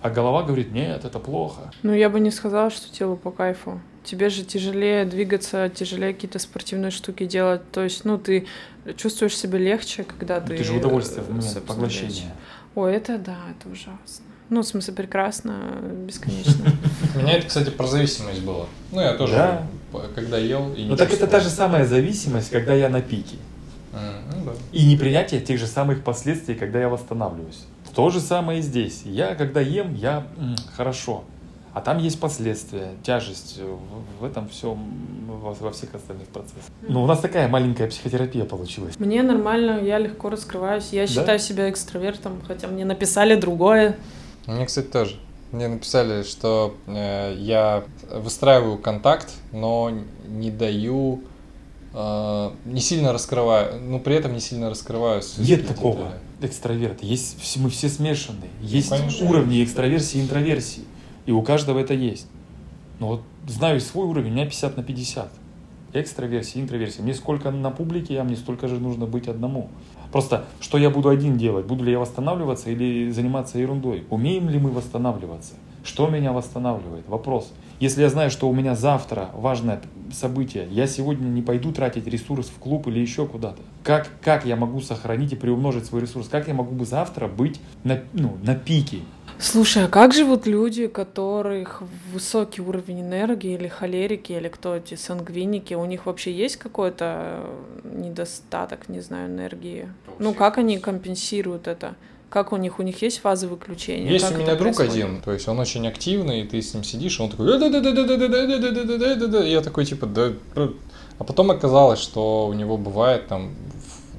А 0.01 0.09
голова 0.09 0.43
говорит, 0.43 0.71
нет, 0.71 1.05
это 1.05 1.19
плохо. 1.19 1.71
Ну, 1.83 1.93
я 1.93 2.09
бы 2.09 2.19
не 2.19 2.31
сказала, 2.31 2.69
что 2.71 2.91
телу 2.91 3.15
по 3.15 3.31
кайфу. 3.31 3.79
Тебе 4.03 4.29
же 4.29 4.43
тяжелее 4.43 5.05
двигаться, 5.05 5.69
тяжелее 5.69 6.13
какие-то 6.13 6.39
спортивные 6.39 6.89
штуки 6.89 7.25
делать. 7.27 7.61
То 7.71 7.83
есть, 7.83 8.03
ну, 8.03 8.17
ты 8.17 8.47
чувствуешь 8.97 9.37
себя 9.37 9.59
легче, 9.59 10.03
когда 10.03 10.39
ты... 10.41 10.57
Ты 10.57 10.63
же 10.63 10.73
удовольствие 10.73 11.23
в 11.23 11.29
э, 11.29 11.33
момент 11.33 11.63
поглощения. 11.65 12.33
Ой, 12.75 12.93
это 12.95 13.17
да, 13.17 13.37
это 13.57 13.69
ужасно. 13.69 14.25
Ну, 14.49 14.61
в 14.61 14.65
смысле, 14.65 14.93
прекрасно, 14.93 15.53
бесконечно. 16.05 16.65
У 17.15 17.19
меня 17.19 17.33
это, 17.37 17.47
кстати, 17.47 17.69
про 17.69 17.87
зависимость 17.87 18.41
было. 18.43 18.67
Ну, 18.91 18.99
я 19.01 19.13
тоже, 19.13 19.33
Да. 19.33 19.67
когда 20.15 20.37
ел 20.37 20.73
и 20.73 20.83
не 20.83 20.89
Ну 20.89 20.95
так 20.97 21.11
это 21.13 21.27
та 21.27 21.39
же 21.39 21.49
самая 21.49 21.85
зависимость, 21.85 22.49
когда 22.49 22.73
я 22.73 22.89
на 22.89 23.01
пике. 23.01 23.37
М, 23.93 23.99
ну 24.35 24.45
да. 24.45 24.51
И 24.71 24.85
непринятие 24.85 25.41
тех 25.41 25.57
же 25.59 25.67
самых 25.67 26.03
последствий, 26.03 26.55
когда 26.55 26.79
я 26.79 26.89
восстанавливаюсь. 26.89 27.65
То 27.95 28.09
же 28.09 28.19
самое 28.21 28.59
и 28.59 28.61
здесь. 28.61 29.01
Я, 29.05 29.35
когда 29.35 29.59
ем, 29.61 29.93
я 29.95 30.25
м, 30.37 30.55
хорошо. 30.75 31.23
А 31.73 31.81
там 31.81 31.99
есть 31.99 32.19
последствия, 32.19 32.91
тяжесть 33.03 33.59
в, 33.59 34.21
в 34.21 34.25
этом 34.25 34.49
всем, 34.49 34.77
во, 35.27 35.53
во 35.53 35.71
всех 35.71 35.95
остальных 35.95 36.27
процессах. 36.27 36.63
Ну, 36.81 37.03
у 37.03 37.07
нас 37.07 37.19
такая 37.19 37.47
маленькая 37.47 37.87
психотерапия 37.87 38.43
получилась. 38.45 38.99
Мне 38.99 39.23
нормально, 39.23 39.79
я 39.81 39.97
легко 39.97 40.29
раскрываюсь. 40.29 40.89
Я 40.91 41.07
считаю 41.07 41.39
себя 41.39 41.69
экстравертом, 41.69 42.41
хотя 42.45 42.67
мне 42.67 42.83
написали 42.83 43.35
другое. 43.35 43.97
Мне, 44.47 44.65
кстати, 44.65 44.87
тоже. 44.87 45.15
Мне 45.51 45.67
написали, 45.67 46.23
что 46.23 46.75
э, 46.87 47.35
я 47.37 47.83
выстраиваю 48.09 48.77
контакт, 48.77 49.29
но 49.51 49.91
не 50.25 50.49
даю 50.49 51.21
э, 51.93 52.51
не 52.65 52.79
сильно 52.79 53.11
раскрываю, 53.11 53.81
но 53.81 53.99
при 53.99 54.15
этом 54.15 54.33
не 54.33 54.39
сильно 54.39 54.69
раскрываю. 54.69 55.21
Нет 55.37 55.67
такого 55.67 56.13
экстраверта. 56.41 57.05
Есть, 57.05 57.37
мы 57.57 57.69
все 57.69 57.89
смешанные. 57.89 58.49
Есть 58.61 58.89
Конечно. 58.89 59.29
уровни 59.29 59.63
экстраверсии 59.63 60.19
и 60.19 60.21
интроверсии. 60.23 60.83
И 61.31 61.33
у 61.33 61.41
каждого 61.41 61.79
это 61.79 61.93
есть. 61.93 62.27
Но 62.99 63.07
вот 63.07 63.21
знаю 63.47 63.79
свой 63.79 64.05
уровень, 64.05 64.31
у 64.31 64.33
меня 64.33 64.43
50 64.43 64.75
на 64.75 64.83
50. 64.83 65.31
Экстраверсия, 65.93 66.61
интроверсия. 66.61 67.03
Мне 67.03 67.13
сколько 67.13 67.51
на 67.51 67.71
публике, 67.71 68.19
а 68.19 68.25
мне 68.25 68.35
столько 68.35 68.67
же 68.67 68.81
нужно 68.81 69.05
быть 69.05 69.29
одному. 69.29 69.69
Просто, 70.11 70.43
что 70.59 70.77
я 70.77 70.89
буду 70.89 71.07
один 71.07 71.37
делать? 71.37 71.65
Буду 71.65 71.85
ли 71.85 71.93
я 71.93 71.99
восстанавливаться 71.99 72.69
или 72.69 73.11
заниматься 73.11 73.59
ерундой? 73.59 74.03
Умеем 74.09 74.49
ли 74.49 74.59
мы 74.59 74.71
восстанавливаться? 74.71 75.53
Что 75.85 76.09
меня 76.09 76.33
восстанавливает? 76.33 77.07
Вопрос. 77.07 77.53
Если 77.79 78.01
я 78.01 78.09
знаю, 78.09 78.29
что 78.29 78.49
у 78.49 78.53
меня 78.53 78.75
завтра 78.75 79.29
важное 79.33 79.81
событие, 80.11 80.67
я 80.69 80.85
сегодня 80.85 81.27
не 81.27 81.41
пойду 81.41 81.71
тратить 81.71 82.07
ресурс 82.07 82.47
в 82.47 82.59
клуб 82.59 82.87
или 82.87 82.99
еще 82.99 83.25
куда-то. 83.25 83.61
Как, 83.83 84.09
как 84.21 84.45
я 84.45 84.57
могу 84.57 84.81
сохранить 84.81 85.31
и 85.31 85.37
приумножить 85.37 85.85
свой 85.85 86.01
ресурс? 86.01 86.27
Как 86.27 86.49
я 86.49 86.53
могу 86.53 86.75
бы 86.75 86.85
завтра 86.85 87.29
быть 87.29 87.61
на, 87.85 88.01
ну, 88.11 88.37
на 88.43 88.53
пике? 88.53 88.99
Слушай, 89.41 89.85
а 89.85 89.87
как 89.87 90.13
живут 90.13 90.45
люди, 90.45 90.85
которых 90.85 91.81
высокий 92.13 92.61
уровень 92.61 93.01
энергии 93.01 93.55
или 93.55 93.67
холерики, 93.67 94.33
или 94.33 94.47
кто 94.49 94.75
эти 94.75 94.93
сангвиники, 94.93 95.73
у 95.73 95.85
них 95.85 96.05
вообще 96.05 96.31
есть 96.31 96.57
какой-то 96.57 97.39
э, 97.83 98.03
недостаток, 98.03 98.87
не 98.87 98.99
знаю, 98.99 99.29
энергии? 99.29 99.91
Ну, 100.19 100.35
как 100.35 100.59
они 100.59 100.77
компенсируют 100.77 101.67
это? 101.67 101.95
Как 102.29 102.53
у 102.53 102.57
них? 102.57 102.77
У 102.77 102.83
них 102.83 103.01
есть 103.01 103.19
фазы 103.19 103.47
выключения? 103.47 104.11
Есть 104.11 104.25
как 104.25 104.37
у 104.37 104.37
меня 104.37 104.55
друг 104.55 104.75
происходит? 104.75 105.05
один, 105.05 105.21
то 105.21 105.31
есть 105.33 105.47
он 105.47 105.59
очень 105.59 105.87
активный, 105.87 106.41
и 106.41 106.47
ты 106.47 106.61
с 106.61 106.75
ним 106.75 106.83
сидишь, 106.83 107.19
и 107.19 107.23
он 107.23 107.31
такой... 107.31 107.47
Я 109.49 109.61
такой, 109.61 109.85
типа, 109.85 110.05
да... 110.05 110.33
А 111.17 111.23
потом 111.23 111.51
оказалось, 111.51 111.99
что 111.99 112.47
у 112.47 112.53
него 112.53 112.77
бывает 112.77 113.27
там 113.27 113.51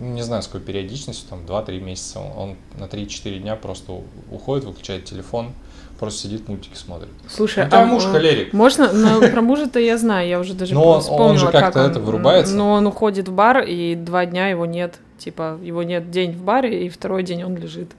не 0.03 0.23
знаю, 0.23 0.43
с 0.43 0.47
какой 0.47 0.61
периодичностью, 0.61 1.29
там 1.29 1.41
2-3 1.47 1.81
месяца, 1.81 2.21
он 2.21 2.57
на 2.79 2.85
3-4 2.85 3.39
дня 3.39 3.57
просто 3.57 4.01
уходит, 4.31 4.65
выключает 4.65 5.05
телефон, 5.05 5.53
просто 5.99 6.23
сидит, 6.23 6.49
мультики 6.49 6.75
смотрит. 6.75 7.11
Слушай, 7.29 7.65
ну, 7.65 7.71
там 7.71 7.85
а 7.85 7.87
муж 7.87 8.05
холерик. 8.05 8.53
Можно, 8.53 8.93
но 8.93 9.21
про 9.33 9.41
мужа-то 9.41 9.79
я 9.79 9.97
знаю, 9.99 10.29
я 10.29 10.41
уже 10.41 10.55
даже 10.55 10.75
но 10.75 11.01
вспомнила, 11.01 11.27
он 11.27 11.39
же 11.39 11.47
как-то 11.47 11.61
как 11.61 11.77
он, 11.77 11.91
это 11.91 12.01
вырубается. 12.01 12.55
Но 12.57 12.73
он 12.73 12.87
уходит 12.87 13.29
в 13.29 13.33
бар, 13.33 13.63
и 13.63 13.95
два 13.95 14.27
дня 14.27 14.49
его 14.49 14.67
нет. 14.67 14.99
Типа, 15.19 15.59
его 15.63 15.85
нет 15.85 16.11
день 16.11 16.33
в 16.33 16.43
баре, 16.43 16.87
и 16.87 16.89
второй 16.89 17.23
день 17.23 17.45
он 17.45 17.57
лежит. 17.57 17.93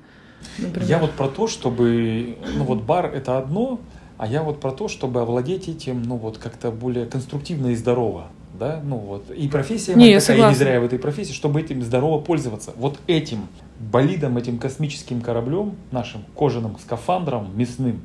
Например. 0.57 0.89
Я 0.89 0.99
вот 0.99 1.11
про 1.11 1.29
то, 1.29 1.47
чтобы, 1.47 2.37
ну 2.55 2.65
вот 2.65 2.81
бар 2.81 3.05
это 3.05 3.37
одно, 3.37 3.79
а 4.17 4.27
я 4.27 4.43
вот 4.43 4.59
про 4.59 4.71
то, 4.71 4.87
чтобы 4.87 5.21
овладеть 5.21 5.69
этим, 5.69 6.03
ну 6.03 6.17
вот 6.17 6.37
как-то 6.37 6.71
более 6.71 7.05
конструктивно 7.05 7.67
и 7.67 7.75
здорово. 7.75 8.27
Да, 8.53 8.81
ну 8.83 8.97
вот. 8.97 9.31
И 9.31 9.47
профессия 9.47 9.95
не, 9.95 10.19
такая, 10.19 10.37
я 10.37 10.49
не 10.49 10.55
зря 10.55 10.79
в 10.79 10.85
этой 10.85 10.99
профессии, 10.99 11.33
чтобы 11.33 11.61
этим 11.61 11.81
здорово 11.81 12.19
пользоваться. 12.19 12.73
Вот 12.75 12.99
этим 13.07 13.47
болидом, 13.79 14.37
этим 14.37 14.59
космическим 14.59 15.21
кораблем, 15.21 15.75
нашим 15.91 16.23
кожаным 16.35 16.77
скафандром 16.79 17.57
мясным, 17.57 18.01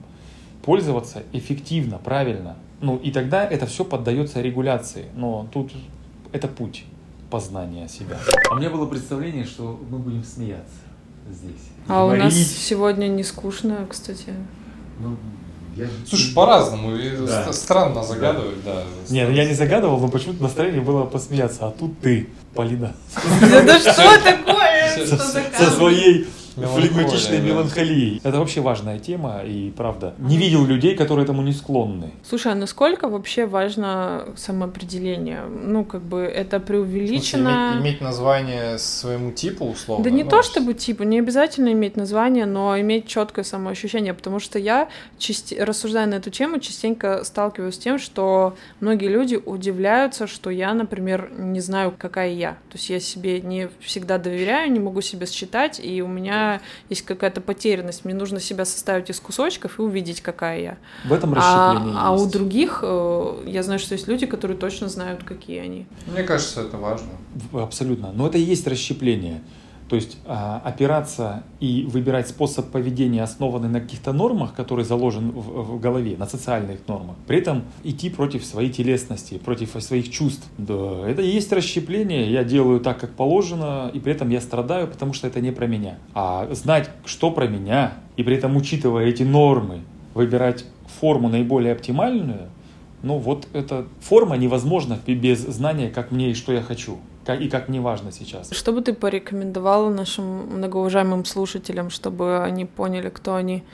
пользоваться 0.63 1.23
эффективно, 1.33 1.99
правильно. 1.99 2.57
Ну 2.81 2.97
и 2.97 3.11
тогда 3.11 3.47
это 3.47 3.67
все 3.67 3.85
поддается 3.85 4.41
регуляции. 4.41 5.07
Но 5.15 5.47
тут 5.53 5.73
это 6.33 6.49
путь 6.49 6.85
познания 7.31 7.89
себя. 7.89 8.19
А 8.51 8.55
у 8.55 8.59
меня 8.59 8.71
было 8.71 8.87
представление, 8.87 9.45
что 9.45 9.79
мы 9.91 9.99
будем 9.99 10.25
смеяться 10.25 10.81
здесь. 11.31 11.69
А 11.89 12.07
у 12.07 12.15
нас 12.15 12.35
сегодня 12.35 13.07
не 13.07 13.23
скучно, 13.23 13.87
кстати. 13.89 14.33
Ну, 15.01 15.17
я... 15.79 15.87
Слушай, 16.09 16.35
по-разному. 16.35 16.97
Да. 17.27 17.53
Странно 17.53 18.03
загадывать, 18.03 18.65
да. 18.65 18.75
да. 18.75 19.15
Нет, 19.15 19.31
я 19.31 19.45
не 19.45 19.55
загадывал, 19.55 19.99
но 19.99 20.09
почему-то 20.09 20.43
настроение 20.43 20.81
было 20.81 21.05
посмеяться. 21.05 21.67
А 21.67 21.71
тут 21.71 21.99
ты, 22.01 22.29
Полина. 22.55 22.95
Да 23.67 23.79
что 23.79 24.21
такое? 24.23 25.07
Со 25.07 25.71
своей 25.71 26.29
флегматичной 26.67 27.41
меланхолией. 27.41 28.21
Это 28.25 28.39
вообще 28.39 28.61
важная 28.61 28.99
тема, 28.99 29.43
и 29.45 29.71
правда. 29.71 30.15
Не 30.19 30.37
видел 30.37 30.65
людей, 30.65 30.97
которые 30.97 31.25
этому 31.25 31.43
не 31.43 31.53
склонны. 31.53 32.13
Слушай, 32.29 32.53
а 32.53 32.55
насколько 32.55 33.09
вообще 33.09 33.47
важно 33.47 34.25
самоопределение? 34.37 35.43
Ну, 35.43 35.85
как 35.85 36.03
бы 36.03 36.21
это 36.23 36.61
преувеличено... 36.61 37.51
Смысле, 37.51 37.81
иметь, 37.81 37.99
иметь 37.99 38.01
название 38.01 38.79
своему 38.79 39.33
типу, 39.33 39.67
условно? 39.67 40.05
Да 40.05 40.11
не 40.11 40.25
ну, 40.25 40.31
то 40.31 40.43
чтобы 40.43 40.75
типу, 40.75 41.05
не 41.05 41.19
обязательно 41.19 41.73
иметь 41.73 41.97
название, 41.97 42.47
но 42.47 42.79
иметь 42.81 43.07
четкое 43.07 43.45
самоощущение, 43.45 44.15
потому 44.15 44.41
что 44.41 44.59
я, 44.59 44.89
части... 45.19 45.55
рассуждая 45.55 46.07
на 46.07 46.15
эту 46.15 46.31
тему, 46.31 46.59
частенько 46.59 47.25
сталкиваюсь 47.25 47.75
с 47.75 47.79
тем, 47.79 47.99
что 47.99 48.57
многие 48.81 49.09
люди 49.09 49.37
удивляются, 49.37 50.27
что 50.27 50.51
я, 50.51 50.75
например, 50.75 51.31
не 51.37 51.61
знаю, 51.61 51.95
какая 51.97 52.33
я. 52.33 52.53
То 52.71 52.75
есть 52.75 52.91
я 52.91 53.01
себе 53.01 53.41
не 53.41 53.69
всегда 53.81 54.19
доверяю, 54.19 54.71
не 54.73 54.81
могу 54.81 55.01
себя 55.01 55.27
считать, 55.27 55.81
и 55.83 56.03
у 56.03 56.09
меня 56.09 56.48
есть 56.89 57.03
какая-то 57.03 57.41
потерянность, 57.41 58.05
мне 58.05 58.15
нужно 58.15 58.41
себя 58.41 58.65
составить 58.65 59.11
из 59.11 59.21
кусочков 59.21 59.79
и 59.79 59.83
увидеть, 59.83 60.21
какая 60.21 60.61
я. 60.61 60.77
В 61.05 61.13
этом 61.13 61.35
расщепление 61.35 61.95
а, 61.97 62.09
а 62.09 62.13
у 62.13 62.27
других, 62.27 62.81
э, 62.83 63.45
я 63.47 63.63
знаю, 63.63 63.79
что 63.79 63.95
есть 63.95 64.09
люди, 64.09 64.27
которые 64.27 64.57
точно 64.57 64.89
знают, 64.89 65.25
какие 65.25 65.59
они. 65.59 65.87
Мне 66.07 66.23
кажется, 66.23 66.63
это 66.63 66.77
важно. 66.77 67.09
Абсолютно. 67.53 68.13
Но 68.13 68.27
это 68.27 68.39
и 68.39 68.43
есть 68.43 68.67
расщепление. 68.67 69.43
То 69.89 69.97
есть 69.97 70.19
а, 70.27 70.61
опираться 70.65 71.45
и 71.61 71.87
выбирать 71.89 72.29
способ 72.29 72.71
поведения, 72.71 73.23
основанный 73.23 73.71
на 73.71 73.81
каких-то 73.81 74.13
нормах, 74.13 74.55
который 74.55 74.85
заложен 74.85 75.31
в, 75.31 75.77
в 75.77 75.81
голове, 75.81 76.17
на 76.19 76.27
социальных 76.27 76.87
нормах. 76.87 77.17
При 77.27 77.39
этом 77.39 77.65
идти 77.85 78.11
против 78.11 78.45
своей 78.45 78.71
телесности, 78.71 79.39
против 79.39 79.71
своих 79.83 80.11
чувств. 80.11 80.47
Да, 80.59 81.09
это 81.09 81.23
и 81.23 81.29
есть 81.29 81.51
расщепление. 81.53 82.31
Я 82.31 82.45
делаю 82.45 82.81
так, 82.81 83.01
как 83.01 83.11
положено, 83.15 83.91
и 83.93 83.99
при 83.99 84.13
этом 84.13 84.29
я 84.29 84.43
страдаю, 84.43 84.89
потому 84.89 85.15
что 85.15 85.27
это 85.27 85.41
не 85.41 85.53
про 85.53 85.67
меня. 85.67 85.99
А 86.13 86.47
знать, 86.53 86.91
что 87.07 87.31
про 87.31 87.47
меня, 87.47 87.95
и 88.17 88.23
при 88.23 88.37
этом 88.37 88.57
учитывая 88.57 89.07
эти 89.07 89.23
нормы, 89.23 89.81
выбирать 90.13 90.67
форму 91.01 91.29
наиболее 91.29 91.73
оптимальную, 91.73 92.49
ну 93.03 93.17
вот 93.19 93.47
эта 93.53 93.87
форма 94.01 94.37
невозможна 94.37 94.99
без 95.07 95.39
знания, 95.39 95.89
как 95.89 96.11
мне 96.11 96.33
и 96.33 96.35
что 96.35 96.53
я 96.53 96.61
хочу 96.61 96.99
и 97.35 97.49
как 97.49 97.69
мне 97.69 97.81
важно 97.81 98.13
сейчас. 98.13 98.51
Что 98.53 98.73
бы 98.73 98.81
ты 98.81 98.93
порекомендовала 98.93 99.91
нашим 99.91 100.25
многоуважаемым 100.57 101.25
слушателям, 101.25 101.91
чтобы 101.91 102.43
они 102.43 102.65
поняли, 102.65 103.09
кто 103.09 103.35
они? 103.35 103.65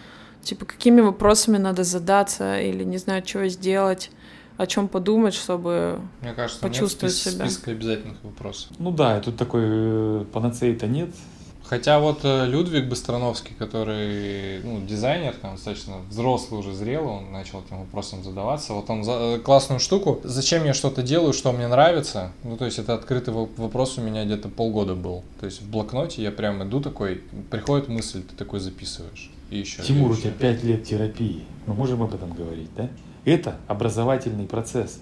Типа, 0.43 0.65
какими 0.67 1.01
вопросами 1.01 1.57
надо 1.57 1.85
задаться 1.85 2.61
или 2.61 2.85
не 2.85 2.99
знаю, 2.99 3.23
чего 3.23 3.47
сделать? 3.49 4.11
о 4.57 4.67
чем 4.67 4.89
подумать, 4.89 5.35
чтобы 5.35 6.01
Мне 6.21 6.33
кажется, 6.33 6.63
почувствовать 6.63 7.15
нет 7.15 7.35
себя. 7.35 7.47
списка 7.47 7.71
обязательных 7.73 8.23
вопросов. 8.23 8.71
Ну 8.79 8.93
да, 8.93 9.21
тут 9.21 9.37
такой 9.37 9.63
э, 9.65 10.25
панацеи-то 10.33 10.87
нет. 10.87 11.11
Хотя 11.67 11.99
вот 11.99 12.21
э, 12.25 12.47
Людвиг 12.47 12.89
Быстроновский, 12.89 13.55
который 13.59 14.63
ну, 14.63 14.85
дизайнер, 14.87 15.35
там 15.35 15.55
достаточно 15.55 15.95
взрослый 16.11 16.61
уже 16.61 16.75
зрелый, 16.75 17.09
он 17.09 17.33
начал 17.33 17.63
этим 17.63 17.79
вопросом 17.79 18.23
задаваться. 18.23 18.75
Вот 18.75 18.91
он 18.91 19.03
за 19.03 19.13
э, 19.13 19.39
классную 19.39 19.81
штуку. 19.81 20.21
Зачем 20.25 20.65
я 20.67 20.75
что-то 20.75 21.03
делаю, 21.03 21.33
что 21.33 21.53
мне 21.53 21.67
нравится? 21.67 22.33
Ну, 22.43 22.59
то 22.59 22.67
есть 22.67 22.79
это 22.79 22.93
открытый 22.93 23.33
вопрос 23.33 23.97
у 23.97 24.03
меня 24.03 24.27
где-то 24.27 24.51
полгода 24.51 24.95
был. 24.95 25.25
То 25.41 25.47
есть 25.47 25.63
в 25.63 25.71
блокноте 25.71 26.23
я 26.23 26.31
прям 26.31 26.63
иду 26.69 26.83
такой, 26.83 27.23
приходит 27.51 27.89
мысль, 27.89 28.23
ты 28.23 28.37
такой 28.37 28.61
записываешь. 28.61 29.31
И 29.49 29.59
еще. 29.59 29.83
Тимур, 29.83 30.11
и 30.11 30.17
еще. 30.17 30.29
у 30.29 30.31
тебя 30.31 30.33
пять 30.39 30.63
лет 30.63 30.85
терапии. 30.85 31.45
Мы 31.67 31.73
можем 31.73 32.03
об 32.03 32.15
этом 32.15 32.35
говорить, 32.35 32.69
да? 32.77 32.91
Это 33.25 33.57
образовательный 33.69 34.47
процесс. 34.47 35.01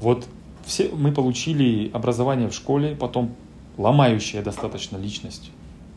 Вот 0.00 0.24
все 0.64 0.88
мы 0.88 1.12
получили 1.12 1.90
образование 1.92 2.48
в 2.48 2.54
школе, 2.54 2.96
потом 2.98 3.34
ломающая 3.76 4.42
достаточно 4.42 4.96
личность 4.96 5.50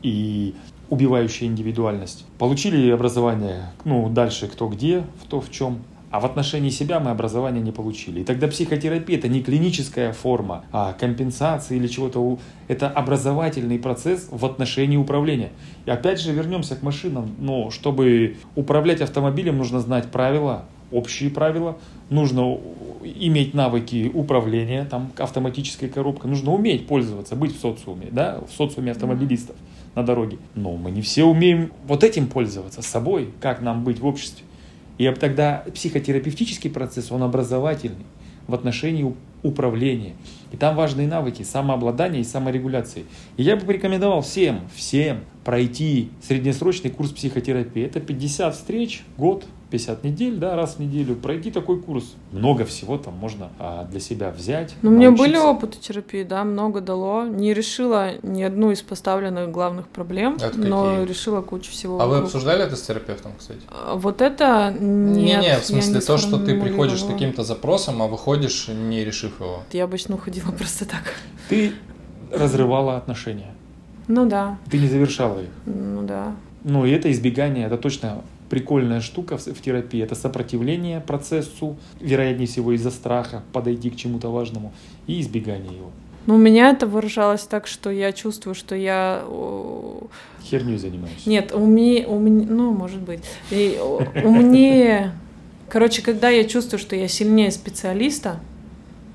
и 0.04 0.54
убивающая 0.89 1.47
индивидуальность. 1.47 2.26
Получили 2.38 2.91
образование, 2.91 3.72
ну, 3.84 4.10
дальше 4.10 4.47
кто 4.47 4.68
где, 4.68 5.04
в 5.22 5.28
то 5.28 5.41
в 5.41 5.49
чем, 5.49 5.80
а 6.12 6.20
в 6.20 6.26
отношении 6.26 6.70
себя 6.70 6.99
мы 6.99 7.10
образование 7.10 7.64
не 7.64 7.72
получили. 7.72 8.20
И 8.20 8.24
тогда 8.24 8.47
психотерапия 8.47 9.18
это 9.18 9.28
не 9.28 9.41
клиническая 9.41 10.14
форма, 10.14 10.64
а 10.72 10.93
компенсации 10.93 11.78
или 11.78 11.88
чего-то. 11.88 12.38
Это 12.68 12.88
образовательный 12.88 13.80
процесс 13.80 14.28
в 14.30 14.45
отношении 14.45 14.95
управления. 14.95 15.49
И 15.88 15.89
опять 15.89 16.22
же 16.22 16.32
вернемся 16.32 16.76
к 16.76 16.84
машинам. 16.84 17.32
Но 17.39 17.72
чтобы 17.72 18.38
управлять 18.54 19.01
автомобилем, 19.01 19.58
нужно 19.58 19.80
знать 19.80 20.12
правила, 20.12 20.66
общие 20.91 21.32
правила, 21.32 21.80
нужно 22.12 22.60
иметь 23.04 23.56
навыки 23.56 24.12
управления, 24.14 24.86
там 24.86 25.12
автоматической 25.18 25.89
коробкой, 25.89 26.30
нужно 26.30 26.54
уметь 26.54 26.86
пользоваться, 26.86 27.36
быть 27.36 27.58
в 27.58 27.60
социуме, 27.60 28.10
да, 28.12 28.39
в 28.47 28.56
социуме 28.56 28.91
автомобилистов 28.91 29.56
на 29.96 30.04
дороге. 30.04 30.38
Но 30.56 30.76
мы 30.76 30.91
не 30.91 31.02
все 31.02 31.24
умеем 31.24 31.72
вот 31.86 32.04
этим 32.04 32.28
пользоваться, 32.28 32.82
собой, 32.82 33.30
как 33.39 33.62
нам 33.62 33.84
быть 33.84 34.00
в 34.00 34.06
обществе. 34.06 34.46
И 34.98 35.10
тогда 35.20 35.64
психотерапевтический 35.74 36.70
процесс, 36.70 37.12
он 37.12 37.24
образовательный 37.24 38.06
в 38.48 38.54
отношении 38.54 39.14
управления. 39.41 40.14
И 40.52 40.58
там 40.58 40.76
важные 40.76 41.08
навыки 41.08 41.44
самообладания 41.44 42.22
и 42.22 42.24
саморегуляции. 42.24 43.06
И 43.38 43.44
я 43.44 43.56
бы 43.56 43.66
порекомендовал 43.66 44.22
всем, 44.22 44.62
всем 44.74 45.22
пройти 45.44 46.10
среднесрочный 46.22 46.91
курс 46.91 47.12
психотерапии. 47.12 47.84
Это 47.84 48.00
50 48.00 48.56
встреч, 48.56 49.04
год, 49.18 49.46
50 49.74 50.04
недель, 50.04 50.36
да, 50.38 50.56
раз 50.56 50.76
в 50.76 50.80
неделю, 50.80 51.16
пройти 51.16 51.50
такой 51.50 51.82
курс. 51.82 52.14
Много 52.32 52.64
всего 52.64 53.00
там 53.00 53.16
можно 53.16 53.50
а, 53.58 53.86
для 53.86 54.00
себя 54.00 54.30
взять. 54.30 54.76
Ну, 54.84 54.92
у 54.92 54.94
меня 54.94 55.10
были 55.10 55.36
опыты 55.36 55.80
терапии, 55.80 56.22
да, 56.22 56.44
много 56.44 56.80
дало. 56.80 57.26
Не 57.26 57.56
решила 57.56 58.12
ни 58.22 58.44
одну 58.44 58.70
из 58.70 58.84
поставленных 58.84 59.50
главных 59.50 59.88
проблем, 59.88 60.36
это 60.36 60.56
но 60.60 60.92
какие? 60.92 61.06
решила 61.08 61.42
кучу 61.42 61.72
всего. 61.72 61.96
А 61.96 62.06
вокруг. 62.06 62.20
вы 62.20 62.26
обсуждали 62.26 62.64
это 62.64 62.76
с 62.76 62.84
терапевтом, 62.84 63.32
кстати? 63.40 63.62
А, 63.68 63.96
вот 63.96 64.22
это 64.22 64.72
нет. 64.80 65.42
Не-не, 65.42 65.60
в 65.60 65.66
смысле 65.66 66.02
то, 66.02 66.18
что 66.20 66.38
ты 66.38 66.62
приходишь 66.62 67.02
с 67.02 67.08
каким-то 67.08 67.44
запросом, 67.44 68.00
а 68.04 68.08
выходишь, 68.08 68.68
не 68.68 69.04
решив 69.04 69.40
его. 69.40 69.64
Я 69.72 69.86
обычно 69.86 70.14
уходила 70.14 70.52
просто 70.60 70.86
так. 70.86 71.16
Ты 71.50 71.74
разрывала 72.32 72.96
отношения. 72.98 73.56
Ну 74.08 74.28
да. 74.30 74.60
Ты 74.70 74.78
не 74.78 74.88
завершала 74.88 75.40
их. 75.40 75.50
Ну 75.66 76.04
да. 76.04 76.36
Ну 76.64 76.86
и 76.86 76.92
это 76.92 77.12
избегание, 77.12 77.66
это 77.66 77.78
точно 77.78 78.22
прикольная 78.54 79.01
штука 79.01 79.38
в, 79.38 79.62
терапии. 79.62 80.04
Это 80.04 80.14
сопротивление 80.14 81.01
процессу, 81.01 81.76
вероятнее 81.99 82.45
всего 82.45 82.74
из-за 82.74 82.91
страха 82.91 83.41
подойти 83.51 83.89
к 83.89 83.95
чему-то 83.95 84.30
важному 84.30 84.72
и 85.08 85.20
избегание 85.22 85.76
его. 85.76 85.89
Ну, 86.28 86.36
у 86.36 86.38
меня 86.38 86.70
это 86.70 86.86
выражалось 86.86 87.41
так, 87.41 87.66
что 87.66 87.89
я 87.89 88.12
чувствую, 88.12 88.54
что 88.54 88.76
я... 88.76 89.24
Херню 90.43 90.78
занимаюсь. 90.78 91.26
Нет, 91.26 91.51
у 91.51 91.66
меня, 91.66 92.08
у 92.08 92.20
меня 92.20 92.45
ну, 92.47 92.74
может 92.74 93.01
быть. 93.01 93.22
И, 93.49 93.80
у 94.24 94.30
меня... 94.30 95.16
Короче, 95.68 96.04
когда 96.04 96.30
я 96.30 96.43
чувствую, 96.43 96.80
что 96.80 96.95
я 96.95 97.08
сильнее 97.08 97.49
специалиста, 97.49 98.39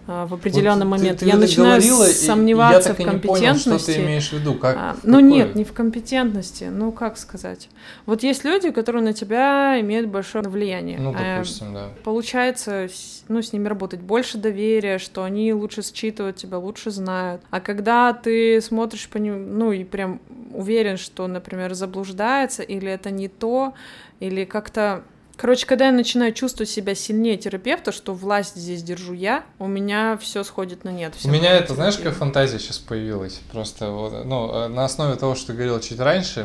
в 0.09 0.35
определенный 0.35 0.87
вот 0.87 0.99
момент. 0.99 1.19
Ты, 1.19 1.27
ты 1.27 1.31
я 1.31 1.37
начинаю 1.37 1.83
сомневаться 1.83 2.95
в 2.95 2.97
компетентности. 2.97 3.69
Понял, 3.69 3.79
что 3.79 3.79
ты 3.93 4.01
имеешь 4.01 4.31
в 4.31 4.33
виду? 4.33 4.55
Как, 4.55 4.77
а, 4.77 4.97
ну 5.03 5.21
нет, 5.21 5.55
не 5.55 5.65
в 5.65 5.75
компетентности. 5.75 6.65
Ну 6.65 6.93
как 6.93 7.19
сказать? 7.19 7.69
Вот 8.07 8.23
есть 8.23 8.43
люди, 8.43 8.71
которые 8.71 9.03
на 9.03 9.13
тебя 9.13 9.79
имеют 9.81 10.09
большое 10.09 10.49
влияние. 10.49 10.99
Ну, 10.99 11.15
а, 11.15 11.37
допустим, 11.37 11.69
а, 11.69 11.73
да. 11.73 11.89
Получается, 12.05 12.89
ну, 13.29 13.43
с 13.43 13.53
ними 13.53 13.69
работать 13.69 14.01
больше 14.01 14.39
доверия, 14.39 14.99
что 14.99 15.25
они 15.25 15.53
лучше 15.53 15.83
считывают 15.83 16.37
тебя, 16.37 16.59
лучше 16.59 16.91
знают. 16.91 17.43
А 17.51 17.61
когда 17.61 18.15
ты 18.15 18.63
смотришь 18.63 19.11
по 19.11 19.19
ним, 19.19 19.59
ну 19.59 19.73
и 19.73 19.85
прям 19.85 20.23
уверен, 20.55 20.97
что, 20.97 21.27
например, 21.27 21.75
заблуждается, 21.75 22.63
или 22.63 22.91
это 22.91 23.11
не 23.11 23.29
то, 23.29 23.75
или 24.21 24.47
как-то 24.47 25.03
Короче, 25.39 25.67
когда 25.67 25.87
я 25.87 25.93
начинаю 25.93 26.33
чувствовать 26.33 26.69
себя 26.69 26.97
сильнее 26.97 27.37
терапевта, 27.37 27.93
что 27.93 28.13
власть 28.13 28.57
здесь 28.57 28.83
держу 28.83 29.13
я, 29.13 29.45
у 29.61 29.69
меня 29.69 30.19
все 30.21 30.43
сходит 30.43 30.83
на 30.83 30.89
нет. 30.89 31.15
У 31.25 31.29
меня 31.29 31.53
это, 31.53 31.75
знаешь, 31.75 31.97
какая 31.97 32.13
фантазия 32.13 32.59
сейчас 32.59 32.79
появилась? 32.79 33.41
Просто 33.53 33.91
вот, 33.93 34.25
ну, 34.25 34.53
э, 34.53 34.69
на 34.69 34.85
основе 34.85 35.15
того, 35.15 35.37
что 35.37 35.49
ты 35.49 35.53
говорил 35.53 35.79
чуть 35.79 36.01
раньше, 36.01 36.45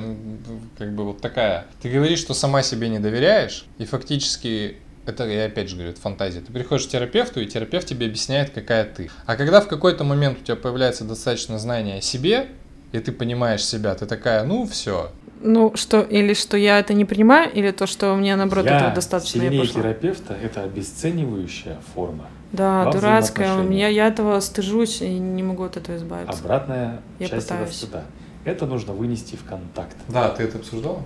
как 0.78 0.94
бы 0.94 1.06
вот 1.06 1.22
такая. 1.22 1.66
Ты 1.82 1.90
говоришь, 1.90 2.20
что 2.20 2.36
сама 2.36 2.62
себе 2.62 2.88
не 2.88 3.00
доверяешь, 3.00 3.66
и 3.80 3.86
фактически 3.86 4.78
это 5.08 5.26
я 5.26 5.46
опять 5.46 5.70
же 5.70 5.76
говорю, 5.76 5.92
это 5.92 6.00
фантазия. 6.00 6.42
Ты 6.42 6.54
приходишь 6.54 6.86
к 6.86 6.90
терапевту, 6.92 7.42
и 7.42 7.48
терапевт 7.48 7.88
тебе 7.88 8.06
объясняет, 8.06 8.52
какая 8.52 8.86
ты. 8.86 9.10
А 9.26 9.36
когда 9.36 9.60
в 9.60 9.68
какой-то 9.68 10.04
момент 10.04 10.40
у 10.40 10.44
тебя 10.44 10.56
появляется 10.56 11.04
достаточно 11.04 11.58
знания 11.58 11.98
о 11.98 12.02
себе, 12.02 12.50
и 12.94 13.00
ты 13.00 13.12
понимаешь 13.12 13.66
себя, 13.66 13.94
ты 13.96 14.06
такая, 14.06 14.46
ну 14.46 14.66
все, 14.66 15.12
ну, 15.44 15.74
что, 15.76 16.02
или 16.02 16.34
что 16.34 16.56
я 16.56 16.80
это 16.80 16.94
не 16.94 17.04
принимаю, 17.04 17.52
или 17.52 17.72
то, 17.72 17.86
что 17.86 18.16
мне, 18.16 18.36
наоборот, 18.38 18.66
я 18.66 18.78
этого 18.78 18.96
достаточно, 18.96 19.42
сильнее 19.42 19.60
я 19.60 19.62
пошла. 19.62 19.82
терапевта– 19.82 20.34
это 20.42 20.64
обесценивающая 20.64 21.78
форма. 21.94 22.28
Да, 22.54 22.90
дурацкая. 22.90 23.56
У 23.58 23.64
меня, 23.64 23.90
я 23.90 24.08
этого 24.08 24.40
стыжусь 24.40 25.02
и 25.02 25.10
не 25.10 25.44
могу 25.44 25.64
от 25.64 25.76
этого 25.76 25.98
избавиться. 25.98 26.40
Обратная 26.40 27.02
я 27.20 27.28
часть 27.28 27.50
пытаюсь. 27.50 27.76
сюда. 27.76 28.04
Это 28.46 28.66
нужно 28.66 28.94
вынести 28.94 29.36
в 29.36 29.44
контакт. 29.44 29.98
Да, 30.08 30.30
ты 30.30 30.44
это 30.44 30.60
обсуждала? 30.60 31.02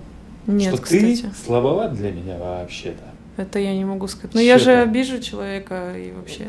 Нет, 0.46 0.72
что 0.72 0.82
кстати. 0.82 1.22
ты 1.22 1.30
слабоват 1.44 1.94
для 1.94 2.12
меня 2.12 2.38
вообще-то. 2.38 3.02
Это 3.36 3.58
я 3.58 3.74
не 3.74 3.84
могу 3.84 4.06
сказать. 4.06 4.34
Но 4.34 4.40
я 4.40 4.58
же 4.58 4.72
обижу 4.72 5.20
человека 5.20 5.94
и 5.96 6.12
вообще. 6.12 6.48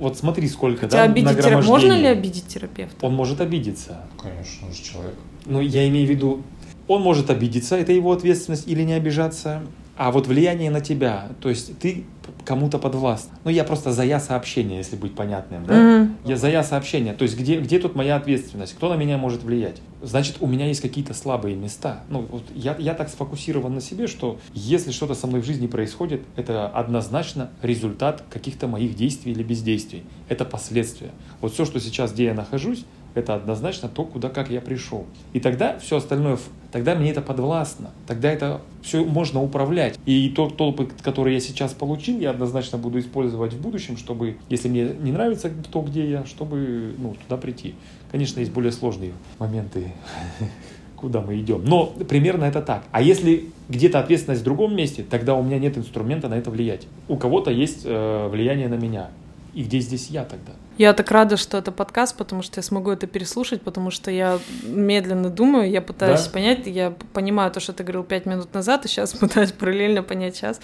Вот 0.00 0.16
смотри, 0.16 0.48
сколько, 0.48 0.80
Хотя 0.82 0.96
да, 0.96 1.02
обидеть 1.04 1.38
терап... 1.38 1.62
Можно 1.64 1.92
ли 1.92 2.06
обидеть 2.06 2.46
терапевта? 2.48 3.04
Он 3.04 3.14
может 3.14 3.42
обидеться. 3.42 4.00
Конечно, 4.18 4.66
он 4.66 4.72
же 4.72 4.82
человек. 4.82 5.14
Ну, 5.44 5.60
я 5.60 5.86
имею 5.88 6.06
в 6.06 6.10
виду, 6.10 6.42
он 6.88 7.02
может 7.02 7.28
обидеться, 7.28 7.76
это 7.76 7.92
его 7.92 8.10
ответственность, 8.10 8.66
или 8.66 8.82
не 8.82 8.94
обижаться. 8.94 9.62
А 10.00 10.10
вот 10.12 10.26
влияние 10.26 10.70
на 10.70 10.80
тебя, 10.80 11.28
то 11.42 11.50
есть 11.50 11.78
ты 11.78 12.06
кому-то 12.46 12.78
подвластен. 12.78 13.32
Ну, 13.44 13.50
я 13.50 13.64
просто 13.64 13.92
за 13.92 14.02
я 14.02 14.18
сообщение, 14.18 14.78
если 14.78 14.96
быть 14.96 15.14
понятным, 15.14 15.66
да? 15.66 15.74
Mm-hmm. 15.74 16.10
Я 16.24 16.36
за 16.38 16.48
я 16.48 16.64
сообщение. 16.64 17.12
То 17.12 17.24
есть 17.24 17.38
где, 17.38 17.60
где 17.60 17.78
тут 17.78 17.94
моя 17.94 18.16
ответственность? 18.16 18.72
Кто 18.72 18.88
на 18.88 18.96
меня 18.96 19.18
может 19.18 19.42
влиять? 19.42 19.82
Значит, 20.00 20.36
у 20.40 20.46
меня 20.46 20.66
есть 20.66 20.80
какие-то 20.80 21.12
слабые 21.12 21.54
места. 21.54 22.00
Ну, 22.08 22.26
вот 22.30 22.44
я, 22.54 22.74
я 22.78 22.94
так 22.94 23.10
сфокусирован 23.10 23.74
на 23.74 23.82
себе, 23.82 24.06
что 24.06 24.38
если 24.54 24.90
что-то 24.90 25.14
со 25.14 25.26
мной 25.26 25.42
в 25.42 25.44
жизни 25.44 25.66
происходит, 25.66 26.22
это 26.34 26.66
однозначно 26.68 27.50
результат 27.60 28.24
каких-то 28.30 28.68
моих 28.68 28.96
действий 28.96 29.32
или 29.32 29.42
бездействий. 29.42 30.04
Это 30.30 30.46
последствия. 30.46 31.10
Вот 31.42 31.52
все, 31.52 31.66
что 31.66 31.78
сейчас, 31.78 32.14
где 32.14 32.24
я 32.24 32.34
нахожусь, 32.34 32.86
это 33.14 33.34
однозначно 33.34 33.88
то, 33.88 34.04
куда 34.04 34.28
как 34.28 34.50
я 34.50 34.60
пришел. 34.60 35.06
И 35.32 35.40
тогда 35.40 35.78
все 35.78 35.96
остальное, 35.96 36.38
тогда 36.72 36.94
мне 36.94 37.10
это 37.10 37.22
подвластно, 37.22 37.90
тогда 38.06 38.30
это 38.30 38.60
все 38.82 39.04
можно 39.04 39.42
управлять. 39.42 39.98
И 40.06 40.28
тот, 40.30 40.60
опыт, 40.60 40.90
который 41.02 41.34
я 41.34 41.40
сейчас 41.40 41.72
получил, 41.72 42.18
я 42.18 42.30
однозначно 42.30 42.78
буду 42.78 42.98
использовать 43.00 43.52
в 43.54 43.60
будущем, 43.60 43.96
чтобы, 43.96 44.36
если 44.48 44.68
мне 44.68 44.84
не 45.00 45.12
нравится 45.12 45.50
то, 45.70 45.82
где 45.82 46.08
я, 46.08 46.24
чтобы 46.24 46.94
ну, 46.98 47.14
туда 47.26 47.36
прийти. 47.36 47.74
Конечно, 48.10 48.40
есть 48.40 48.52
более 48.52 48.72
сложные 48.72 49.12
моменты, 49.38 49.92
куда 50.96 51.20
мы 51.20 51.40
идем. 51.40 51.64
Но 51.64 51.86
примерно 51.86 52.44
это 52.44 52.62
так. 52.62 52.84
А 52.92 53.02
если 53.02 53.50
где-то 53.68 53.98
ответственность 54.00 54.42
в 54.42 54.44
другом 54.44 54.74
месте, 54.74 55.04
тогда 55.08 55.34
у 55.34 55.42
меня 55.42 55.58
нет 55.58 55.78
инструмента 55.78 56.28
на 56.28 56.34
это 56.34 56.50
влиять. 56.50 56.86
У 57.08 57.16
кого-то 57.16 57.50
есть 57.50 57.82
э, 57.84 58.28
влияние 58.28 58.68
на 58.68 58.74
меня. 58.74 59.10
И 59.54 59.64
где 59.64 59.80
здесь 59.80 60.08
я 60.10 60.24
тогда? 60.24 60.52
Я 60.80 60.94
так 60.94 61.10
рада, 61.10 61.36
что 61.36 61.58
это 61.58 61.72
подкаст, 61.72 62.16
потому 62.16 62.40
что 62.40 62.58
я 62.58 62.62
смогу 62.62 62.90
это 62.90 63.06
переслушать, 63.06 63.60
потому 63.60 63.90
что 63.90 64.10
я 64.10 64.38
медленно 64.62 65.28
думаю, 65.28 65.70
я 65.70 65.82
пытаюсь 65.82 66.24
да? 66.24 66.30
понять, 66.30 66.66
я 66.66 66.94
понимаю 67.12 67.50
то, 67.50 67.60
что 67.60 67.74
ты 67.74 67.82
говорил 67.82 68.02
пять 68.02 68.24
минут 68.24 68.54
назад, 68.54 68.86
и 68.86 68.88
сейчас 68.88 69.12
пытаюсь 69.20 69.52
параллельно 69.52 70.02
понять 70.02 70.36
сейчас. 70.36 70.58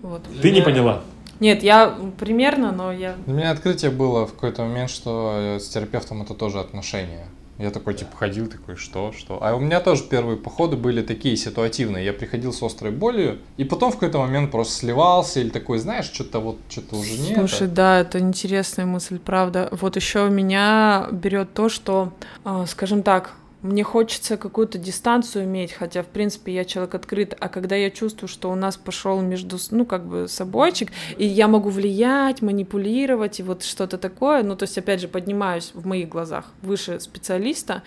Вот. 0.00 0.22
Ты 0.40 0.50
не 0.50 0.62
поняла? 0.62 1.02
Нет, 1.40 1.62
я 1.62 1.94
примерно, 2.18 2.72
но 2.72 2.90
я... 2.90 3.16
У 3.26 3.32
меня 3.32 3.50
открытие 3.50 3.90
было 3.90 4.26
в 4.26 4.32
какой-то 4.32 4.62
момент, 4.62 4.88
что 4.88 5.58
с 5.60 5.68
терапевтом 5.68 6.22
это 6.22 6.32
тоже 6.32 6.58
отношения. 6.58 7.26
Я 7.58 7.72
такой, 7.72 7.94
типа, 7.94 8.16
ходил, 8.16 8.46
такой, 8.46 8.76
что, 8.76 9.12
что? 9.12 9.42
А 9.42 9.54
у 9.56 9.58
меня 9.58 9.80
тоже 9.80 10.04
первые 10.04 10.36
походы 10.36 10.76
были 10.76 11.02
такие 11.02 11.36
ситуативные. 11.36 12.04
Я 12.04 12.12
приходил 12.12 12.52
с 12.52 12.62
острой 12.62 12.92
болью, 12.92 13.40
и 13.56 13.64
потом 13.64 13.90
в 13.90 13.94
какой-то 13.94 14.18
момент 14.18 14.52
просто 14.52 14.74
сливался, 14.74 15.40
или 15.40 15.48
такой, 15.48 15.78
знаешь, 15.78 16.08
что-то 16.12 16.38
вот, 16.38 16.58
что-то 16.68 16.96
уже 16.96 17.18
нет. 17.18 17.36
Слушай, 17.36 17.66
да, 17.66 17.98
это 17.98 18.20
интересная 18.20 18.86
мысль, 18.86 19.18
правда. 19.18 19.68
Вот 19.72 19.96
еще 19.96 20.28
меня 20.30 21.08
берет 21.10 21.52
то, 21.52 21.68
что, 21.68 22.12
а, 22.44 22.64
скажем 22.66 23.02
так, 23.02 23.32
мне 23.62 23.82
хочется 23.82 24.36
какую-то 24.36 24.78
дистанцию 24.78 25.44
иметь, 25.44 25.72
хотя, 25.72 26.02
в 26.02 26.06
принципе, 26.06 26.54
я 26.54 26.64
человек 26.64 26.94
открыт, 26.94 27.36
а 27.38 27.48
когда 27.48 27.74
я 27.74 27.90
чувствую, 27.90 28.28
что 28.28 28.50
у 28.50 28.54
нас 28.54 28.76
пошел 28.76 29.20
между, 29.20 29.58
ну, 29.70 29.84
как 29.84 30.06
бы, 30.06 30.28
собойчик, 30.28 30.90
и 31.16 31.26
я 31.26 31.48
могу 31.48 31.70
влиять, 31.70 32.40
манипулировать, 32.40 33.40
и 33.40 33.42
вот 33.42 33.64
что-то 33.64 33.98
такое, 33.98 34.42
ну, 34.42 34.54
то 34.54 34.64
есть, 34.64 34.78
опять 34.78 35.00
же, 35.00 35.08
поднимаюсь 35.08 35.72
в 35.74 35.86
моих 35.86 36.08
глазах 36.08 36.52
выше 36.62 37.00
специалиста, 37.00 37.82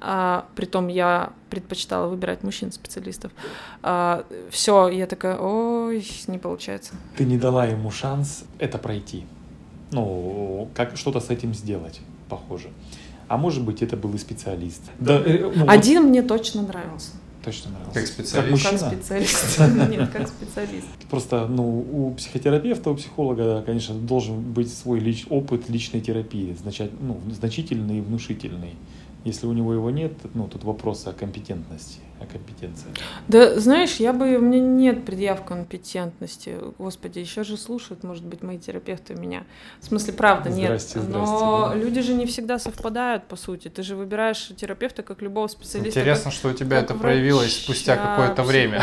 а, 0.00 0.46
притом 0.54 0.86
я 0.86 1.32
предпочитала 1.50 2.06
выбирать 2.06 2.44
мужчин-специалистов. 2.44 3.32
А, 3.82 4.24
все, 4.50 4.88
я 4.88 5.06
такая, 5.06 5.36
ой, 5.36 6.06
не 6.28 6.38
получается. 6.38 6.94
Ты 7.16 7.24
не 7.24 7.38
дала 7.38 7.66
ему 7.66 7.90
шанс 7.90 8.44
это 8.58 8.78
пройти. 8.78 9.26
Ну, 9.90 10.68
как 10.74 10.96
что-то 10.96 11.18
с 11.18 11.30
этим 11.30 11.54
сделать, 11.54 12.00
похоже. 12.28 12.68
А 13.28 13.36
может 13.36 13.62
быть, 13.62 13.82
это 13.82 13.96
был 13.96 14.14
и 14.14 14.18
специалист. 14.18 14.82
Да, 14.98 15.20
э, 15.24 15.50
ну, 15.54 15.64
Один 15.68 16.02
вот... 16.02 16.08
мне 16.08 16.22
точно 16.22 16.62
нравился. 16.62 17.10
Точно 17.44 17.70
нравился. 17.70 17.94
Как 17.94 18.06
специалист? 18.06 18.62
Как, 18.62 18.80
как 18.80 18.92
специалист. 18.92 19.58
Нет, 19.90 20.10
как 20.10 20.28
специалист. 20.28 20.86
Просто, 21.10 21.46
ну, 21.46 21.78
у 21.78 22.14
психотерапевта, 22.14 22.90
у 22.90 22.94
психолога, 22.94 23.62
конечно, 23.62 23.94
должен 23.94 24.40
быть 24.40 24.72
свой 24.72 24.98
лич... 24.98 25.26
опыт 25.28 25.68
личной 25.68 26.00
терапии, 26.00 26.56
значит, 26.60 26.90
ну, 27.00 27.20
значительный 27.30 27.98
и 27.98 28.00
внушительный. 28.00 28.74
Если 29.28 29.46
у 29.46 29.52
него 29.52 29.74
его 29.74 29.90
нет, 29.90 30.12
ну, 30.34 30.48
тут 30.48 30.64
вопрос 30.64 31.06
о 31.06 31.12
компетентности 31.12 32.00
о 32.20 32.26
компетенции? 32.26 32.88
Да, 33.28 33.58
знаешь, 33.58 33.96
я 33.96 34.12
бы, 34.12 34.36
у 34.36 34.40
меня 34.40 34.60
нет 34.60 35.04
предъяв 35.04 35.44
компетентности. 35.44 36.56
Господи, 36.78 37.20
еще 37.20 37.44
же 37.44 37.56
слушают, 37.56 38.02
может 38.02 38.24
быть, 38.24 38.42
мои 38.42 38.58
терапевты 38.58 39.14
меня. 39.14 39.44
В 39.80 39.86
смысле, 39.86 40.14
правда, 40.14 40.50
нет. 40.50 40.66
Здрасте, 40.66 41.00
здрасте, 41.00 41.12
Но 41.12 41.68
да. 41.68 41.74
люди 41.74 42.02
же 42.02 42.14
не 42.14 42.26
всегда 42.26 42.58
совпадают, 42.58 43.24
по 43.24 43.36
сути. 43.36 43.68
Ты 43.68 43.82
же 43.82 43.96
выбираешь 43.96 44.50
терапевта 44.56 45.02
как 45.02 45.22
любого 45.22 45.46
специалиста. 45.46 46.00
Интересно, 46.00 46.24
как, 46.24 46.32
что 46.32 46.48
у 46.48 46.52
тебя 46.52 46.78
это 46.78 46.94
врача, 46.94 47.02
проявилось 47.02 47.56
спустя 47.56 47.96
какое-то 47.96 48.42
время. 48.42 48.82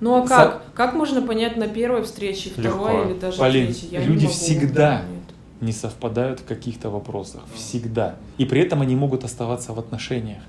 Ну 0.00 0.16
а 0.16 0.26
как? 0.26 0.28
За... 0.28 0.62
Как 0.74 0.94
можно 0.94 1.22
понять 1.22 1.56
на 1.56 1.68
первой 1.68 2.02
встрече, 2.02 2.50
второй 2.50 2.70
Легко. 2.70 3.10
или 3.10 3.18
даже 3.18 3.38
Полин, 3.38 3.66
третьей? 3.66 3.88
Я 3.90 4.02
люди 4.02 4.26
всегда 4.26 5.02
не 5.60 5.72
совпадают 5.72 6.40
в 6.40 6.44
каких-то 6.44 6.90
вопросах. 6.90 7.42
Всегда. 7.54 8.16
И 8.38 8.44
при 8.44 8.60
этом 8.60 8.82
они 8.82 8.94
могут 8.96 9.24
оставаться 9.24 9.72
в 9.72 9.78
отношениях. 9.78 10.42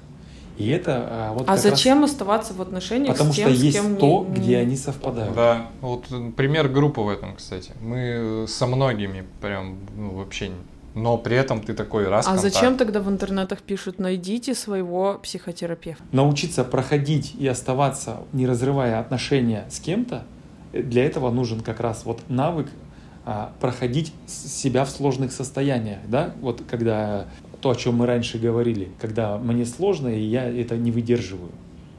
И 0.57 0.69
это 0.69 1.07
а, 1.09 1.33
вот 1.33 1.47
А 1.47 1.55
зачем 1.55 2.01
раз 2.01 2.11
оставаться 2.11 2.53
в 2.53 2.61
отношениях 2.61 3.13
потому 3.13 3.31
с 3.31 3.35
тем, 3.35 3.49
что 3.49 3.57
с 3.59 3.61
есть 3.63 3.77
кем 3.77 3.93
не- 3.93 3.99
то, 3.99 4.25
не- 4.27 4.35
где 4.35 4.57
они 4.57 4.75
совпадают. 4.75 5.35
Да, 5.35 5.67
вот 5.81 6.05
э, 6.11 6.31
пример 6.35 6.67
группы 6.67 6.99
в 7.01 7.09
этом, 7.09 7.35
кстати. 7.35 7.73
Мы 7.79 8.45
со 8.47 8.65
многими 8.65 9.23
прям 9.39 9.77
ну, 9.95 10.15
вообще, 10.15 10.49
но 10.95 11.15
при 11.19 11.35
этом 11.37 11.61
ты 11.61 11.75
такой 11.75 12.07
раз 12.07 12.25
А 12.25 12.31
контакт. 12.31 12.53
зачем 12.55 12.75
тогда 12.75 13.01
в 13.01 13.07
интернетах 13.09 13.61
пишут 13.61 13.99
«найдите 13.99 14.55
своего 14.55 15.19
психотерапевта»? 15.21 16.03
Научиться 16.11 16.63
проходить 16.63 17.35
и 17.37 17.45
оставаться, 17.47 18.17
не 18.33 18.47
разрывая 18.47 18.99
отношения 18.99 19.65
с 19.69 19.79
кем-то, 19.79 20.23
э, 20.73 20.81
для 20.81 21.05
этого 21.05 21.29
нужен 21.29 21.59
как 21.59 21.79
раз 21.81 22.01
вот 22.03 22.21
навык 22.29 22.65
проходить 23.59 24.13
с- 24.25 24.47
себя 24.61 24.85
в 24.85 24.89
сложных 24.89 25.31
состояниях, 25.31 25.99
да, 26.07 26.33
вот 26.41 26.61
когда 26.69 27.25
то, 27.61 27.71
о 27.71 27.75
чем 27.75 27.95
мы 27.95 28.05
раньше 28.05 28.37
говорили, 28.39 28.89
когда 28.99 29.37
мне 29.37 29.65
сложно, 29.65 30.07
и 30.07 30.21
я 30.21 30.45
это 30.49 30.77
не 30.77 30.91
выдерживаю, 30.91 31.51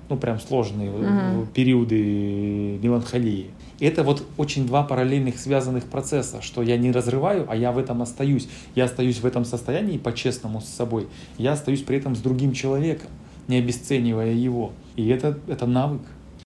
ну 0.09 0.17
прям 0.17 0.41
сложные 0.41 0.91
Мгм. 0.91 1.47
периоды 1.53 2.79
меланхолии. 2.83 3.51
И 3.79 3.85
Это 3.87 4.03
вот 4.03 4.25
очень 4.37 4.67
два 4.67 4.83
параллельных 4.83 5.39
связанных 5.39 5.85
процесса, 5.85 6.41
что 6.43 6.63
я 6.63 6.77
не 6.77 6.91
разрываю, 6.91 7.47
а 7.49 7.55
я 7.55 7.71
в 7.73 7.79
этом 7.79 8.03
остаюсь. 8.03 8.49
Я 8.75 8.85
остаюсь 8.87 9.21
в 9.21 9.27
этом 9.27 9.45
состоянии 9.45 9.99
по-честному 9.99 10.61
с 10.61 10.65
собой. 10.65 11.07
Я 11.37 11.53
остаюсь 11.53 11.83
при 11.83 11.97
этом 11.99 12.17
с 12.17 12.21
другим 12.21 12.53
человеком, 12.53 13.09
не 13.47 13.57
обесценивая 13.59 14.33
его. 14.33 14.73
И 14.97 15.07
это, 15.09 15.39
это 15.47 15.67
навык. 15.67 16.01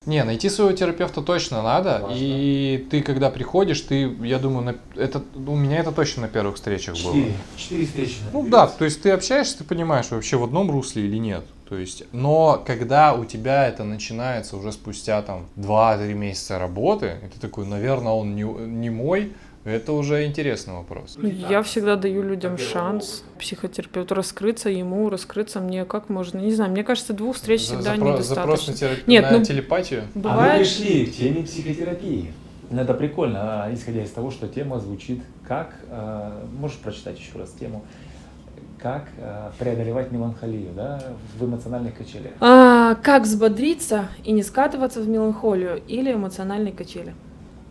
Не, 0.06 0.24
найти 0.24 0.48
своего 0.48 0.72
терапевта 0.72 1.22
точно 1.22 1.62
надо. 1.62 2.00
Важно. 2.02 2.16
И 2.18 2.86
ты, 2.90 3.02
когда 3.02 3.30
приходишь, 3.30 3.80
ты, 3.82 4.12
я 4.22 4.38
думаю, 4.38 4.64
на- 4.64 5.00
это, 5.00 5.22
у 5.34 5.54
меня 5.56 5.78
это 5.78 5.92
точно 5.92 6.22
на 6.22 6.28
первых 6.28 6.56
встречах 6.56 6.96
было. 7.02 7.14
Четыре 7.56 7.86
встречи. 7.86 8.16
Ну 8.32 8.46
да, 8.48 8.66
то 8.66 8.84
есть 8.84 9.02
ты 9.02 9.10
общаешься, 9.10 9.58
ты 9.58 9.64
понимаешь, 9.64 10.10
вообще 10.10 10.36
в 10.36 10.44
одном 10.44 10.70
русле 10.70 11.04
или 11.04 11.18
нет. 11.18 11.44
То 11.68 11.78
есть, 11.78 12.04
но 12.12 12.62
когда 12.66 13.14
у 13.14 13.24
тебя 13.24 13.66
это 13.66 13.84
начинается 13.84 14.56
уже 14.58 14.72
спустя 14.72 15.22
там 15.22 15.46
2-3 15.56 16.12
месяца 16.12 16.58
работы, 16.58 17.16
и 17.24 17.28
ты 17.28 17.40
такой, 17.40 17.64
наверное, 17.66 18.12
он 18.12 18.34
не, 18.36 18.42
не 18.42 18.90
мой, 18.90 19.32
это 19.64 19.92
уже 19.92 20.26
интересный 20.26 20.74
вопрос. 20.74 21.18
Я 21.22 21.62
всегда 21.62 21.96
даю 21.96 22.22
людям 22.22 22.58
шанс 22.58 23.24
психотерапевту 23.38 24.14
раскрыться, 24.14 24.68
ему 24.70 25.08
раскрыться 25.08 25.60
мне 25.60 25.84
как 25.84 26.08
можно. 26.08 26.38
Не 26.38 26.52
знаю, 26.52 26.72
мне 26.72 26.84
кажется, 26.84 27.12
двух 27.12 27.36
встреч 27.36 27.60
За- 27.66 27.76
всегда 27.76 27.94
запро- 27.94 28.20
запрос 28.22 28.66
на, 28.66 28.72
недостаточно. 28.72 28.72
терап- 28.72 29.06
Нет, 29.06 29.22
на 29.30 29.38
ну, 29.38 29.44
телепатию. 29.44 30.00
А 30.02 30.04
мы 30.14 30.22
Бывает, 30.22 30.60
пришли 30.60 31.06
к 31.06 31.16
теме 31.16 31.42
психотерапии. 31.44 32.32
Ну, 32.70 32.80
Это 32.80 32.94
прикольно, 32.94 33.64
а, 33.64 33.74
исходя 33.74 34.02
из 34.02 34.10
того, 34.10 34.30
что 34.30 34.48
тема 34.48 34.80
звучит 34.80 35.20
как, 35.46 35.74
э, 35.90 36.44
можешь 36.58 36.78
прочитать 36.78 37.18
еще 37.18 37.38
раз 37.38 37.50
тему, 37.50 37.84
как 38.78 39.04
э, 39.18 39.50
преодолевать 39.58 40.10
меланхолию 40.10 40.70
да, 40.74 41.02
в 41.38 41.44
эмоциональных 41.44 41.96
качелях. 41.96 42.32
а, 42.40 42.94
как 42.96 43.24
взбодриться 43.24 44.08
и 44.24 44.32
не 44.32 44.42
скатываться 44.42 45.00
в 45.02 45.08
меланхолию 45.08 45.80
или 45.86 46.12
эмоциональные 46.14 46.72
качели. 46.72 47.14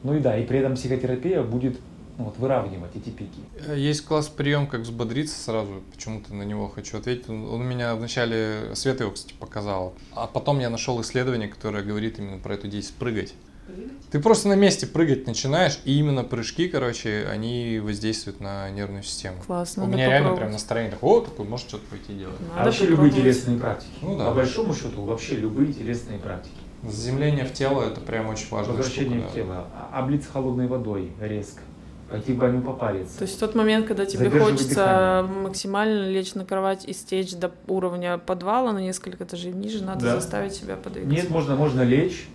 Ну 0.04 0.16
и 0.16 0.20
да, 0.20 0.38
и 0.38 0.45
при 0.45 0.60
этом 0.60 0.76
психотерапия 0.76 1.43
будет 1.43 1.80
ну, 2.18 2.26
вот, 2.26 2.38
выравнивать 2.38 2.91
эти 2.95 3.10
пики. 3.10 3.39
Э, 3.68 3.78
Есть 3.78 4.06
класс 4.06 4.28
прием, 4.28 4.68
как 4.68 4.82
взбодриться 4.82 5.39
сразу. 5.41 5.82
Почему-то 5.93 6.34
на 6.34 6.43
него 6.43 6.68
хочу 6.70 6.97
ответить. 6.97 7.30
Он, 7.30 7.47
он 7.49 7.64
меня 7.64 7.95
вначале, 7.95 8.72
Света 8.76 9.04
его, 9.04 9.14
кстати, 9.14 9.34
показала. 9.39 9.93
А 10.14 10.28
потом 10.28 10.60
я 10.60 10.70
нашел 10.70 10.99
исследование, 11.02 11.47
которое 11.47 11.84
говорит 11.84 12.20
именно 12.20 12.38
про 12.38 12.56
эту 12.56 12.68
действие 12.68 12.97
прыгать. 12.99 13.34
Ты 14.12 14.20
просто 14.20 14.49
на 14.49 14.56
месте 14.56 14.86
прыгать 14.86 15.28
начинаешь, 15.28 15.80
и 15.86 15.97
именно 15.97 16.24
прыжки, 16.26 16.68
короче, 16.68 17.26
они 17.32 17.80
воздействуют 17.82 18.41
на 18.41 18.70
нервную 18.70 19.04
систему. 19.04 19.38
Классно, 19.45 19.84
У 19.84 19.86
надо 19.86 19.97
меня 19.97 20.10
реально 20.10 20.36
прям 20.36 20.52
настроение 20.52 20.91
такое, 20.91 21.20
о, 21.20 21.22
такой, 21.22 21.45
может 21.45 21.70
что-то 21.70 21.86
пойти 21.88 22.14
делать. 22.14 22.36
а 22.54 22.58
Надо 22.58 22.66
вообще 22.66 22.88
любые 22.88 23.12
телесные 23.12 23.58
практики. 23.58 23.91
Ну 24.02 24.18
да. 24.18 24.26
По 24.28 24.34
большому 24.34 24.74
счету, 24.74 25.04
вообще 25.04 25.36
любые 25.36 25.72
телесные 25.72 26.20
практики. 26.20 26.54
Заземление 26.88 27.45
в 27.45 27.53
тело 27.53 27.84
это 27.84 28.01
прям 28.01 28.27
очень 28.29 28.47
важно. 28.49 28.73
Возвращение 28.73 29.21
в 29.21 29.34
тело, 29.34 29.67
а- 29.75 29.99
облиться 29.99 30.29
холодной 30.32 30.67
водой 30.67 31.11
резко, 31.21 31.61
пойти 32.09 32.34
в 32.34 32.38
баню 32.38 32.61
попариться. 32.61 33.19
То 33.19 33.23
есть 33.23 33.38
в 33.38 33.39
тот 33.39 33.53
момент, 33.53 33.86
когда 33.86 34.05
тебе 34.05 34.29
хочется 34.32 35.21
дыхание. 35.23 35.43
максимально 35.43 36.09
лечь 36.09 36.34
на 36.34 36.43
кровать 36.43 36.86
и 36.86 36.93
стечь 36.93 37.36
до 37.36 37.51
уровня 37.67 38.17
подвала 38.17 38.73
на 38.73 38.79
несколько 38.79 39.23
этажей 39.25 39.51
ниже, 39.53 39.84
надо 39.84 40.05
Да. 40.05 40.15
заставить 40.15 40.53
себя 40.53 40.75
подвигаться. 40.75 41.15
Нет, 41.15 41.29
можно, 41.29 41.55
можно 41.55 41.82
лечь 41.82 42.27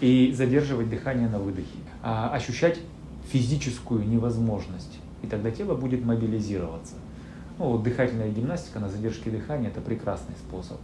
и 0.00 0.34
задерживать 0.36 0.90
дыхание 0.90 1.28
на 1.28 1.38
выдохе. 1.38 1.68
А 2.02 2.30
ощущать 2.34 2.78
физическую 3.30 4.06
невозможность. 4.06 4.98
И 5.22 5.26
тогда 5.26 5.50
тело 5.52 5.74
будет 5.74 6.04
мобилизироваться. 6.04 6.94
Ну, 7.58 7.70
вот 7.70 7.84
дыхательная 7.84 8.28
гимнастика 8.28 8.80
на 8.80 8.88
задержке 8.88 9.30
дыхания– 9.30 9.68
это 9.70 9.80
прекрасный 9.80 10.34
способ. 10.36 10.78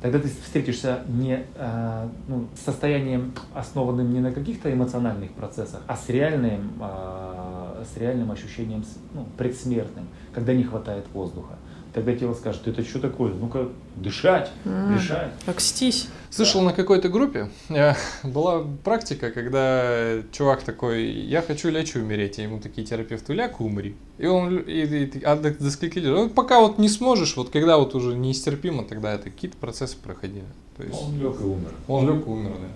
Тогда 0.00 0.20
ты 0.20 0.28
встретишься 0.28 1.00
не 1.08 1.44
а, 1.56 2.08
ну, 2.28 2.46
с 2.54 2.64
состоянием, 2.64 3.34
основанным 3.52 4.12
не 4.12 4.20
на 4.20 4.32
каких-то 4.32 4.72
эмоциональных 4.72 5.32
процессах, 5.32 5.80
а 5.88 5.96
с 5.96 6.08
реальным, 6.08 6.72
а, 6.80 7.84
с 7.92 7.96
реальным 7.96 8.30
ощущением 8.30 8.84
ну, 9.12 9.26
предсмертным, 9.36 10.06
когда 10.32 10.54
не 10.54 10.62
хватает 10.62 11.04
воздуха. 11.12 11.57
Тогда 11.98 12.14
тело 12.14 12.32
скажет, 12.34 12.68
это 12.68 12.84
что 12.84 13.00
такое? 13.00 13.34
Ну-ка, 13.34 13.70
дышать, 13.96 14.52
М. 14.64 14.94
дышать. 14.96 15.32
Окстись. 15.46 16.06
Слышал 16.30 16.62
на 16.62 16.72
какой-то 16.72 17.08
группе, 17.08 17.50
э, 17.70 17.94
была 18.22 18.62
практика, 18.84 19.32
когда 19.32 20.22
чувак 20.30 20.62
такой, 20.62 21.06
я 21.10 21.42
хочу 21.42 21.70
лечь 21.70 21.96
и 21.96 21.98
умереть, 21.98 22.38
и 22.38 22.42
ему 22.42 22.60
такие 22.60 22.86
терапевты, 22.86 23.32
ляг 23.34 23.58
и 23.58 23.64
умри. 23.64 23.96
И 24.18 24.26
он, 24.26 24.58
и, 24.58 24.70
и- 24.84 25.04
и- 25.06 25.22
а 25.24 25.34
до, 25.34 25.50
до 25.50 25.70
скольки 25.72 25.98
лет? 25.98 26.12
Ну, 26.14 26.30
пока 26.30 26.60
вот 26.60 26.78
не 26.78 26.88
сможешь, 26.88 27.36
вот 27.36 27.50
когда 27.50 27.78
вот 27.78 27.96
уже 27.96 28.14
нестерпимо, 28.14 28.84
тогда 28.84 29.12
это 29.14 29.24
какие-то 29.30 29.56
процессы 29.56 29.96
проходили. 29.96 30.44
То 30.76 30.84
есть 30.84 31.02
Он 31.02 31.18
лег 31.20 31.40
и 31.40 31.44
умер. 31.44 31.72
он 31.88 32.06
лег 32.06 32.26
и 32.26 32.30
умер, 32.30 32.50
да. 32.60 32.68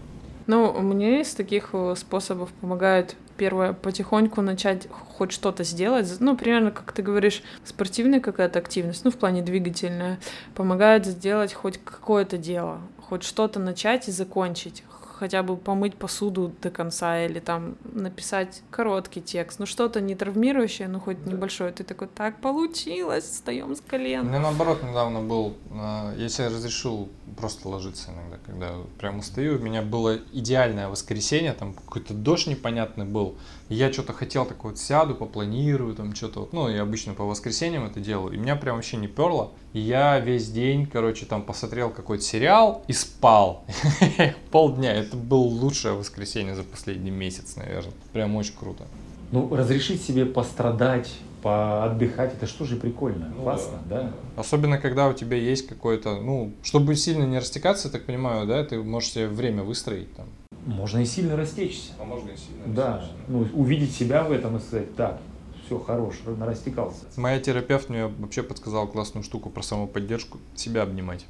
Ну, 0.48 0.72
мне 0.80 1.20
из 1.20 1.32
таких 1.34 1.68
э, 1.74 1.94
способов 1.96 2.48
помогает 2.60 3.14
первое 3.42 3.72
потихоньку 3.72 4.40
начать 4.40 4.86
хоть 4.88 5.32
что-то 5.32 5.64
сделать. 5.64 6.06
Ну, 6.20 6.36
примерно, 6.36 6.70
как 6.70 6.92
ты 6.92 7.02
говоришь, 7.02 7.42
спортивная 7.64 8.20
какая-то 8.20 8.60
активность, 8.60 9.04
ну, 9.04 9.10
в 9.10 9.16
плане 9.16 9.42
двигательная, 9.42 10.20
помогает 10.54 11.06
сделать 11.06 11.52
хоть 11.52 11.80
какое-то 11.84 12.38
дело, 12.38 12.78
хоть 13.00 13.24
что-то 13.24 13.58
начать 13.58 14.06
и 14.06 14.12
закончить. 14.12 14.84
Хотя 15.22 15.44
бы 15.44 15.56
помыть 15.56 15.94
посуду 15.94 16.52
до 16.60 16.70
конца 16.70 17.24
или 17.24 17.38
там 17.38 17.76
написать 17.84 18.60
короткий 18.70 19.20
текст, 19.20 19.60
ну 19.60 19.66
что-то 19.66 20.00
не 20.00 20.16
травмирующее, 20.16 20.88
ну 20.88 20.98
хоть 20.98 21.24
небольшое. 21.26 21.70
Ты 21.70 21.84
такой, 21.84 22.08
так 22.08 22.40
получилось, 22.40 23.22
встаем 23.22 23.76
с 23.76 23.78
У 23.78 23.84
колен. 23.84 24.26
меня 24.26 24.40
наоборот 24.40 24.82
недавно 24.82 25.20
был, 25.20 25.54
э, 25.70 26.14
я 26.18 26.28
себе 26.28 26.48
разрешил 26.48 27.08
просто 27.36 27.68
ложиться 27.68 28.10
иногда, 28.10 28.38
когда 28.44 28.74
прям 28.98 29.20
устаю. 29.20 29.58
У 29.58 29.62
меня 29.62 29.82
было 29.82 30.18
идеальное 30.32 30.88
воскресенье, 30.88 31.52
там 31.52 31.72
какой-то 31.72 32.14
дождь 32.14 32.48
непонятный 32.48 33.04
был. 33.04 33.36
Я 33.68 33.92
что-то 33.92 34.12
хотел 34.12 34.44
такой 34.44 34.72
вот 34.72 34.80
сяду, 34.80 35.14
попланирую, 35.14 35.94
там 35.94 36.14
что-то 36.16 36.40
вот. 36.40 36.52
Ну, 36.52 36.68
я 36.68 36.82
обычно 36.82 37.14
по 37.14 37.24
воскресеньям 37.24 37.84
это 37.86 38.00
делаю. 38.00 38.34
И 38.34 38.38
меня 38.38 38.56
прям 38.56 38.76
вообще 38.76 38.96
не 38.96 39.06
перло. 39.06 39.52
И 39.72 39.80
я 39.80 40.18
весь 40.18 40.50
день, 40.50 40.86
короче, 40.86 41.24
там 41.26 41.42
посмотрел 41.42 41.90
какой-то 41.90 42.22
сериал 42.22 42.84
и 42.88 42.92
спал. 42.92 43.64
Полдня. 44.50 44.92
Это 45.12 45.20
было 45.20 45.42
лучшее 45.42 45.92
воскресенье 45.92 46.54
за 46.54 46.62
последний 46.62 47.10
месяц, 47.10 47.56
наверное. 47.56 47.92
Прям 48.14 48.34
очень 48.34 48.54
круто. 48.58 48.84
Ну, 49.30 49.54
разрешить 49.54 50.02
себе 50.02 50.24
пострадать, 50.24 51.12
поотдыхать, 51.42 52.32
это 52.32 52.46
что 52.46 52.64
же 52.64 52.76
прикольно, 52.76 53.30
Ну 53.36 53.42
классно, 53.42 53.78
да. 53.90 54.10
Особенно, 54.36 54.78
когда 54.78 55.08
у 55.08 55.12
тебя 55.12 55.36
есть 55.36 55.66
какой-то, 55.66 56.18
ну, 56.18 56.54
чтобы 56.62 56.96
сильно 56.96 57.24
не 57.24 57.38
растекаться, 57.38 57.88
я 57.88 57.92
так 57.92 58.06
понимаю, 58.06 58.46
да, 58.46 58.64
ты 58.64 58.82
можешь 58.82 59.10
себе 59.10 59.28
время 59.28 59.62
выстроить 59.64 60.14
там. 60.16 60.28
Можно 60.64 61.00
и 61.00 61.04
сильно 61.04 61.36
растечься. 61.36 61.92
А 62.00 62.04
можно 62.04 62.30
и 62.30 62.36
сильно 62.38 62.74
Да, 62.74 63.04
ну, 63.28 63.46
увидеть 63.52 63.94
себя 63.94 64.22
в 64.22 64.32
этом 64.32 64.56
и 64.56 64.60
сказать, 64.60 64.96
так, 64.96 65.20
все, 65.66 65.78
хорош, 65.78 66.14
растекался. 66.40 67.00
Моя 67.16 67.38
терапевт 67.38 67.90
мне 67.90 68.06
вообще 68.06 68.42
подсказала 68.42 68.86
классную 68.86 69.24
штуку 69.24 69.50
про 69.50 69.62
самоподдержку, 69.62 70.38
себя 70.54 70.82
обнимать. 70.84 71.26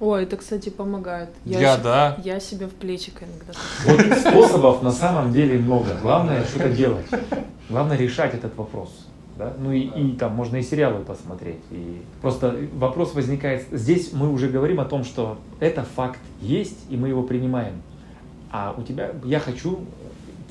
Ой, 0.00 0.24
это, 0.24 0.36
кстати, 0.36 0.68
помогает. 0.70 1.30
Я, 1.44 1.76
се- 1.76 1.82
да. 1.82 2.16
Я 2.24 2.40
себя 2.40 2.66
в 2.66 2.72
плечик 2.72 3.22
иногда. 3.22 3.52
Вот 3.86 4.18
способов 4.18 4.82
на 4.82 4.90
самом 4.92 5.32
деле 5.32 5.58
много. 5.58 5.94
Главное 6.02 6.44
что-то 6.44 6.70
делать. 6.70 7.06
Главное 7.70 7.96
решать 7.96 8.34
этот 8.34 8.56
вопрос. 8.56 9.06
Да? 9.38 9.52
Ну 9.58 9.72
и, 9.72 9.80
и 9.80 10.12
там 10.16 10.32
можно 10.34 10.56
и 10.56 10.62
сериалы 10.62 11.04
посмотреть. 11.04 11.60
И 11.70 12.02
просто 12.20 12.56
вопрос 12.74 13.14
возникает. 13.14 13.66
Здесь 13.72 14.12
мы 14.12 14.32
уже 14.32 14.48
говорим 14.48 14.80
о 14.80 14.84
том, 14.84 15.04
что 15.04 15.38
это 15.60 15.82
факт 15.96 16.20
есть, 16.40 16.78
и 16.90 16.96
мы 16.96 17.08
его 17.08 17.22
принимаем. 17.22 17.82
А 18.50 18.74
у 18.76 18.82
тебя 18.82 19.10
я 19.24 19.40
хочу, 19.40 19.80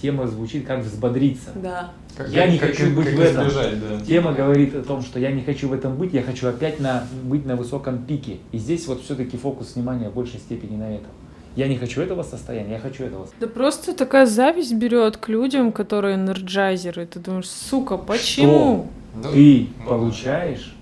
тема 0.01 0.27
звучит 0.27 0.65
как 0.65 0.79
взбодриться. 0.81 1.51
Да. 1.55 1.91
Я 2.29 2.47
не 2.47 2.57
хочу 2.57 2.93
быть 2.95 3.07
в 3.13 3.19
этом. 3.19 3.47
избежать, 3.47 3.79
да. 3.79 4.05
Тема 4.05 4.33
говорит 4.33 4.75
о 4.75 4.83
том, 4.83 5.01
что 5.01 5.19
я 5.19 5.31
не 5.31 5.41
хочу 5.41 5.69
в 5.69 5.73
этом 5.73 5.95
быть, 5.95 6.13
я 6.13 6.21
хочу 6.21 6.47
опять 6.47 6.79
на, 6.79 7.05
быть 7.23 7.45
на 7.45 7.55
высоком 7.55 8.03
пике. 8.05 8.37
И 8.51 8.57
здесь 8.57 8.87
вот 8.87 9.01
все-таки 9.01 9.37
фокус 9.37 9.75
внимания 9.75 10.09
в 10.09 10.13
большей 10.13 10.39
степени 10.39 10.77
на 10.77 10.95
этом. 10.95 11.09
Я 11.55 11.67
не 11.67 11.77
хочу 11.77 12.01
этого 12.01 12.23
состояния, 12.23 12.73
я 12.73 12.79
хочу 12.79 13.03
этого. 13.03 13.27
Да 13.39 13.47
просто 13.47 13.93
такая 13.93 14.25
зависть 14.25 14.73
берет 14.73 15.17
к 15.17 15.29
людям, 15.29 15.71
которые 15.71 16.15
энерджайзеры. 16.15 17.05
Ты 17.05 17.19
думаешь, 17.19 17.49
сука, 17.49 17.97
почему? 17.97 18.87
Что 19.19 19.31
ты 19.31 19.67
получаешь 19.87 20.75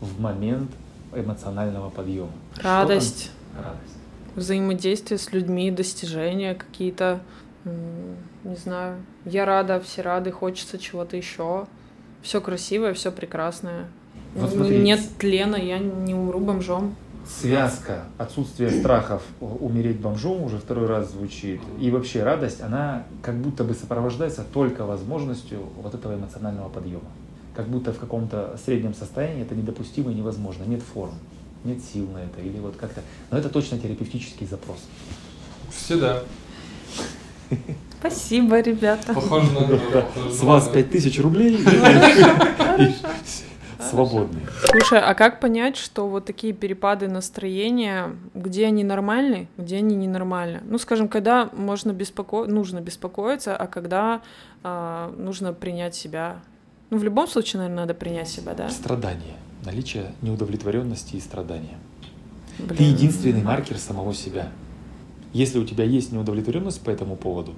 в 0.00 0.20
момент 0.20 0.70
эмоционального 1.14 1.90
подъема? 1.90 2.30
Радость. 2.62 3.30
Радость. 3.56 3.94
Взаимодействие 4.34 5.18
с 5.18 5.32
людьми, 5.32 5.70
достижения 5.70 6.54
какие-то. 6.54 7.20
Не 8.44 8.56
знаю. 8.56 8.96
Я 9.24 9.44
рада, 9.44 9.80
все 9.80 10.02
рады, 10.02 10.30
хочется 10.30 10.78
чего-то 10.78 11.16
еще. 11.16 11.66
Все 12.22 12.40
красивое, 12.40 12.94
все 12.94 13.10
прекрасное. 13.10 13.86
Вот 14.34 14.54
Нет 14.54 15.00
тлена, 15.18 15.56
я 15.56 15.78
не 15.78 16.14
умру 16.14 16.40
бомжом 16.40 16.94
связка 17.26 18.04
отсутствие 18.18 18.70
страхов 18.70 19.22
умереть 19.40 19.98
бомжом 19.98 20.42
уже 20.42 20.58
второй 20.58 20.86
раз 20.86 21.10
звучит, 21.10 21.60
и 21.80 21.90
вообще 21.90 22.22
радость, 22.22 22.60
она 22.60 23.04
как 23.22 23.36
будто 23.36 23.64
бы 23.64 23.74
сопровождается 23.74 24.44
только 24.44 24.84
возможностью 24.84 25.60
вот 25.80 25.94
этого 25.94 26.14
эмоционального 26.14 26.68
подъема. 26.68 27.10
Как 27.54 27.68
будто 27.68 27.92
в 27.92 27.98
каком-то 27.98 28.58
среднем 28.64 28.94
состоянии 28.94 29.42
это 29.42 29.54
недопустимо 29.54 30.10
и 30.10 30.14
невозможно, 30.14 30.64
нет 30.64 30.82
форм, 30.82 31.14
нет 31.64 31.78
сил 31.82 32.08
на 32.10 32.18
это, 32.18 32.40
или 32.40 32.58
вот 32.58 32.76
как-то. 32.76 33.00
Но 33.30 33.38
это 33.38 33.48
точно 33.48 33.78
терапевтический 33.78 34.46
запрос. 34.46 34.78
Всегда. 35.70 36.22
Спасибо, 38.04 38.60
ребята. 38.60 39.14
Похоже 39.14 39.50
на... 39.52 40.30
С 40.30 40.42
вас 40.42 40.68
пять 40.68 40.90
тысяч 40.90 41.18
рублей. 41.18 41.58
свободный. 43.90 44.42
Слушай, 44.70 45.00
а 45.00 45.14
как 45.14 45.40
понять, 45.40 45.78
что 45.78 46.06
вот 46.06 46.26
такие 46.26 46.52
перепады 46.52 47.08
настроения, 47.08 48.14
где 48.34 48.66
они 48.66 48.84
нормальны, 48.84 49.48
где 49.56 49.78
они 49.78 49.96
ненормальны? 49.96 50.60
Ну, 50.66 50.76
скажем, 50.76 51.08
когда 51.08 51.48
можно 51.54 51.92
беспоко... 51.92 52.44
нужно 52.44 52.80
беспокоиться, 52.80 53.56
а 53.56 53.66
когда 53.66 54.20
э, 54.62 55.14
нужно 55.16 55.54
принять 55.54 55.94
себя? 55.94 56.40
Ну, 56.90 56.98
в 56.98 57.04
любом 57.04 57.26
случае, 57.26 57.60
наверное, 57.60 57.84
надо 57.84 57.94
принять 57.94 58.28
себя, 58.28 58.52
да? 58.52 58.68
Страдание. 58.68 59.36
Наличие 59.64 60.12
неудовлетворенности 60.20 61.16
и 61.16 61.20
страдания. 61.20 61.78
Блин. 62.58 62.76
Ты 62.76 62.82
единственный 62.84 63.42
маркер 63.42 63.78
самого 63.78 64.12
себя. 64.12 64.48
Если 65.32 65.58
у 65.58 65.64
тебя 65.64 65.84
есть 65.84 66.12
неудовлетворенность 66.12 66.82
по 66.82 66.90
этому 66.90 67.16
поводу, 67.16 67.54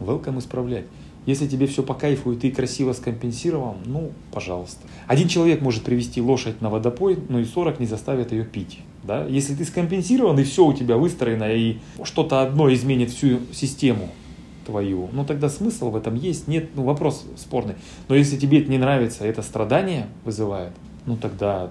welcome 0.00 0.38
исправлять. 0.38 0.84
Если 1.26 1.46
тебе 1.46 1.66
все 1.66 1.82
по 1.82 1.92
кайфу 1.92 2.32
и 2.32 2.36
ты 2.36 2.50
красиво 2.50 2.94
скомпенсировал, 2.94 3.76
ну, 3.84 4.12
пожалуйста. 4.32 4.80
Один 5.06 5.28
человек 5.28 5.60
может 5.60 5.84
привести 5.84 6.22
лошадь 6.22 6.62
на 6.62 6.70
водопой, 6.70 7.18
но 7.28 7.38
и 7.38 7.44
40 7.44 7.80
не 7.80 7.86
заставят 7.86 8.32
ее 8.32 8.44
пить. 8.44 8.80
Да? 9.02 9.26
Если 9.26 9.54
ты 9.54 9.66
скомпенсирован 9.66 10.38
и 10.38 10.44
все 10.44 10.64
у 10.64 10.72
тебя 10.72 10.96
выстроено, 10.96 11.52
и 11.52 11.78
что-то 12.02 12.40
одно 12.40 12.72
изменит 12.72 13.10
всю 13.10 13.40
систему 13.52 14.08
твою, 14.64 15.10
ну 15.12 15.24
тогда 15.24 15.50
смысл 15.50 15.90
в 15.90 15.96
этом 15.96 16.14
есть, 16.14 16.48
нет, 16.48 16.70
ну 16.74 16.84
вопрос 16.84 17.26
спорный. 17.36 17.74
Но 18.08 18.14
если 18.14 18.38
тебе 18.38 18.62
это 18.62 18.70
не 18.70 18.78
нравится, 18.78 19.26
это 19.26 19.42
страдание 19.42 20.06
вызывает, 20.24 20.72
ну 21.04 21.18
тогда, 21.18 21.70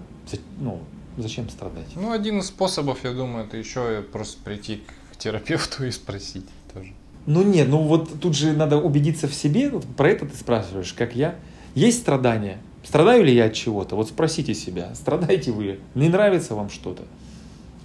ну, 0.60 0.80
зачем 1.18 1.50
страдать? 1.50 1.88
Ну, 1.96 2.12
один 2.12 2.40
из 2.40 2.48
способов, 2.48 3.04
я 3.04 3.12
думаю, 3.12 3.46
это 3.46 3.58
еще 3.58 4.04
просто 4.12 4.38
прийти 4.44 4.84
к 5.12 5.18
терапевту 5.18 5.86
и 5.86 5.92
спросить. 5.92 6.46
Ну 7.28 7.44
нет, 7.44 7.68
ну 7.68 7.80
вот 7.80 8.20
тут 8.22 8.36
же 8.36 8.54
надо 8.54 8.78
убедиться 8.78 9.28
в 9.28 9.34
себе, 9.34 9.70
про 9.98 10.10
это 10.10 10.26
ты 10.26 10.36
спрашиваешь, 10.36 10.94
как 10.94 11.14
я. 11.14 11.36
Есть 11.76 12.00
страдания? 12.00 12.58
Страдаю 12.86 13.26
ли 13.26 13.36
я 13.36 13.46
от 13.46 13.54
чего-то? 13.54 13.98
Вот 13.98 14.08
спросите 14.08 14.54
себя, 14.54 14.96
страдаете 14.96 15.52
вы? 15.52 15.80
Не 15.94 16.08
нравится 16.08 16.56
вам 16.56 16.70
что-то? 16.70 17.04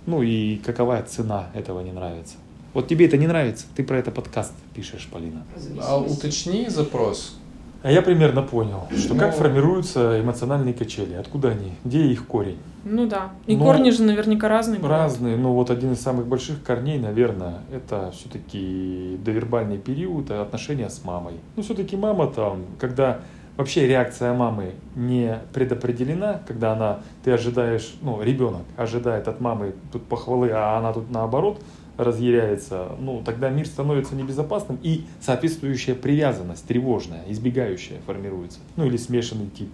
Ну 0.06 0.22
и 0.22 0.58
какова 0.58 1.02
цена 1.02 1.48
этого 1.54 1.80
не 1.80 1.90
нравится? 1.90 2.36
Вот 2.72 2.86
тебе 2.86 3.06
это 3.06 3.16
не 3.16 3.26
нравится, 3.26 3.66
ты 3.74 3.82
про 3.82 3.98
это 3.98 4.12
подкаст 4.12 4.52
пишешь, 4.74 5.08
Полина. 5.12 5.44
А 5.80 5.98
уточни 5.98 6.68
запрос, 6.68 7.36
а 7.82 7.90
я 7.90 8.02
примерно 8.02 8.42
понял, 8.42 8.86
что 8.96 9.14
как 9.14 9.32
ну. 9.32 9.38
формируются 9.38 10.20
эмоциональные 10.20 10.74
качели, 10.74 11.14
откуда 11.14 11.48
они, 11.48 11.72
где 11.84 12.06
их 12.06 12.26
корень. 12.26 12.58
Ну 12.84 13.06
да. 13.06 13.30
И 13.46 13.56
но 13.56 13.64
корни 13.64 13.90
же 13.90 14.02
наверняка 14.02 14.48
разные. 14.48 14.80
Разные, 14.80 15.36
но 15.36 15.52
вот 15.52 15.70
один 15.70 15.92
из 15.92 16.00
самых 16.00 16.26
больших 16.26 16.62
корней, 16.62 16.98
наверное, 16.98 17.60
это 17.72 18.12
все-таки 18.12 19.18
довербальный 19.24 19.78
период 19.78 20.30
отношения 20.30 20.88
с 20.88 21.04
мамой. 21.04 21.34
Ну 21.56 21.62
все-таки 21.62 21.96
мама 21.96 22.28
там, 22.28 22.62
когда 22.78 23.20
вообще 23.56 23.86
реакция 23.86 24.32
мамы 24.32 24.74
не 24.94 25.38
предопределена, 25.52 26.40
когда 26.46 26.72
она, 26.72 27.00
ты 27.24 27.32
ожидаешь, 27.32 27.94
ну 28.00 28.22
ребенок 28.22 28.62
ожидает 28.76 29.28
от 29.28 29.40
мамы 29.40 29.74
тут 29.92 30.04
похвалы, 30.04 30.50
а 30.52 30.78
она 30.78 30.92
тут 30.92 31.10
наоборот– 31.10 31.60
разъяряется, 31.96 32.92
ну, 32.98 33.22
тогда 33.24 33.50
мир 33.50 33.66
становится 33.66 34.14
небезопасным, 34.14 34.78
и 34.82 35.04
соответствующая 35.20 35.94
привязанность, 35.94 36.64
тревожная, 36.66 37.22
избегающая 37.28 37.98
формируется. 38.06 38.58
Ну, 38.76 38.86
или 38.86 38.96
смешанный 38.96 39.48
тип. 39.48 39.68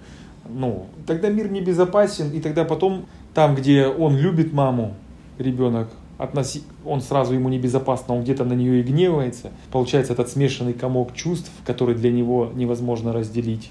Ну, 0.49 0.87
тогда 1.07 1.29
мир 1.29 1.51
небезопасен, 1.51 2.31
и 2.33 2.41
тогда 2.41 2.65
потом, 2.65 3.07
там, 3.35 3.55
где 3.55 3.87
он 3.87 4.17
любит 4.17 4.53
маму, 4.53 4.95
ребенок, 5.39 5.89
относи... 6.19 6.63
он 6.85 7.01
сразу 7.01 7.35
ему 7.35 7.49
небезопасно, 7.49 8.15
он 8.15 8.23
где-то 8.23 8.45
на 8.45 8.55
нее 8.55 8.81
и 8.81 8.83
гневается. 8.83 9.51
Получается 9.71 10.13
этот 10.13 10.29
смешанный 10.29 10.73
комок 10.73 11.15
чувств, 11.15 11.51
который 11.65 11.95
для 11.95 12.11
него 12.11 12.51
невозможно 12.55 13.13
разделить. 13.13 13.71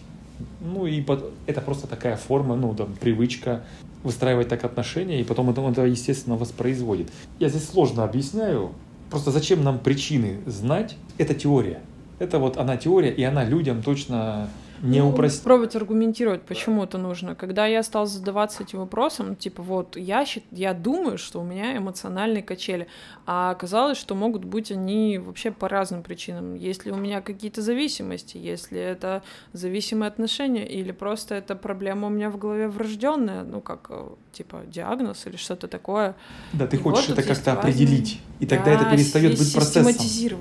Ну 0.62 0.86
и 0.86 1.02
под... 1.02 1.32
это 1.46 1.62
просто 1.62 1.88
такая 1.88 2.16
форма, 2.16 2.56
ну, 2.56 2.74
там, 2.74 2.94
привычка 3.00 3.64
выстраивать 4.04 4.48
так 4.48 4.64
отношения, 4.64 5.22
и 5.22 5.24
потом 5.24 5.50
это, 5.50 5.62
он 5.62 5.72
это, 5.72 5.86
естественно, 5.86 6.38
воспроизводит. 6.38 7.12
Я 7.40 7.50
здесь 7.50 7.68
сложно 7.68 8.04
объясняю, 8.04 8.72
просто 9.10 9.32
зачем 9.32 9.64
нам 9.64 9.80
причины 9.80 10.40
знать, 10.46 10.96
это 11.18 11.34
теория. 11.34 11.82
Это 12.20 12.40
вот 12.40 12.58
она 12.58 12.78
теория, 12.78 13.12
и 13.12 13.24
она 13.24 13.44
людям 13.44 13.84
точно 13.84 14.50
не 14.82 15.02
ну, 15.02 15.10
упростить. 15.10 15.44
Пробовать 15.44 15.76
аргументировать, 15.76 16.42
почему 16.44 16.84
это 16.84 16.98
нужно. 16.98 17.36
Когда 17.36 17.66
я 17.66 17.84
стал 17.84 18.06
задаваться 18.06 18.64
этим 18.64 18.80
вопросом, 18.80 19.36
типа 19.36 19.64
вот 19.64 19.98
я, 19.98 20.26
я 20.52 20.74
думаю, 20.74 21.18
что 21.18 21.42
у 21.42 21.44
меня 21.44 21.78
эмоциональные 21.78 22.44
качели, 22.44 22.88
а 23.26 23.52
оказалось, 23.52 23.98
что 23.98 24.16
могут 24.16 24.46
быть 24.46 24.72
они 24.72 25.18
вообще 25.18 25.52
по 25.52 25.68
разным 25.68 26.04
причинам. 26.04 26.56
Если 26.56 26.92
у 26.92 26.96
меня 26.96 27.22
какие-то 27.22 27.62
зависимости, 27.62 28.38
если 28.38 28.80
это 28.80 29.24
зависимые 29.54 30.08
отношения, 30.08 30.68
или 30.68 30.92
просто 30.92 31.36
это 31.36 31.56
проблема 31.56 32.08
у 32.08 32.10
меня 32.10 32.30
в 32.30 32.38
голове 32.38 32.68
врожденная, 32.68 33.44
ну 33.44 33.62
как 33.62 33.88
э, 33.90 34.08
типа 34.32 34.64
диагноз 34.68 35.26
или 35.26 35.36
что-то 35.36 35.68
такое. 35.68 36.16
Да, 36.54 36.68
ты 36.68 36.78
и 36.78 36.80
хочешь 36.80 37.10
вот 37.10 37.18
это 37.18 37.28
как-то 37.28 37.54
определить, 37.54 38.22
и 38.40 38.46
тогда 38.46 38.76
да, 38.76 38.82
это 38.82 38.92
перестает 38.92 39.38
быть 39.38 39.54
процессом. 39.54 40.38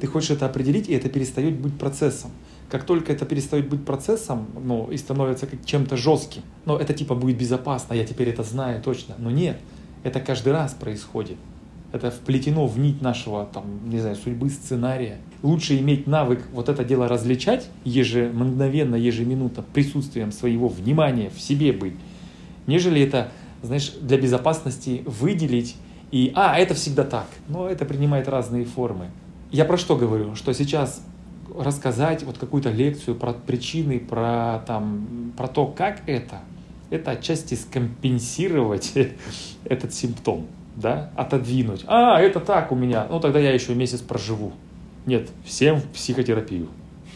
Ты 0.00 0.06
хочешь 0.08 0.30
это 0.30 0.46
определить, 0.46 0.88
и 0.88 0.94
это 0.94 1.08
перестает 1.08 1.58
быть 1.58 1.78
процессом. 1.78 2.32
Как 2.72 2.84
только 2.84 3.12
это 3.12 3.26
перестает 3.26 3.68
быть 3.68 3.84
процессом, 3.84 4.46
ну, 4.64 4.90
и 4.90 4.96
становится 4.96 5.46
как 5.46 5.62
чем-то 5.62 5.98
жестким, 5.98 6.40
но 6.64 6.78
это 6.78 6.94
типа 6.94 7.14
будет 7.14 7.36
безопасно, 7.36 7.92
я 7.92 8.06
теперь 8.06 8.30
это 8.30 8.44
знаю 8.44 8.80
точно. 8.82 9.14
Но 9.18 9.30
нет, 9.30 9.58
это 10.04 10.20
каждый 10.20 10.54
раз 10.54 10.72
происходит. 10.72 11.36
Это 11.92 12.10
вплетено 12.10 12.66
в 12.66 12.78
нить 12.78 13.02
нашего, 13.02 13.44
там, 13.44 13.66
не 13.84 13.98
знаю, 13.98 14.16
судьбы, 14.16 14.48
сценария. 14.48 15.18
Лучше 15.42 15.78
иметь 15.80 16.06
навык 16.06 16.40
вот 16.50 16.70
это 16.70 16.82
дело 16.82 17.08
различать 17.08 17.68
ежемгновенно, 17.84 18.94
ежеминутно, 18.94 19.62
присутствием 19.74 20.32
своего 20.32 20.68
внимания 20.68 21.28
в 21.28 21.38
себе 21.42 21.74
быть, 21.74 21.96
нежели 22.66 23.02
это, 23.02 23.32
знаешь, 23.60 23.92
для 24.00 24.16
безопасности 24.16 25.02
выделить 25.04 25.76
и, 26.10 26.32
а, 26.34 26.58
это 26.58 26.72
всегда 26.72 27.04
так. 27.04 27.26
Но 27.48 27.68
это 27.68 27.84
принимает 27.84 28.28
разные 28.28 28.64
формы. 28.64 29.10
Я 29.50 29.66
про 29.66 29.76
что 29.76 29.94
говорю? 29.94 30.36
Что 30.36 30.54
сейчас 30.54 31.02
рассказать 31.56 32.22
вот 32.22 32.38
какую-то 32.38 32.70
лекцию 32.70 33.16
про 33.16 33.32
причины, 33.32 33.98
про, 34.00 34.62
там, 34.66 35.32
про 35.36 35.48
то, 35.48 35.66
как 35.66 36.02
это, 36.06 36.40
это 36.90 37.12
отчасти 37.12 37.54
скомпенсировать 37.54 38.92
этот 39.64 39.94
симптом, 39.94 40.46
да, 40.76 41.10
отодвинуть. 41.16 41.84
А, 41.86 42.20
это 42.20 42.40
так 42.40 42.72
у 42.72 42.74
меня, 42.74 43.06
ну 43.10 43.20
тогда 43.20 43.38
я 43.38 43.52
еще 43.52 43.74
месяц 43.74 44.00
проживу. 44.00 44.52
Нет, 45.06 45.30
всем 45.44 45.80
в 45.80 45.88
психотерапию. 45.88 46.68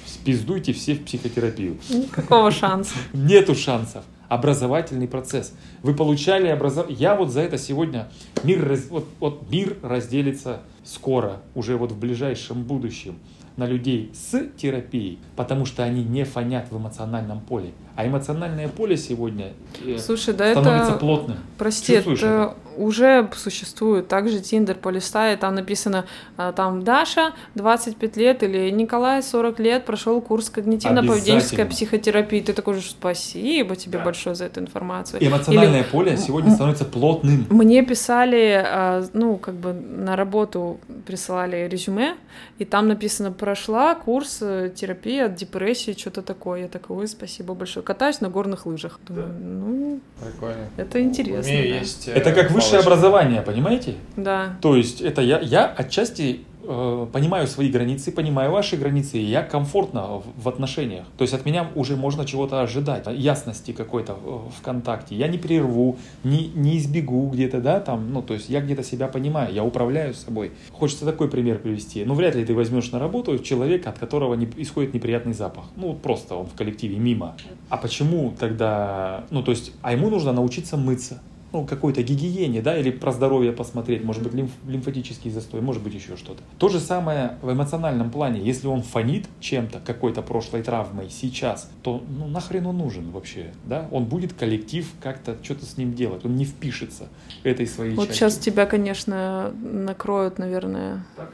Спиздуйте 0.07 0.73
все 0.73 0.95
в 0.95 1.05
психотерапию. 1.05 1.77
Никакого 1.89 2.51
шанса. 2.51 2.95
Нету 3.13 3.55
шансов. 3.55 4.05
Образовательный 4.29 5.07
процесс. 5.07 5.53
Вы 5.83 5.95
получали 5.95 6.49
образование. 6.49 6.97
Я 6.99 7.15
вот 7.15 7.31
за 7.31 7.43
это 7.43 7.59
сегодня 7.59 8.09
мир, 8.43 8.67
раз... 8.69 8.87
вот, 8.91 9.07
вот 9.21 9.49
мир 9.51 9.77
разделится 9.83 10.63
скоро, 10.85 11.43
уже 11.55 11.77
вот 11.77 11.93
в 11.93 11.99
ближайшем 11.99 12.65
будущем 12.65 13.17
на 13.57 13.67
людей 13.67 14.11
с 14.15 14.49
терапией, 14.57 15.19
потому 15.37 15.65
что 15.65 15.83
они 15.83 16.05
не 16.05 16.25
фонят 16.25 16.71
в 16.71 16.77
эмоциональном 16.77 17.41
поле. 17.41 17.73
А 17.97 18.07
эмоциональное 18.07 18.69
поле 18.69 18.97
сегодня 18.99 19.55
э, 19.85 19.97
Слушай, 19.99 20.35
да 20.35 20.51
становится 20.51 20.91
это... 20.93 21.01
плотным. 21.01 21.39
Прости, 21.57 21.95
Чувствуешь 21.95 22.19
это 22.19 22.55
уже 22.77 23.29
существует. 23.35 24.09
Также 24.09 24.41
Тиндер 24.41 24.77
полистай, 24.77 25.37
там 25.37 25.55
написано, 25.55 26.05
а, 26.37 26.53
там 26.53 26.83
Даша 26.83 27.33
25 27.55 28.17
лет 28.17 28.43
или 28.43 28.71
Николай 28.71 29.23
40 29.23 29.59
лет 29.61 29.85
прошел 29.85 30.21
курс 30.21 30.51
когнитивно-поведенческой 30.55 31.65
психотерапии. 31.67 32.41
Ты 32.41 32.53
такой 32.53 32.75
же, 32.75 32.83
спасибо 32.83 33.77
тебе 33.77 33.99
Да. 33.99 34.05
большое 34.05 34.37
за 34.37 34.45
эту 34.45 34.61
информацию. 34.61 35.27
Эмоциональное 35.27 35.81
Или- 35.83 35.91
поле 35.91 36.17
сегодня 36.17 36.51
становится 36.53 36.85
плотным. 36.85 37.47
Мне 37.51 37.83
писали, 37.83 38.63
а, 38.65 39.05
ну, 39.13 39.37
как 39.37 39.55
бы 39.55 39.73
на 39.73 40.17
работу 40.17 40.79
присылали 41.07 41.69
резюме, 41.69 42.17
и 42.59 42.65
там 42.65 42.89
написано, 42.89 43.33
прошла 43.33 43.95
курс 43.95 44.39
э, 44.43 44.71
терапии 44.75 45.21
от 45.21 45.35
депрессии, 45.35 45.95
что-то 45.97 46.23
такое. 46.23 46.63
Я 46.63 46.69
такой, 46.69 46.97
ой, 46.99 47.09
спасибо 47.09 47.55
большое. 47.55 47.85
Катаюсь 47.87 48.21
на 48.21 48.29
горных 48.29 48.67
лыжах. 48.67 48.99
Думаю, 49.07 49.33
ну, 49.41 50.01
Прикольно. 50.21 50.69
это 50.77 51.01
интересно. 51.01 51.53
У 51.53 51.55
меня 51.55 51.63
да. 51.75 51.79
есть, 51.79 52.09
э, 52.09 52.13
Это 52.15 52.33
как 52.33 52.51
высшее 52.51 52.83
палочка. 52.83 52.91
образование, 52.91 53.43
понимаете? 53.43 53.95
Да. 54.17 54.57
То 54.61 54.75
есть 54.75 55.01
это 55.01 55.23
я, 55.23 55.39
я 55.39 55.67
отчасти 55.67 56.41
э, 56.67 57.07
понимаю 57.13 57.47
свои 57.47 57.71
границы, 57.71 58.13
понимаю 58.13 58.51
ваши 58.51 58.77
границы, 58.77 59.19
и 59.19 59.25
я 59.25 59.43
комфортно 59.43 60.23
в, 60.37 60.49
отношениях. 60.49 61.07
То 61.17 61.23
есть 61.23 61.35
от 61.35 61.45
меня 61.45 61.71
уже 61.75 61.97
можно 61.97 62.25
чего-то 62.25 62.61
ожидать, 62.61 63.07
ясности 63.07 63.73
какой-то 63.73 64.15
в, 64.15 64.63
контакте. 64.63 65.15
Я 65.15 65.29
не 65.29 65.39
прерву, 65.39 65.97
не, 66.25 66.49
не 66.55 66.79
избегу 66.79 67.29
где-то, 67.31 67.61
да, 67.61 67.81
там, 67.81 68.13
ну, 68.13 68.23
то 68.23 68.35
есть 68.35 68.49
я 68.49 68.61
где-то 68.61 68.83
себя 68.83 69.09
понимаю, 69.09 69.55
я 69.55 69.65
управляю 69.65 70.15
собой. 70.15 70.53
Хочется 70.73 71.05
такой 71.05 71.29
пример 71.29 71.59
привести. 71.59 72.05
Ну, 72.05 72.15
вряд 72.15 72.35
ли 72.35 72.45
ты 72.45 72.55
возьмешь 72.55 72.91
на 72.93 72.99
работу 72.99 73.39
человека, 73.39 73.91
от 73.91 73.99
которого 73.99 74.35
не, 74.35 74.49
исходит 74.57 74.95
неприятный 74.95 75.35
запах. 75.35 75.65
Ну, 75.77 75.95
просто 75.95 76.35
он 76.35 76.47
в 76.47 76.55
коллективе 76.55 76.99
мимо. 76.99 77.37
А 77.69 77.77
почему 77.77 78.35
тогда, 78.39 79.25
ну, 79.31 79.43
то 79.43 79.51
есть, 79.51 79.73
а 79.83 79.93
ему 79.93 80.11
нужно 80.11 80.33
научиться 80.33 80.77
мыться 80.77 81.21
ну, 81.57 81.67
какой-то 81.67 82.03
гигиене, 82.03 82.61
да, 82.61 82.77
или 82.77 82.91
про 82.91 83.13
здоровье 83.13 83.51
посмотреть, 83.53 84.05
может 84.05 84.23
быть, 84.23 84.35
лимф- 84.35 84.69
лимфатический 84.69 85.31
застой, 85.31 85.63
может 85.63 85.83
быть, 85.83 85.95
еще 85.95 86.17
что-то. 86.17 86.43
То 86.59 86.69
же 86.69 86.81
самое 86.81 87.39
в 87.41 87.51
эмоциональном 87.51 88.11
плане. 88.11 88.41
Если 88.43 88.67
он 88.67 88.83
фонит 88.83 89.27
чем-то, 89.41 89.81
какой-то 89.85 90.21
прошлой 90.21 90.63
травмой 90.63 91.09
сейчас, 91.09 91.71
то 91.83 92.03
ну 92.09 92.27
нахрен 92.27 92.67
он 92.67 92.77
нужен 92.77 93.11
вообще, 93.11 93.53
да? 93.65 93.89
Он 93.91 94.05
будет 94.05 94.35
коллектив 94.35 94.87
как-то 95.03 95.37
что-то 95.43 95.65
с 95.65 95.79
ним 95.79 95.95
делать, 95.95 96.25
он 96.27 96.37
не 96.37 96.45
впишется 96.45 97.09
этой 97.43 97.67
своей 97.67 97.95
Вот 97.95 98.09
частью. 98.09 98.31
сейчас 98.31 98.39
тебя, 98.39 98.67
конечно, 98.67 99.53
накроют, 99.63 100.39
наверное. 100.39 101.07
Так? 101.17 101.31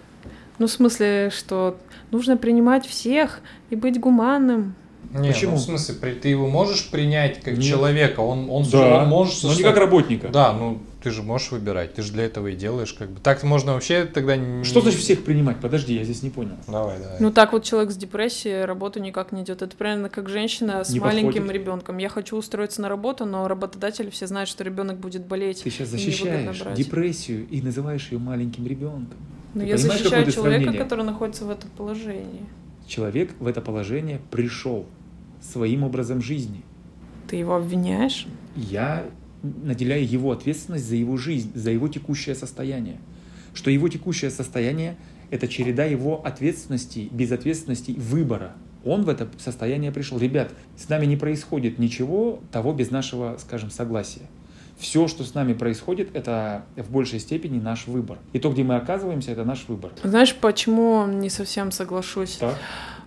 Ну, 0.59 0.67
в 0.69 0.71
смысле, 0.71 1.31
что 1.35 1.77
нужно 2.13 2.37
принимать 2.37 2.87
всех 2.87 3.41
и 3.71 3.77
быть 3.77 3.99
гуманным. 3.99 4.75
Не, 5.13 5.29
Почему? 5.33 5.53
ну, 5.53 5.57
в 5.59 5.61
смысле, 5.61 5.95
при- 5.97 6.13
ты 6.15 6.29
его 6.29 6.49
можешь 6.49 6.89
принять 6.89 7.41
как 7.43 7.55
Нет. 7.59 7.65
человека, 7.65 8.21
он, 8.21 8.49
он, 8.49 8.65
Да, 8.71 9.03
он 9.03 9.09
может... 9.09 9.43
но 9.43 9.53
не 9.53 9.63
как 9.63 9.77
работника. 9.77 10.29
Да, 10.29 10.53
ну 10.53 10.79
ты 11.03 11.11
же 11.11 11.23
можешь 11.23 11.51
выбирать, 11.51 11.95
ты 11.95 12.03
же 12.03 12.13
для 12.13 12.25
этого 12.25 12.47
и 12.47 12.55
делаешь, 12.57 12.93
как 12.93 13.11
бы. 13.11 13.21
Так 13.21 13.43
можно 13.43 13.75
вообще 13.75 14.05
тогда 14.05 14.37
не... 14.37 14.63
Что 14.65 14.81
значит 14.81 15.01
всех 15.01 15.25
принимать? 15.25 15.57
Подожди, 15.61 15.95
я 15.95 16.05
здесь 16.05 16.23
не 16.23 16.31
понял. 16.31 16.57
Давай, 16.69 16.99
давай. 16.99 17.17
Ну, 17.19 17.33
так 17.33 17.53
вот 17.53 17.65
человек 17.65 17.91
с 17.91 17.97
депрессией 17.97 18.65
работу 18.65 19.01
никак 19.01 19.33
не 19.33 19.43
идет. 19.43 19.61
Это 19.63 19.77
примерно 19.77 20.09
как 20.09 20.29
женщина 20.29 20.85
с 20.85 20.91
Не 20.91 21.01
маленьким 21.01 21.43
подходит. 21.43 21.53
ребенком. 21.53 21.99
Я 21.99 22.09
хочу 22.09 22.37
устроиться 22.37 22.81
на 22.81 22.89
работу, 22.89 23.27
но 23.27 23.49
работодатели 23.49 24.09
все 24.11 24.27
знают, 24.29 24.49
что 24.49 24.63
ребенок 24.65 24.99
будет 24.99 25.27
болеть. 25.27 25.63
Ты 25.63 25.71
сейчас 25.71 25.89
защищаешь 25.89 26.63
депрессию 26.77 27.47
и 27.49 27.61
называешь 27.61 28.09
ее 28.13 28.19
маленьким 28.19 28.67
ребенком. 28.67 29.19
Но 29.55 29.63
Ты 29.63 29.67
я 29.67 29.77
защищаю 29.77 30.31
человека, 30.31 30.31
сравнение? 30.41 30.81
который 30.81 31.05
находится 31.05 31.45
в 31.45 31.51
этом 31.51 31.69
положении. 31.77 32.47
Человек 32.87 33.35
в 33.39 33.47
это 33.47 33.61
положение 33.61 34.21
пришел 34.31 34.87
своим 35.41 35.83
образом 35.83 36.23
жизни. 36.23 36.63
Ты 37.29 37.37
его 37.37 37.57
обвиняешь? 37.57 38.27
я 38.57 39.05
наделяю 39.43 40.09
его 40.09 40.31
ответственность 40.31 40.87
за 40.87 40.97
его 40.97 41.17
жизнь, 41.17 41.53
за 41.55 41.71
его 41.71 41.89
текущее 41.89 42.35
состояние. 42.35 42.99
Что 43.55 43.71
его 43.71 43.89
текущее 43.89 44.31
состояние– 44.31 44.97
это 45.31 45.49
череда 45.49 45.85
его 45.85 46.25
ответственностей, 46.25 47.09
безответственностей, 47.11 47.95
выбора. 47.95 48.55
Он 48.85 49.03
в 49.03 49.09
это 49.09 49.29
состояние 49.39 49.93
пришел. 49.93 50.19
Ребят, 50.19 50.53
с 50.77 50.89
нами 50.89 51.07
не 51.07 51.17
происходит 51.17 51.79
ничего 51.79 52.41
того 52.51 52.73
без 52.73 52.91
нашего, 52.91 53.37
скажем, 53.39 53.71
согласия. 53.71 54.23
Все, 54.83 55.07
что 55.07 55.23
с 55.23 55.33
нами 55.33 55.53
происходит, 55.53 56.11
это 56.13 56.65
в 56.77 56.91
большей 56.91 57.21
степени 57.21 57.61
наш 57.61 57.87
выбор. 57.87 58.19
И 58.33 58.41
то, 58.41 58.51
где 58.51 58.65
мы 58.65 58.75
оказываемся, 58.75 59.31
это 59.31 59.45
наш 59.45 59.69
выбор. 59.69 59.93
Знаешь, 60.03 60.35
почему 60.35 61.07
не 61.07 61.31
совсем 61.31 61.71
соглашусь? 61.71 62.39
Так. 62.39 62.59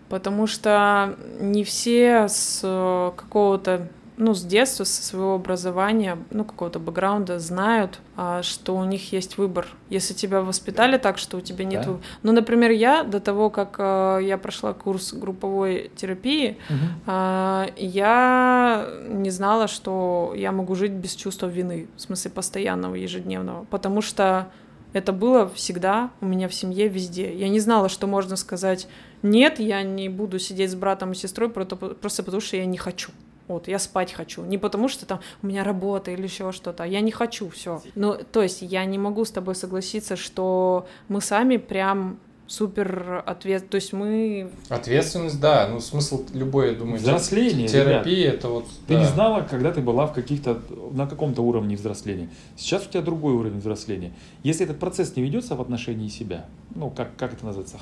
Потому 0.07 0.47
что 0.47 1.15
не 1.41 1.65
все 1.65 2.27
с 2.29 2.61
э, 2.63 3.11
какого-то, 3.17 3.89
ну, 4.17 4.33
с 4.33 4.43
детства, 4.43 4.83
со 4.85 5.03
своего 5.03 5.35
образования, 5.35 6.17
ну, 6.31 6.45
какого-то 6.45 6.79
бэкграунда 6.79 7.39
знают, 7.39 7.99
а, 8.15 8.43
что 8.43 8.75
у 8.75 8.83
них 8.85 9.11
есть 9.11 9.37
выбор. 9.37 9.67
Если 9.89 10.13
тебя 10.13 10.41
воспитали 10.41 10.97
так, 10.97 11.17
что 11.17 11.37
у 11.37 11.41
тебя 11.41 11.65
нет 11.65 11.81
Да. 11.81 11.87
выбора. 11.87 12.05
Ну, 12.23 12.31
например, 12.31 12.71
я 12.71 13.03
до 13.03 13.19
того, 13.19 13.49
как 13.49 13.75
э, 13.77 14.19
я 14.23 14.37
прошла 14.37 14.73
курс 14.73 15.13
групповой 15.13 15.91
терапии, 15.95 16.57
а, 17.05 17.67
я 17.77 18.87
не 19.09 19.29
знала, 19.31 19.67
что 19.67 20.33
я 20.35 20.51
могу 20.51 20.75
жить 20.75 20.91
без 20.91 21.13
чувства 21.15 21.47
вины, 21.47 21.87
в 21.95 22.01
смысле 22.01 22.31
постоянного, 22.31 22.95
ежедневного, 22.95 23.65
потому 23.65 24.01
что 24.01 24.47
это 24.93 25.11
было 25.11 25.49
всегда 25.49 26.09
у 26.21 26.25
меня 26.25 26.47
в 26.47 26.53
семье, 26.53 26.87
везде. 26.87 27.35
Я 27.35 27.49
не 27.49 27.59
знала, 27.59 27.89
что 27.89 28.07
можно 28.07 28.37
сказать 28.37 28.87
«нет, 29.23 29.59
я 29.59 29.83
не 29.83 30.07
буду 30.07 30.39
сидеть 30.39 30.71
с 30.71 30.75
братом 30.75 31.11
и 31.11 31.15
сестрой 31.15 31.49
просто 31.49 31.75
потому, 32.23 32.39
что 32.39 32.55
я 32.55 32.65
не 32.65 32.77
хочу». 32.77 33.11
Вот, 33.47 33.67
я 33.67 33.79
спать 33.79 34.11
хочу. 34.11 34.43
Не 34.43 34.57
потому, 34.57 34.87
что 34.87 35.05
там 35.05 35.19
у 35.43 35.47
меня 35.47 35.63
работа 35.63 36.11
или 36.11 36.23
еще 36.23 36.51
что-то. 36.51 36.83
а 36.83 36.87
Я 36.87 37.01
не 37.01 37.11
хочу, 37.11 37.49
все. 37.49 37.81
Ну, 37.93 38.17
то 38.31 38.41
есть 38.41 38.61
я 38.61 38.85
не 38.85 38.97
могу 38.97 39.23
с 39.25 39.31
тобой 39.31 39.55
согласиться, 39.55 40.15
что 40.15 40.87
мы 41.07 41.21
сами 41.21 41.57
прям 41.57 42.19
супер 42.47 43.23
ответ. 43.25 43.69
То 43.69 43.75
есть 43.75 43.93
мы 43.93 44.51
Ответственность, 44.69 45.39
да, 45.39 45.67
ну 45.67 45.79
смысл 45.79 46.25
любой, 46.33 46.69
я 46.69 46.75
думаю, 46.75 46.97
Взросление, 46.97 47.67
терапии 47.67 48.23
это 48.23 48.49
вот... 48.49 48.65
Ты 48.87 48.93
да. 48.93 48.99
не 48.99 49.05
знала, 49.05 49.41
когда 49.49 49.71
ты 49.71 49.81
была 49.81 50.07
в 50.07 50.13
каких-то, 50.13 50.61
на 50.91 51.07
каком-то 51.07 51.41
уровне 51.41 51.75
взросления. 51.75 52.29
Сейчас 52.55 52.85
у 52.85 52.89
тебя 52.89 53.01
другой 53.01 53.33
уровень 53.33 53.59
взросления. 53.59 54.13
Если 54.43 54.63
этот 54.63 54.79
процесс 54.79 55.15
не 55.15 55.23
ведется 55.23 55.55
в 55.55 55.61
отношении 55.61 56.07
себя, 56.07 56.45
ну, 56.73 56.89
как, 56.89 57.15
как 57.15 57.33
это 57.33 57.45
называется, 57.45 57.77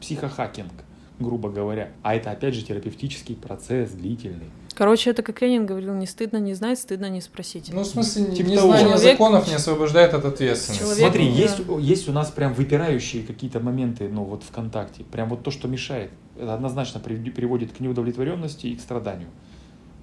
психохакинг, 0.00 0.72
грубо 1.18 1.50
говоря, 1.50 1.90
а 2.02 2.14
это, 2.14 2.30
опять 2.30 2.54
же, 2.54 2.62
терапевтический 2.62 3.36
процесс 3.36 3.90
длительный. 3.90 4.50
Короче, 4.76 5.10
это 5.10 5.22
как 5.22 5.40
Ленин 5.40 5.64
говорил, 5.64 5.94
не 5.94 6.06
стыдно 6.06 6.36
не 6.36 6.52
знать, 6.52 6.78
стыдно 6.78 7.08
не 7.08 7.22
спросить. 7.22 7.70
Ну, 7.72 7.80
в 7.80 7.86
смысле, 7.86 8.26
Типа 8.26 8.48
незнание 8.48 8.78
того. 8.84 8.92
Человек- 8.98 9.12
законов 9.18 9.48
не 9.48 9.54
освобождает 9.54 10.12
от 10.14 10.24
ответственности. 10.26 10.82
Человек- 10.84 11.00
Смотри, 11.04 11.28
да. 11.30 11.34
есть, 11.34 11.56
есть 11.80 12.08
у 12.08 12.12
нас 12.12 12.30
прям 12.30 12.52
выпирающие 12.52 13.22
какие-то 13.22 13.60
моменты, 13.60 14.08
ну, 14.08 14.24
вот 14.24 14.42
ВКонтакте, 14.42 15.04
прям 15.04 15.30
вот 15.30 15.42
то, 15.42 15.50
что 15.50 15.66
мешает, 15.66 16.10
это 16.38 16.52
однозначно 16.54 17.00
при- 17.00 17.16
приводит 17.30 17.72
к 17.72 17.80
неудовлетворенности 17.80 18.66
и 18.66 18.76
к 18.76 18.80
страданию. 18.80 19.28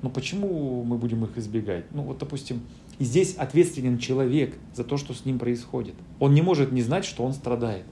Но 0.02 0.10
почему 0.10 0.84
мы 0.84 0.98
будем 0.98 1.24
их 1.24 1.38
избегать? 1.38 1.86
Ну, 1.92 2.02
вот, 2.02 2.18
допустим, 2.18 2.62
и 3.00 3.06
здесь 3.06 3.36
ответственен 3.36 4.00
человек 4.00 4.56
за 4.76 4.84
то, 4.84 4.98
что 4.98 5.14
с 5.14 5.24
ним 5.24 5.38
происходит. 5.40 5.94
Он 6.20 6.34
не 6.34 6.42
может 6.42 6.72
не 6.72 6.82
знать, 6.82 7.06
что 7.06 7.24
он 7.24 7.34
страдает. 7.34 7.84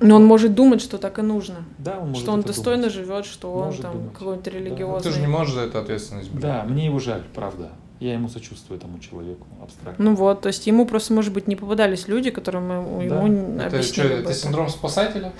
Но 0.00 0.16
он 0.16 0.24
может 0.24 0.54
думать, 0.54 0.80
что 0.80 0.98
так 0.98 1.18
и 1.18 1.22
нужно. 1.22 1.56
Да, 1.78 1.98
он 2.00 2.08
может 2.08 2.22
что 2.22 2.32
он 2.32 2.40
это 2.40 2.48
достойно 2.48 2.82
думать. 2.88 2.94
живет, 2.94 3.26
что 3.26 3.52
он 3.52 3.66
Может 3.66 3.82
там 3.82 3.92
думать. 3.98 4.12
какой-то 4.14 4.50
Да. 4.50 4.56
религиозный. 4.58 4.96
Ну, 4.96 5.00
Ты 5.00 5.10
же 5.10 5.20
не 5.20 5.26
можешь 5.26 5.54
за 5.54 5.60
это 5.60 5.78
ответственность 5.80 6.30
брать. 6.30 6.42
Да, 6.42 6.64
мне 6.64 6.86
его 6.86 6.98
жаль, 6.98 7.22
правда. 7.34 7.68
Я 8.00 8.14
ему 8.14 8.28
сочувствую, 8.30 8.78
этому 8.78 8.98
человеку, 8.98 9.46
абстрактно. 9.62 10.02
Ну 10.02 10.14
вот, 10.14 10.40
то 10.40 10.46
есть 10.46 10.66
ему 10.66 10.86
просто, 10.86 11.12
может 11.12 11.34
быть, 11.34 11.46
не 11.48 11.54
попадались 11.56 12.08
люди, 12.08 12.30
которым 12.30 12.70
ему 12.70 12.98
Да. 13.08 13.22
ему 13.22 13.56
Это 13.58 13.66
объяснили 13.76 14.06
что, 14.08 14.16
это 14.16 14.32
синдром 14.32 14.68
спасателя? 14.70 15.34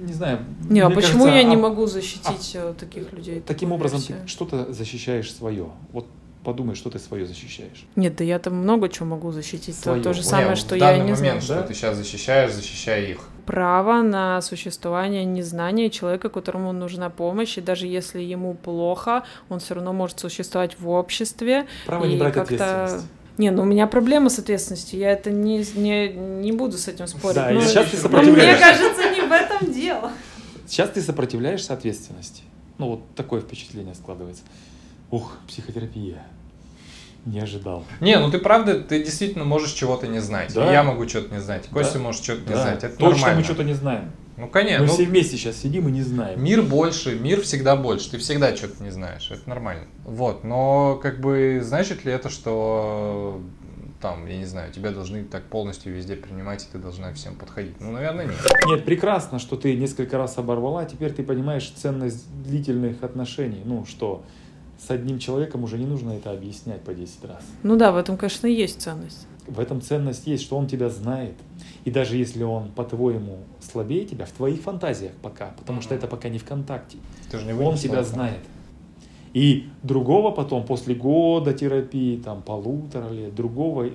Не 0.00 0.12
знаю. 0.14 0.38
Не, 0.70 0.80
а 0.80 0.88
почему 0.88 1.24
кажется, 1.24 1.36
я 1.36 1.42
не 1.42 1.56
а- 1.56 1.58
могу 1.58 1.84
защитить 1.86 2.52
э, 2.54 2.72
таких 2.78 3.12
людей? 3.12 3.40
Таким 3.46 3.72
образом, 3.72 4.00
ты 4.00 4.14
что-то 4.26 4.72
защищаешь 4.72 5.30
свое. 5.34 5.66
Вот 5.92 6.06
подумай, 6.44 6.74
что 6.74 6.90
ты 6.90 6.98
свое 6.98 7.26
защищаешь. 7.26 7.84
Нет, 7.96 8.16
да 8.16 8.24
я 8.24 8.38
там 8.38 8.54
много 8.54 8.88
чего 8.88 9.06
могу 9.06 9.32
защитить. 9.32 9.76
То- 9.76 9.82
Своё. 9.82 10.02
То, 10.02 10.12
же 10.12 10.22
самое, 10.22 10.56
что 10.56 10.74
в 10.74 10.78
я 10.78 10.92
данный 10.92 11.04
не 11.06 11.14
знаю. 11.14 11.32
момент, 11.34 11.44
что 11.44 11.54
Да? 11.56 11.62
ты 11.62 11.74
сейчас 11.74 11.96
защищаешь, 11.96 12.52
защищай 12.52 13.10
их. 13.12 13.28
Право 13.46 14.02
на 14.02 14.40
существование 14.42 15.24
незнания 15.24 15.88
человека, 15.90 16.28
которому 16.28 16.72
нужна 16.72 17.10
помощь, 17.10 17.58
и 17.58 17.60
даже 17.60 17.86
если 17.86 18.20
ему 18.20 18.54
плохо, 18.54 19.24
он 19.48 19.58
все 19.60 19.74
равно 19.74 19.92
может 19.92 20.20
существовать 20.20 20.78
в 20.78 20.88
обществе. 20.88 21.66
Право 21.86 22.04
И 22.04 22.10
не 22.10 22.16
брать 22.16 22.34
как-то- 22.34 22.54
ответственность. 22.54 23.06
Не, 23.38 23.50
ну 23.52 23.62
у 23.62 23.66
меня 23.66 23.86
проблема 23.86 24.30
с 24.30 24.38
ответственностью, 24.40 24.98
я 24.98 25.12
это 25.12 25.30
не, 25.30 25.64
не, 25.76 26.08
не 26.08 26.50
буду 26.52 26.76
с 26.76 26.88
этим 26.88 27.06
спорить. 27.06 27.36
Да, 27.36 27.50
и 27.52 27.54
но- 27.54 27.60
сейчас 27.60 27.86
ты 27.86 27.92
мне 27.96 28.02
сопротивляешься. 28.02 28.64
кажется, 28.64 29.10
не 29.10 29.20
в 29.20 29.32
этом 29.32 29.72
дело. 29.72 30.10
Сейчас 30.66 30.90
ты 30.90 31.00
сопротивляешься 31.00 31.72
ответственности. 31.72 32.42
Ну, 32.78 32.88
вот 32.90 33.00
такое 33.14 33.40
впечатление 33.40 33.94
складывается. 33.94 34.42
Ух, 35.10 35.36
психотерапия. 35.46 36.22
Не 37.24 37.40
ожидал. 37.40 37.84
Не, 38.00 38.18
ну 38.18 38.30
ты 38.30 38.38
правда, 38.38 38.80
ты 38.80 39.02
действительно 39.02 39.44
можешь 39.44 39.72
чего-то 39.72 40.06
не 40.06 40.20
знать. 40.20 40.54
Да. 40.54 40.68
И 40.68 40.72
я 40.72 40.82
могу 40.82 41.06
что-то 41.08 41.34
не 41.34 41.40
знать. 41.40 41.68
Костя 41.68 41.94
Да. 41.94 42.04
может 42.04 42.22
что-то 42.22 42.40
не 42.42 42.54
Да, 42.54 42.62
знать. 42.62 42.84
Это 42.84 42.96
Точно 42.96 43.10
нормально. 43.10 43.38
мы 43.38 43.44
что-то 43.44 43.64
не 43.64 43.74
знаем. 43.74 44.12
Ну, 44.36 44.48
конечно. 44.48 44.82
Мы 44.82 44.86
ну, 44.86 44.94
все 44.94 45.04
вместе 45.04 45.36
сейчас 45.36 45.56
сидим 45.56 45.88
и 45.88 45.90
не 45.90 46.02
знаем. 46.02 46.42
Мир 46.42 46.62
больше, 46.62 47.18
мир 47.18 47.40
всегда 47.42 47.74
больше. 47.76 48.10
Ты 48.12 48.18
всегда 48.18 48.54
что-то 48.54 48.82
не 48.82 48.90
знаешь. 48.90 49.30
Это 49.30 49.48
нормально. 49.48 49.86
Вот. 50.04 50.44
Но, 50.44 50.98
как 51.02 51.20
бы, 51.20 51.60
значит 51.62 52.04
ли 52.04 52.12
это, 52.12 52.30
что 52.30 53.42
там, 54.00 54.26
я 54.26 54.36
не 54.36 54.44
знаю, 54.44 54.72
тебя 54.72 54.92
должны 54.92 55.24
так 55.24 55.42
полностью 55.44 55.92
везде 55.92 56.14
принимать, 56.14 56.64
и 56.64 56.66
ты 56.70 56.78
должна 56.78 57.12
всем 57.14 57.34
подходить. 57.34 57.80
Ну, 57.80 57.90
наверное, 57.90 58.26
нет. 58.26 58.36
Нет, 58.68 58.84
прекрасно, 58.84 59.40
что 59.40 59.56
ты 59.56 59.74
несколько 59.74 60.16
раз 60.18 60.38
оборвала, 60.38 60.84
теперь 60.84 61.12
ты 61.12 61.24
понимаешь 61.24 61.68
ценность 61.70 62.24
длительных 62.44 63.02
отношений. 63.02 63.62
Ну, 63.64 63.84
что 63.86 64.22
с 64.78 64.90
одним 64.90 65.18
человеком 65.18 65.64
уже 65.64 65.78
не 65.78 65.86
нужно 65.86 66.12
это 66.12 66.30
объяснять 66.30 66.82
по 66.82 66.94
10 66.94 67.24
раз. 67.24 67.42
Ну 67.62 67.76
да, 67.76 67.92
в 67.92 67.96
этом, 67.96 68.16
конечно, 68.16 68.46
есть 68.46 68.80
ценность. 68.80 69.26
В 69.46 69.60
этом 69.60 69.80
ценность 69.80 70.26
есть, 70.26 70.44
что 70.44 70.56
он 70.56 70.66
тебя 70.66 70.88
знает. 70.90 71.34
И 71.84 71.90
даже 71.90 72.16
если 72.16 72.42
он, 72.42 72.70
по-твоему, 72.70 73.38
слабее 73.60 74.04
тебя, 74.04 74.26
в 74.26 74.30
твоих 74.30 74.60
фантазиях 74.60 75.12
пока, 75.22 75.54
потому 75.58 75.80
что 75.80 75.94
это 75.94 76.06
пока 76.06 76.28
не 76.28 76.38
ВКонтакте, 76.38 76.98
Ты 77.30 77.38
же 77.38 77.46
не 77.46 77.52
он 77.54 77.76
тебя 77.76 78.00
это. 78.00 78.08
знает. 78.08 78.40
И 79.34 79.68
другого 79.82 80.30
потом, 80.30 80.64
после 80.64 80.94
года 80.94 81.52
терапии, 81.52 82.16
там, 82.16 82.42
полутора 82.42 83.10
лет, 83.10 83.34
другого 83.34 83.88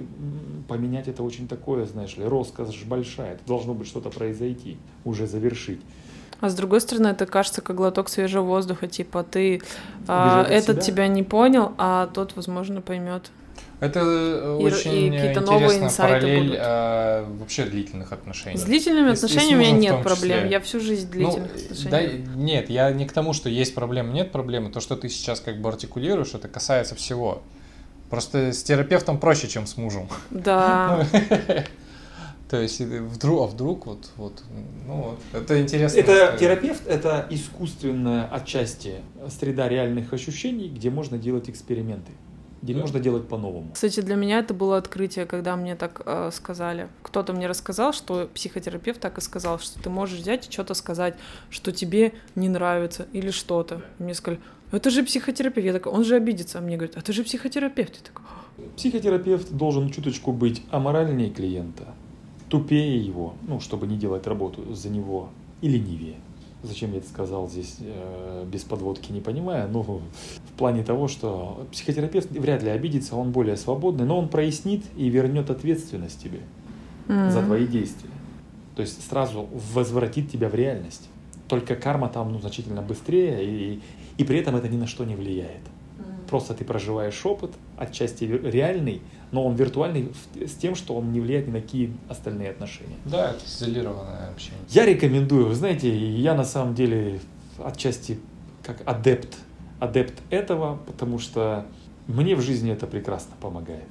поменять 0.68 1.08
это 1.08 1.24
очень 1.24 1.48
такое, 1.48 1.86
знаешь 1.86 2.18
ли, 2.18 2.24
роскошь 2.24 2.84
большая. 2.86 3.34
Это 3.34 3.46
должно 3.46 3.74
быть 3.74 3.88
что-то 3.88 4.10
произойти, 4.10 4.78
уже 5.06 5.28
завершить. 5.28 5.82
А 6.44 6.50
с 6.50 6.56
другой 6.56 6.82
стороны, 6.82 7.08
это 7.08 7.26
кажется 7.26 7.62
как 7.62 7.78
глоток 7.78 8.10
свежего 8.10 8.44
воздуха, 8.44 8.88
типа 8.88 9.24
ты 9.24 9.62
а, 10.10 10.44
этот 10.44 10.84
себя. 10.84 11.06
тебя 11.06 11.08
не 11.08 11.24
понял, 11.24 11.72
а 11.78 12.08
тот, 12.08 12.36
возможно, 12.36 12.82
поймет. 12.82 13.32
Это 13.80 14.02
э, 14.04 14.58
И- 14.60 14.66
очень 14.66 15.06
и 15.06 15.12
какие-то 15.12 15.40
новые 15.40 15.64
интересная 15.80 15.88
инсайты 15.88 16.20
параллель 16.20 16.44
будут. 16.48 16.60
э, 16.62 17.26
вообще 17.40 17.64
длительных 17.64 18.12
отношений. 18.12 18.58
С 18.58 18.64
длительными 18.64 19.12
И 19.12 19.16
с- 19.16 19.20
и 19.20 19.22
с 19.22 19.24
отношениями 19.24 19.64
у 19.64 19.68
меня 19.68 19.72
нет 19.94 20.04
проблем. 20.04 20.50
Я 20.50 20.60
всю 20.60 20.82
жизнь 20.82 21.08
в 21.08 21.12
длительных 21.12 21.52
Ну, 21.54 21.62
отношениях. 21.62 21.92
да, 22.26 22.36
нет, 22.36 22.70
я 22.70 22.92
не 22.92 23.06
к 23.06 23.14
тому, 23.14 23.32
что 23.32 23.48
есть 23.48 23.74
проблемы, 23.74 24.12
нет 24.12 24.34
проблемы. 24.34 24.70
То, 24.70 24.82
что 24.82 24.98
ты 24.98 25.08
сейчас 25.08 25.40
как 25.40 25.62
бы 25.62 25.70
артикулируешь, 25.70 26.34
это 26.34 26.50
касается 26.50 26.96
всего. 26.96 27.42
Просто 28.10 28.52
с 28.52 28.62
терапевтом 28.64 29.18
проще, 29.18 29.48
чем 29.48 29.66
с 29.66 29.78
мужем. 29.78 30.10
Да. 30.30 31.06
То 32.54 32.62
есть 32.62 32.82
вдруг, 32.82 33.42
а 33.42 33.48
вдруг 33.52 33.88
вот, 33.88 34.12
вот, 34.16 34.44
ну 34.86 34.96
вот, 34.96 35.20
это 35.34 35.60
интересно. 35.60 35.98
Это 35.98 36.38
терапевт, 36.40 36.86
это 36.86 37.26
искусственная 37.32 38.26
отчасти 38.28 38.98
среда 39.28 39.68
реальных 39.68 40.14
ощущений, 40.14 40.70
где 40.70 40.92
можно 40.92 41.18
делать 41.18 41.50
эксперименты, 41.50 42.12
где 42.62 42.76
Да. 42.76 42.82
можно 42.82 43.00
делать 43.00 43.28
по-новому. 43.28 43.72
Кстати, 43.74 44.02
для 44.02 44.14
меня 44.16 44.38
это 44.38 44.54
было 44.54 44.78
открытие, 44.78 45.26
когда 45.26 45.56
мне 45.56 45.76
так 45.76 46.04
э, 46.06 46.30
сказали. 46.32 46.90
Кто-то 47.02 47.34
мне 47.34 47.48
рассказал, 47.48 47.92
что 47.92 48.30
психотерапевт 48.32 49.00
так 49.00 49.18
и 49.18 49.22
сказал, 49.22 49.58
что 49.58 49.82
ты 49.82 49.90
можешь 49.90 50.20
взять 50.20 50.48
и 50.48 50.52
что-то 50.52 50.76
сказать, 50.76 51.16
что 51.50 51.72
тебе 51.72 52.14
не 52.36 52.50
нравится 52.50 53.08
или 53.14 53.32
что-то. 53.32 53.82
Мне 53.98 54.14
сказали, 54.14 54.40
это 54.72 54.92
же 54.92 55.02
психотерапевт. 55.02 55.66
Я 55.66 55.74
такая, 55.74 55.92
он 55.92 56.04
же 56.04 56.16
обидится. 56.16 56.60
А 56.60 56.62
мне 56.62 56.78
говорят, 56.78 56.98
а 56.98 57.02
ты 57.02 57.14
же 57.14 57.24
психотерапевт. 57.24 57.96
Я 57.96 58.04
такая, 58.04 58.28
Психотерапевт 58.78 59.52
должен 59.52 59.90
чуточку 59.90 60.32
быть 60.32 60.62
аморальнее 60.70 61.32
клиента, 61.32 61.96
тупее 62.54 63.04
его, 63.04 63.34
ну, 63.48 63.60
чтобы 63.60 63.88
не 63.88 63.98
делать 63.98 64.28
работу 64.28 64.76
за 64.76 64.90
него, 64.90 65.30
и 65.62 65.68
ленивее. 65.68 66.18
Зачем 66.62 66.92
я 66.92 67.00
это 67.00 67.08
сказал 67.08 67.50
здесь 67.50 67.78
э, 67.80 68.46
без 68.46 68.64
подводки, 68.64 69.12
не 69.12 69.22
понимая, 69.22 69.68
но 69.68 69.82
в 69.82 70.02
плане 70.56 70.84
того, 70.84 71.08
что 71.08 71.66
психотерапевт 71.72 72.30
вряд 72.30 72.62
ли 72.62 72.70
обидится, 72.70 73.16
он 73.16 73.32
более 73.32 73.58
свободный, 73.58 74.06
но 74.06 74.20
он 74.20 74.30
прояснит 74.30 74.84
и 74.96 75.10
вернет 75.10 75.50
ответственность 75.50 76.22
тебе 76.22 76.42
за 77.08 77.40
«М». 77.40 77.46
твои 77.48 77.66
действия. 77.66 78.12
То 78.76 78.84
есть 78.84 79.04
сразу 79.10 79.48
возвратит 79.74 80.30
тебя 80.32 80.48
в 80.48 80.54
реальность. 80.54 81.10
Только 81.48 81.76
карма 81.76 82.08
там 82.08 82.34
ну, 82.34 82.40
значительно 82.40 82.84
быстрее, 82.84 83.44
и, 83.44 83.82
и 84.20 84.24
при 84.24 84.38
этом 84.38 84.56
это 84.56 84.70
ни 84.70 84.78
на 84.78 84.86
что 84.86 85.06
не 85.06 85.16
влияет. 85.16 85.64
Просто 86.30 86.54
ты 86.54 86.66
проживаешь 86.66 87.26
опыт, 87.26 87.50
отчасти 87.78 88.26
реальный, 88.26 89.02
но 89.32 89.46
он 89.46 89.56
виртуальный 89.56 90.12
с 90.36 90.54
тем, 90.54 90.76
что 90.76 90.96
он 90.96 91.12
не 91.12 91.20
влияет 91.20 91.48
ни 91.48 91.52
на 91.52 91.62
какие 91.62 91.92
остальные 92.10 92.52
отношения. 92.52 92.96
Да, 93.06 93.32
это 93.32 93.46
изолированное 93.46 94.30
общение. 94.30 94.60
Я 94.70 94.86
рекомендую, 94.86 95.48
вы 95.48 95.56
знаете, 95.56 95.90
я 95.96 96.36
на 96.36 96.46
самом 96.46 96.76
деле 96.76 97.20
отчасти 97.64 98.20
как 98.64 98.82
адепт, 98.86 99.36
адепт 99.80 100.22
этого, 100.30 100.80
потому 100.86 101.20
что 101.20 101.66
мне 102.08 102.36
в 102.36 102.42
жизни 102.42 102.72
это 102.72 102.88
прекрасно 102.88 103.34
помогает. 103.40 103.88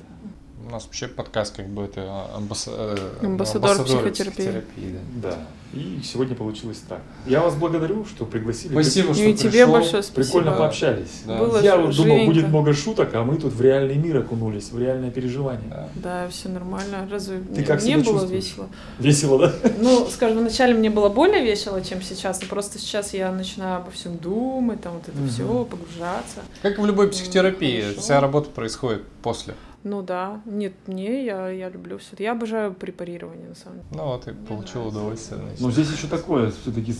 У 0.72 0.74
нас 0.74 0.84
вообще 0.86 1.06
подкаст 1.06 1.54
как 1.54 1.66
бы 1.68 1.82
это 1.82 2.00
амбасса- 2.34 2.72
э, 3.20 3.26
Амбассадор 3.26 3.72
амбассадоры 3.72 3.84
психотерапии. 4.10 4.30
психотерапии, 4.42 4.98
да. 5.16 5.28
Да. 5.30 5.38
И 5.78 6.00
сегодня 6.02 6.34
получилось 6.34 6.82
так. 6.88 7.02
Я 7.26 7.42
вас 7.42 7.54
благодарю, 7.56 8.06
что 8.06 8.24
пригласили. 8.24 8.72
Спасибо, 8.72 9.12
что 9.12 9.22
Ну 9.22 9.28
и 9.28 9.34
тебе 9.34 9.50
пришел. 9.50 9.72
большое 9.72 10.02
спасибо. 10.02 10.24
Прикольно 10.24 10.52
пообщались. 10.52 11.22
Да. 11.26 11.36
Было 11.36 11.60
Я 11.60 11.76
вот 11.76 11.94
думал, 11.94 12.24
будет 12.24 12.48
много 12.48 12.72
шуток, 12.72 13.14
а 13.14 13.22
мы 13.22 13.36
тут 13.36 13.52
в 13.52 13.60
реальный 13.60 13.96
мир 13.96 14.16
окунулись, 14.16 14.70
в 14.72 14.78
реальное 14.78 15.10
переживание. 15.10 15.68
Да. 15.68 15.88
Да, 15.96 16.28
все 16.30 16.48
нормально. 16.48 17.06
Разве 17.10 17.40
Ты 17.54 17.64
как 17.64 17.82
мне 17.82 17.96
себя 17.96 18.04
было 18.10 18.20
чувствуешь? 18.20 18.44
весело? 18.44 18.68
Весело, 18.98 19.38
да? 19.40 19.52
Ну, 19.78 20.06
скажем, 20.10 20.38
вначале 20.38 20.72
мне 20.72 20.88
было 20.88 21.10
более 21.10 21.44
весело, 21.44 21.82
чем 21.82 22.00
сейчас, 22.00 22.40
но 22.40 22.48
просто 22.48 22.78
сейчас 22.78 23.12
я 23.12 23.30
начинаю 23.30 23.76
обо 23.82 23.90
всем 23.90 24.16
думать, 24.16 24.80
там 24.80 24.94
вот 24.94 25.06
это 25.06 25.18
Мгм. 25.18 25.28
все, 25.28 25.64
погружаться. 25.66 26.40
Как 26.62 26.78
в 26.78 26.86
любой 26.86 27.08
психотерапии, 27.10 27.82
хорошо. 27.82 28.00
вся 28.00 28.20
работа 28.20 28.48
происходит 28.48 29.02
после. 29.22 29.52
Ну 29.84 30.02
да, 30.02 30.40
нет, 30.44 30.74
не, 30.86 31.24
я, 31.24 31.48
я 31.48 31.68
люблю 31.68 31.98
все 31.98 32.10
это. 32.12 32.22
Я 32.22 32.32
обожаю 32.32 32.72
препарирование, 32.72 33.48
на 33.48 33.54
самом 33.54 33.78
деле. 33.78 33.88
Ну 33.92 34.04
вот 34.04 34.28
и 34.28 34.32
получил 34.32 34.86
удовольствие. 34.86 35.40
значит. 35.40 35.60
Но 35.60 35.70
здесь 35.70 35.90
еще 35.90 36.06
такое, 36.06 36.52
все-таки 36.52 36.94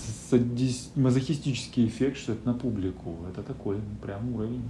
мазохистический 0.96 1.86
эффект, 1.86 2.18
что 2.18 2.32
это 2.32 2.46
на 2.46 2.54
публику. 2.54 3.16
Это 3.30 3.42
такой 3.42 3.78
прям 4.02 4.34
уровень. 4.34 4.64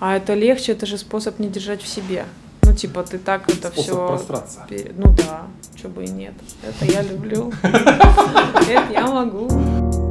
А 0.00 0.16
это 0.16 0.34
легче, 0.34 0.72
это 0.72 0.86
же 0.86 0.98
способ 0.98 1.38
не 1.38 1.48
держать 1.48 1.82
в 1.82 1.88
себе. 1.88 2.26
Ну, 2.62 2.74
типа, 2.74 3.04
ты 3.04 3.18
так 3.18 3.48
это 3.48 3.68
Способ 3.68 3.82
все... 3.82 4.08
просраться. 4.08 4.66
Ну 4.96 5.14
да, 5.16 5.46
что 5.76 5.88
бы 5.88 6.04
и 6.04 6.08
нет. 6.08 6.34
Это 6.62 6.84
я 6.84 7.02
люблю. 7.02 7.52
Это 7.62 8.92
я 8.92 9.06
могу. 9.06 10.05